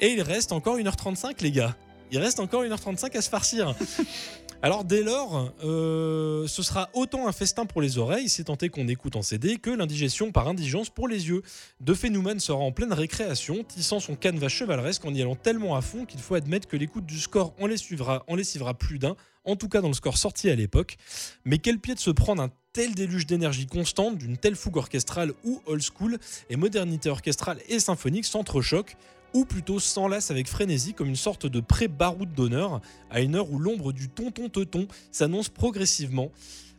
Et 0.01 0.13
il 0.13 0.21
reste 0.21 0.53
encore 0.53 0.77
1h35, 0.77 1.41
les 1.41 1.51
gars. 1.51 1.75
Il 2.11 2.19
reste 2.19 2.39
encore 2.39 2.63
1h35 2.63 3.17
à 3.17 3.21
se 3.21 3.29
farcir. 3.29 3.75
Alors 4.61 4.83
dès 4.83 5.03
lors, 5.03 5.53
euh, 5.63 6.45
ce 6.47 6.63
sera 6.63 6.89
autant 6.93 7.27
un 7.27 7.31
festin 7.31 7.65
pour 7.65 7.81
les 7.81 7.97
oreilles, 7.97 8.27
si 8.27 8.43
tant 8.43 8.57
est 8.57 8.67
qu'on 8.67 8.89
écoute 8.89 9.15
en 9.15 9.21
CD, 9.21 9.57
que 9.57 9.69
l'indigestion 9.69 10.31
par 10.31 10.49
indigence 10.49 10.89
pour 10.89 11.07
les 11.07 11.29
yeux. 11.29 11.43
De 11.79 11.93
fait, 11.93 12.09
Newman 12.09 12.39
sera 12.39 12.59
en 12.59 12.73
pleine 12.73 12.91
récréation, 12.91 13.63
tissant 13.63 14.01
son 14.01 14.15
canevas 14.15 14.49
chevaleresque 14.49 15.05
en 15.05 15.13
y 15.13 15.21
allant 15.21 15.35
tellement 15.35 15.75
à 15.77 15.81
fond 15.81 16.05
qu'il 16.05 16.19
faut 16.19 16.35
admettre 16.35 16.67
que 16.67 16.75
l'écoute 16.75 17.05
du 17.05 17.19
score 17.19 17.53
en 17.59 17.69
en 17.69 18.35
lessivera 18.35 18.73
plus 18.73 18.99
d'un, 18.99 19.15
en 19.45 19.55
tout 19.55 19.69
cas 19.69 19.79
dans 19.81 19.87
le 19.87 19.93
score 19.93 20.17
sorti 20.17 20.49
à 20.49 20.55
l'époque. 20.55 20.97
Mais 21.45 21.59
quel 21.59 21.79
pied 21.79 21.93
de 21.93 21.99
se 21.99 22.11
prendre 22.11 22.41
un 22.41 22.49
tel 22.73 22.95
déluge 22.95 23.25
d'énergie 23.25 23.65
constante, 23.65 24.17
d'une 24.17 24.37
telle 24.37 24.55
fougue 24.55 24.77
orchestrale 24.77 25.33
ou 25.43 25.61
old 25.65 25.81
school, 25.81 26.17
et 26.49 26.55
modernité 26.55 27.09
orchestrale 27.09 27.59
et 27.67 27.79
symphonique 27.79 28.25
s'entrechoquent, 28.25 28.97
ou 29.33 29.45
plutôt 29.45 29.79
s'enlace 29.79 30.31
avec 30.31 30.47
frénésie 30.47 30.93
comme 30.93 31.07
une 31.07 31.15
sorte 31.15 31.45
de 31.45 31.59
pré-baroud 31.59 32.33
d'honneur 32.33 32.81
à 33.09 33.21
une 33.21 33.35
heure 33.35 33.51
où 33.51 33.59
l'ombre 33.59 33.91
du 33.91 34.09
tonton 34.09 34.49
teuton 34.49 34.87
s'annonce 35.11 35.49
progressivement. 35.49 36.31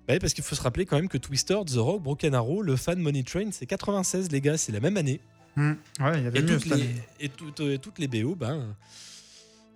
Bah 0.06 0.14
oui, 0.14 0.18
parce 0.18 0.34
qu'il 0.34 0.42
faut 0.42 0.56
se 0.56 0.62
rappeler 0.62 0.86
quand 0.86 0.96
même 0.96 1.08
que 1.08 1.18
Twister, 1.18 1.58
The 1.66 1.76
Rock, 1.76 2.02
Broken 2.02 2.34
Arrow, 2.34 2.62
le 2.62 2.76
fan 2.76 2.98
Money 2.98 3.22
Train, 3.22 3.50
c'est 3.52 3.66
96 3.66 4.30
les 4.32 4.40
gars, 4.40 4.56
c'est 4.56 4.72
la 4.72 4.80
même 4.80 4.96
année. 4.96 5.20
Hmm. 5.56 5.72
Ouais, 6.00 6.18
il 6.18 6.24
y 6.24 6.26
avait 6.26 6.38
Et 6.38 6.42
mieux 6.42 6.58
toutes, 6.58 6.76
les, 6.76 6.86
et 7.20 7.28
toutes, 7.28 7.80
toutes 7.80 7.98
les 7.98 8.08
BO, 8.08 8.34
ben, 8.34 8.74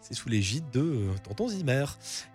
c'est 0.04 0.14
sous 0.14 0.28
l'égide 0.28 0.64
de 0.70 0.80
euh, 0.80 1.14
Tonton 1.22 1.48
Zimmer. 1.48 1.86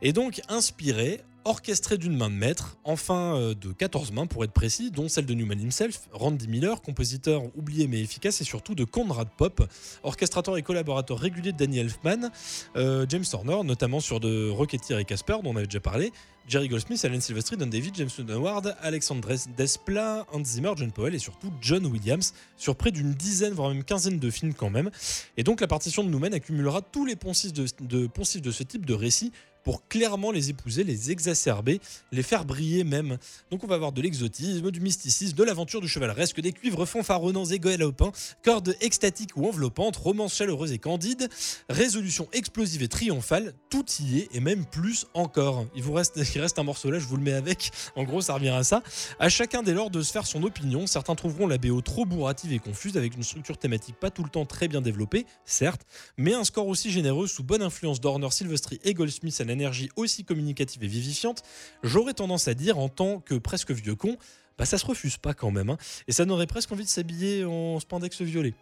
Et 0.02 0.12
donc 0.12 0.42
inspiré, 0.50 1.22
orchestré 1.46 1.98
d'une 1.98 2.18
main 2.18 2.30
de 2.30 2.36
maître, 2.36 2.78
enfin 2.84 3.36
euh, 3.36 3.54
de 3.54 3.72
14 3.72 4.12
mains 4.12 4.26
pour 4.26 4.44
être 4.44 4.52
précis, 4.52 4.92
dont 4.92 5.08
celle 5.08 5.26
de 5.26 5.34
Newman 5.36 5.60
himself, 5.60 6.10
Randy 6.12 6.48
Miller, 6.48 6.82
compositeur 6.82 7.44
oublié 7.56 7.88
mais 7.88 8.02
efficace, 8.02 8.42
et 8.42 8.44
surtout 8.44 8.76
de 8.76 8.84
Conrad 8.84 9.30
Pop, 9.38 9.64
orchestrateur 10.04 10.58
et 10.58 10.64
collaborateur 10.64 11.20
régulier 11.20 11.52
de 11.52 11.58
Danny 11.58 11.80
Elfman, 11.80 12.32
euh, 12.76 13.06
James 13.08 13.24
Turner, 13.24 13.64
notamment 13.64 14.00
sur 14.00 14.20
de 14.20 14.50
Rocketeer 14.50 14.98
et 14.98 15.06
Casper, 15.06 15.38
dont 15.44 15.52
on 15.52 15.56
avait 15.56 15.66
déjà 15.66 15.80
parlé, 15.80 16.12
Jerry 16.50 16.68
Goldsmith, 16.68 17.06
Alan 17.06 17.22
Silvestri, 17.22 17.58
Don 17.58 17.68
David, 17.68 17.96
James 17.96 18.10
Howard, 18.28 18.76
Alexandre 18.82 19.36
Desplat, 19.56 20.26
Hans 20.32 20.44
Zimmer, 20.44 20.72
John 20.76 20.92
Powell 20.92 21.14
et 21.14 21.20
surtout 21.20 21.54
John 21.62 21.86
Williams 21.86 22.34
sur 22.58 22.76
près 22.76 22.90
d'une 22.90 23.14
dizaine, 23.14 23.54
voire 23.54 23.70
même 23.70 23.84
quinzaine 23.84 24.18
de 24.18 24.30
films 24.32 24.56
quand 24.56 24.72
même. 24.72 24.90
Et 25.38 25.44
donc 25.44 25.62
la 25.62 25.68
partition 25.68 26.04
de 26.04 26.10
Newman 26.10 26.34
accumulera 26.34 26.82
tous 26.82 27.06
les 27.06 27.16
poncifs 27.16 27.54
de, 27.54 27.68
de, 27.82 28.08
poncifs 28.08 28.42
de 28.42 28.50
ce 28.50 28.64
type 28.64 28.88
de 28.88 28.96
récit 28.96 29.32
pour 29.70 29.88
clairement 29.88 30.32
les 30.32 30.50
épouser, 30.50 30.84
les 30.84 31.12
exacerber, 31.12 31.80
les 32.12 32.24
faire 32.24 32.44
briller 32.44 32.84
même. 32.84 33.20
Donc 33.52 33.64
on 33.64 33.68
va 33.68 33.76
avoir 33.76 33.92
de 33.92 34.02
l'exotisme, 34.02 34.72
du 34.72 34.82
mysticisme, 34.82 35.36
de 35.36 35.44
l'aventure, 35.44 35.80
du 35.80 35.88
chevaleresque, 35.88 36.42
des 36.42 36.54
cuivres 36.54 36.88
fanfaronnants 36.88 37.46
et 37.46 37.60
galopins, 37.60 38.12
cordes 38.44 38.76
extatiques 38.82 39.38
ou 39.38 39.48
enveloppantes, 39.48 39.96
romances 39.96 40.34
chaleureuses 40.34 40.72
et 40.72 40.80
candides, 40.80 41.30
résolution 41.70 42.28
explosive 42.34 42.82
et 42.82 42.88
triomphale, 42.88 43.54
tout 43.70 43.86
y 44.00 44.22
est 44.22 44.30
et 44.34 44.40
même 44.40 44.66
plus 44.66 45.06
encore. 45.14 45.68
Il 45.76 45.84
vous 45.84 45.94
reste, 45.94 46.20
il 46.34 46.42
reste 46.42 46.58
un 46.58 46.64
morceau 46.64 46.90
là, 46.90 46.98
je 46.98 47.06
vous 47.06 47.18
le 47.18 47.22
mets 47.22 47.34
avec. 47.34 47.70
En 47.96 48.06
gros, 48.06 48.22
ça 48.22 48.34
revient 48.34 48.50
à 48.50 48.64
ça. 48.64 48.82
À 49.20 49.30
chacun 49.30 49.62
dès 49.62 49.76
lors 49.76 49.92
de 49.92 50.02
se 50.02 50.12
faire 50.12 50.26
son 50.26 50.42
opinion. 50.42 50.88
Certains 50.88 51.14
trouveront 51.14 51.46
la 51.46 51.60
BO 51.60 51.82
trop 51.82 52.06
bourrative 52.06 52.54
et 52.54 52.58
confuse, 52.58 52.98
avec 52.98 53.16
une 53.16 53.22
structure 53.22 53.60
thématique 53.60 53.98
pas 54.00 54.10
tout 54.10 54.24
le 54.24 54.30
temps 54.32 54.48
très 54.48 54.68
bien 54.68 54.82
développée, 54.82 55.28
certes, 55.46 55.86
mais 56.18 56.34
un 56.34 56.44
score 56.44 56.66
aussi 56.66 56.90
généreux 56.90 57.28
sous 57.28 57.44
bonne 57.44 57.62
influence 57.62 58.02
d'Horner, 58.02 58.32
Silvestri 58.32 58.80
et 58.84 58.96
Goldsmith 58.96 59.40
à 59.40 59.46
l'énergie 59.60 59.90
aussi 59.98 60.24
communicative 60.24 60.84
et 60.84 60.88
vivifiante. 60.88 61.44
J'aurais 61.84 62.14
tendance 62.14 62.48
à 62.48 62.54
dire, 62.54 62.80
en 62.80 62.88
tant 62.88 63.20
que 63.20 63.36
presque 63.36 63.72
vieux 63.72 63.96
con, 63.96 64.18
bah 64.58 64.66
ça 64.66 64.78
se 64.78 64.86
refuse 64.86 65.18
pas 65.18 65.34
quand 65.34 65.52
même. 65.52 65.70
hein. 65.70 65.78
Et 66.08 66.12
ça 66.14 66.26
n'aurait 66.26 66.48
presque 66.48 66.72
envie 66.72 66.86
de 66.86 66.90
s'habiller 66.90 67.44
en 67.46 67.80
spandex 67.80 68.22
violet. 68.22 68.54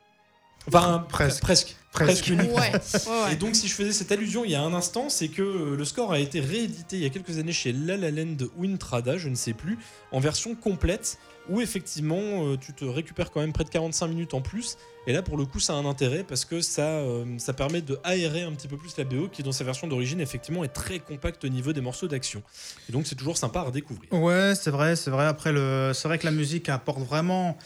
Enfin, 0.68 1.06
Presque. 1.10 1.42
presque. 1.42 1.76
Presque. 1.92 2.12
Presque 2.12 2.28
uniquement. 2.28 2.56
Ouais, 2.58 2.72
ouais, 2.74 3.24
ouais. 3.26 3.34
Et 3.34 3.36
donc, 3.38 3.56
si 3.56 3.68
je 3.68 3.74
faisais 3.74 3.92
cette 3.94 4.12
allusion 4.12 4.46
il 4.46 4.52
y 4.52 4.56
a 4.56 4.62
un 4.62 4.74
instant, 4.74 5.10
c'est 5.10 5.30
que 5.30 5.42
euh, 5.42 5.76
le 5.76 5.86
score 5.86 6.12
a 6.12 6.20
été 6.20 6.40
réédité 6.40 6.98
il 6.98 7.02
y 7.02 7.06
a 7.06 7.10
quelques 7.10 7.40
années 7.40 7.54
chez 7.54 7.72
La 7.72 7.98
La 7.98 8.12
Land 8.12 8.36
ou 8.56 8.66
Intrada, 8.66 9.18
je 9.18 9.30
ne 9.30 9.36
sais 9.36 9.54
plus, 9.54 9.80
en 10.12 10.20
version 10.20 10.54
complète, 10.54 11.18
où 11.50 11.60
effectivement 11.60 12.20
euh, 12.46 12.58
tu 12.58 12.74
te 12.74 12.86
récupères 12.86 13.32
quand 13.32 13.40
même 13.40 13.54
près 13.54 13.64
de 13.64 13.70
45 13.70 14.08
minutes 14.10 14.34
en 14.36 14.42
plus. 14.42 14.78
Et 15.08 15.14
là, 15.14 15.24
pour 15.24 15.38
le 15.38 15.46
coup, 15.46 15.60
ça 15.60 15.74
a 15.74 15.78
un 15.78 15.86
intérêt 15.86 16.24
parce 16.24 16.46
que 16.46 16.62
ça, 16.62 16.82
euh, 16.82 17.26
ça 17.40 17.54
permet 17.54 17.82
de 17.82 17.98
aérer 18.04 18.44
un 18.44 18.52
petit 18.52 18.68
peu 18.68 18.78
plus 18.78 18.96
la 18.98 19.04
BO, 19.06 19.30
qui 19.30 19.42
dans 19.42 19.54
sa 19.54 19.64
version 19.64 19.88
d'origine, 19.88 20.20
effectivement, 20.20 20.64
est 20.64 20.68
très 20.74 21.00
compacte 21.00 21.44
au 21.46 21.50
niveau 21.50 21.72
des 21.74 21.82
morceaux 21.82 22.08
d'action. 22.10 22.44
Et 22.90 22.92
donc, 22.92 23.08
c'est 23.08 23.16
toujours 23.16 23.38
sympa 23.38 23.62
à 23.62 23.64
redécouvrir. 23.64 24.12
Ouais, 24.14 24.54
c'est 24.54 24.70
vrai, 24.72 24.96
c'est 24.98 25.10
vrai. 25.10 25.26
Après, 25.26 25.52
le... 25.52 25.94
c'est 25.96 26.08
vrai 26.10 26.20
que 26.20 26.26
la 26.26 26.32
musique 26.32 26.70
apporte 26.70 27.00
vraiment 27.00 27.58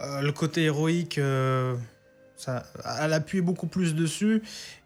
euh, 0.00 0.20
le 0.20 0.32
côté 0.32 0.64
héroïque. 0.64 1.16
euh, 1.18 1.76
ça... 2.40 2.64
Elle 3.00 3.12
appuie 3.12 3.40
beaucoup 3.40 3.66
plus 3.66 3.94
dessus. 3.94 4.42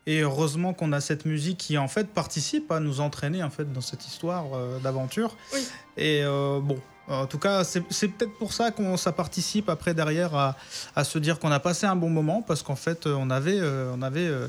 Et 0.06 0.20
heureusement 0.20 0.74
qu'on 0.74 0.92
a 0.92 1.00
cette 1.00 1.24
musique 1.24 1.56
qui, 1.58 1.78
en 1.78 1.88
fait, 1.88 2.08
participe 2.08 2.70
à 2.70 2.78
nous 2.80 3.00
entraîner 3.00 3.42
en 3.42 3.50
fait, 3.50 3.72
dans 3.72 3.80
cette 3.80 4.06
histoire 4.06 4.44
euh, 4.54 4.78
d'aventure. 4.80 5.36
Oui. 5.54 5.60
Et 5.96 6.22
euh, 6.24 6.60
bon. 6.60 6.78
En 7.06 7.26
tout 7.26 7.38
cas, 7.38 7.64
c'est 7.64 7.82
peut-être 8.08 8.32
pour 8.38 8.54
ça 8.54 8.70
qu'on 8.70 8.96
ça 8.96 9.12
participe 9.12 9.68
après 9.68 9.92
derrière 9.92 10.34
à, 10.34 10.56
à 10.96 11.04
se 11.04 11.18
dire 11.18 11.38
qu'on 11.38 11.50
a 11.50 11.60
passé 11.60 11.84
un 11.84 11.96
bon 11.96 12.08
moment 12.08 12.40
parce 12.40 12.62
qu'en 12.62 12.76
fait 12.76 13.06
on 13.06 13.28
avait 13.28 13.58
euh, 13.60 13.92
on 13.94 14.00
avait 14.00 14.26
euh, 14.26 14.48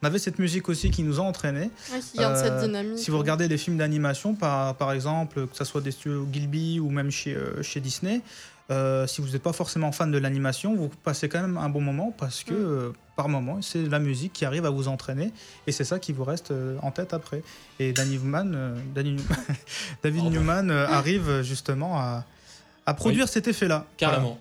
on 0.00 0.06
avait 0.06 0.20
cette 0.20 0.38
musique 0.38 0.68
aussi 0.68 0.92
qui 0.92 1.02
nous 1.02 1.18
a 1.18 1.24
entraînés. 1.24 1.68
Ouais, 1.92 1.98
qui 1.98 2.18
garde 2.18 2.36
cette 2.36 2.52
Euh, 2.52 2.66
dynamique. 2.66 3.00
Si 3.00 3.10
vous 3.10 3.18
regardez 3.18 3.48
les 3.48 3.58
films 3.58 3.78
d'animation, 3.78 4.34
par, 4.36 4.76
par 4.76 4.92
exemple, 4.92 5.48
que 5.48 5.56
ce 5.56 5.64
soit 5.64 5.80
des 5.80 5.90
studios 5.90 6.28
Gilby 6.32 6.78
ou 6.78 6.90
même 6.90 7.10
chez, 7.10 7.34
euh, 7.34 7.60
chez 7.64 7.80
Disney, 7.80 8.20
euh, 8.70 9.06
si 9.06 9.20
vous 9.20 9.28
n'êtes 9.28 9.42
pas 9.42 9.52
forcément 9.52 9.92
fan 9.92 10.10
de 10.10 10.18
l'animation, 10.18 10.74
vous 10.74 10.88
passez 11.04 11.28
quand 11.28 11.40
même 11.40 11.56
un 11.56 11.68
bon 11.68 11.80
moment 11.80 12.12
parce 12.16 12.42
que 12.44 12.52
Mm. 12.54 12.56
euh, 12.56 12.90
par 13.16 13.28
moment. 13.30 13.62
C'est 13.62 13.82
la 13.88 13.98
musique 13.98 14.32
qui 14.34 14.44
arrive 14.44 14.66
à 14.66 14.70
vous 14.70 14.88
entraîner 14.88 15.32
et 15.66 15.72
c'est 15.72 15.84
ça 15.84 15.98
qui 15.98 16.12
vous 16.12 16.24
reste 16.24 16.50
euh, 16.50 16.76
en 16.82 16.90
tête 16.90 17.14
après. 17.14 17.42
Et 17.78 17.92
Danny 17.94 18.18
Newman, 18.18 18.52
euh, 18.54 18.76
Danny- 18.94 19.16
David. 20.02 20.24
Newman 20.24 20.70
euh, 20.70 20.86
arrive 20.90 21.40
justement 21.42 21.96
à, 21.98 22.24
à 22.84 22.92
produire 22.94 23.26
cet 23.28 23.48
effet-là. 23.48 23.86
Carrément. 23.96 24.38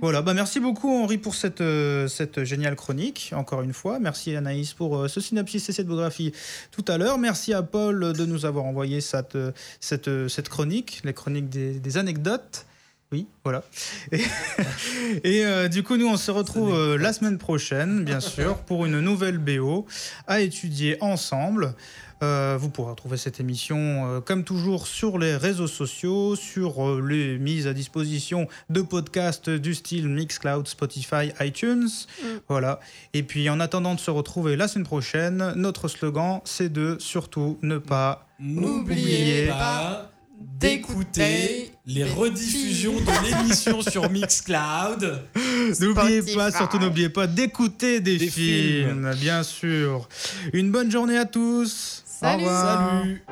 Voilà, 0.00 0.22
bah 0.22 0.32
merci 0.32 0.58
beaucoup 0.60 1.02
Henri 1.02 1.18
pour 1.18 1.34
cette, 1.34 1.60
euh, 1.60 2.06
cette 2.08 2.44
géniale 2.44 2.76
chronique, 2.76 3.32
encore 3.36 3.60
une 3.60 3.74
fois. 3.74 3.98
Merci 3.98 4.34
Anaïs 4.36 4.72
pour 4.72 4.96
euh, 4.96 5.08
ce 5.08 5.20
synopsis 5.20 5.68
et 5.68 5.72
cette 5.72 5.86
biographie 5.86 6.32
tout 6.70 6.84
à 6.88 6.96
l'heure. 6.96 7.18
Merci 7.18 7.52
à 7.52 7.62
Paul 7.62 8.14
de 8.14 8.24
nous 8.24 8.46
avoir 8.46 8.64
envoyé 8.64 9.00
cette, 9.02 9.36
cette, 9.80 10.28
cette 10.28 10.48
chronique, 10.48 11.00
les 11.04 11.12
chroniques 11.12 11.50
des, 11.50 11.74
des 11.78 11.98
anecdotes. 11.98 12.64
Oui, 13.12 13.26
voilà. 13.42 13.64
Et, 14.12 14.20
et, 15.24 15.44
euh, 15.44 15.68
du 15.68 15.82
coup, 15.82 15.96
nous, 15.96 16.06
on 16.06 16.16
se 16.16 16.30
retrouve 16.30 16.72
euh, 16.72 16.96
la 16.96 17.12
semaine 17.12 17.38
prochaine, 17.38 18.04
bien 18.04 18.20
sûr, 18.20 18.58
pour 18.58 18.86
une 18.86 19.00
nouvelle 19.00 19.38
BO 19.38 19.86
à 20.28 20.40
étudier 20.40 20.96
ensemble. 21.00 21.74
Euh, 22.22 22.58
vous 22.60 22.68
pourrez 22.68 22.90
retrouver 22.90 23.16
cette 23.16 23.40
émission, 23.40 24.22
comme 24.26 24.44
toujours, 24.44 24.86
sur 24.86 25.18
les 25.18 25.34
réseaux 25.36 25.66
sociaux, 25.66 26.36
sur 26.36 27.00
les 27.00 27.38
mises 27.38 27.66
à 27.66 27.72
disposition 27.72 28.46
de 28.68 28.82
podcasts 28.82 29.48
du 29.48 29.74
style 29.74 30.06
Mixcloud, 30.06 30.68
Spotify, 30.68 31.32
iTunes. 31.40 31.88
Mm. 32.22 32.26
Voilà. 32.48 32.78
Et 33.14 33.22
puis, 33.22 33.48
en 33.48 33.58
attendant 33.58 33.94
de 33.94 34.00
se 34.00 34.10
retrouver 34.10 34.54
la 34.54 34.68
semaine 34.68 34.86
prochaine, 34.86 35.54
notre 35.56 35.88
slogan, 35.88 36.42
c'est 36.44 36.70
de 36.70 36.96
surtout 37.00 37.58
ne 37.62 37.78
pas 37.78 38.28
N'oubliez 38.38 39.48
pas 39.48 40.10
d'écouter 40.40 41.69
les 41.92 42.04
rediffusions 42.04 42.94
de 42.94 43.26
l'émission 43.26 43.82
sur 43.82 44.08
Mixcloud. 44.10 45.22
N'oubliez 45.80 46.22
pas, 46.34 46.50
surtout 46.52 46.78
n'oubliez 46.78 47.08
pas 47.08 47.26
d'écouter 47.26 48.00
des, 48.00 48.16
Des 48.16 48.28
films, 48.28 48.88
films. 48.88 49.14
bien 49.20 49.42
sûr. 49.42 50.08
Une 50.52 50.70
bonne 50.70 50.90
journée 50.90 51.18
à 51.18 51.24
tous. 51.24 52.02
Salut. 52.06 52.44
Au 52.44 52.46
revoir. 52.46 53.02
Salut 53.02 53.22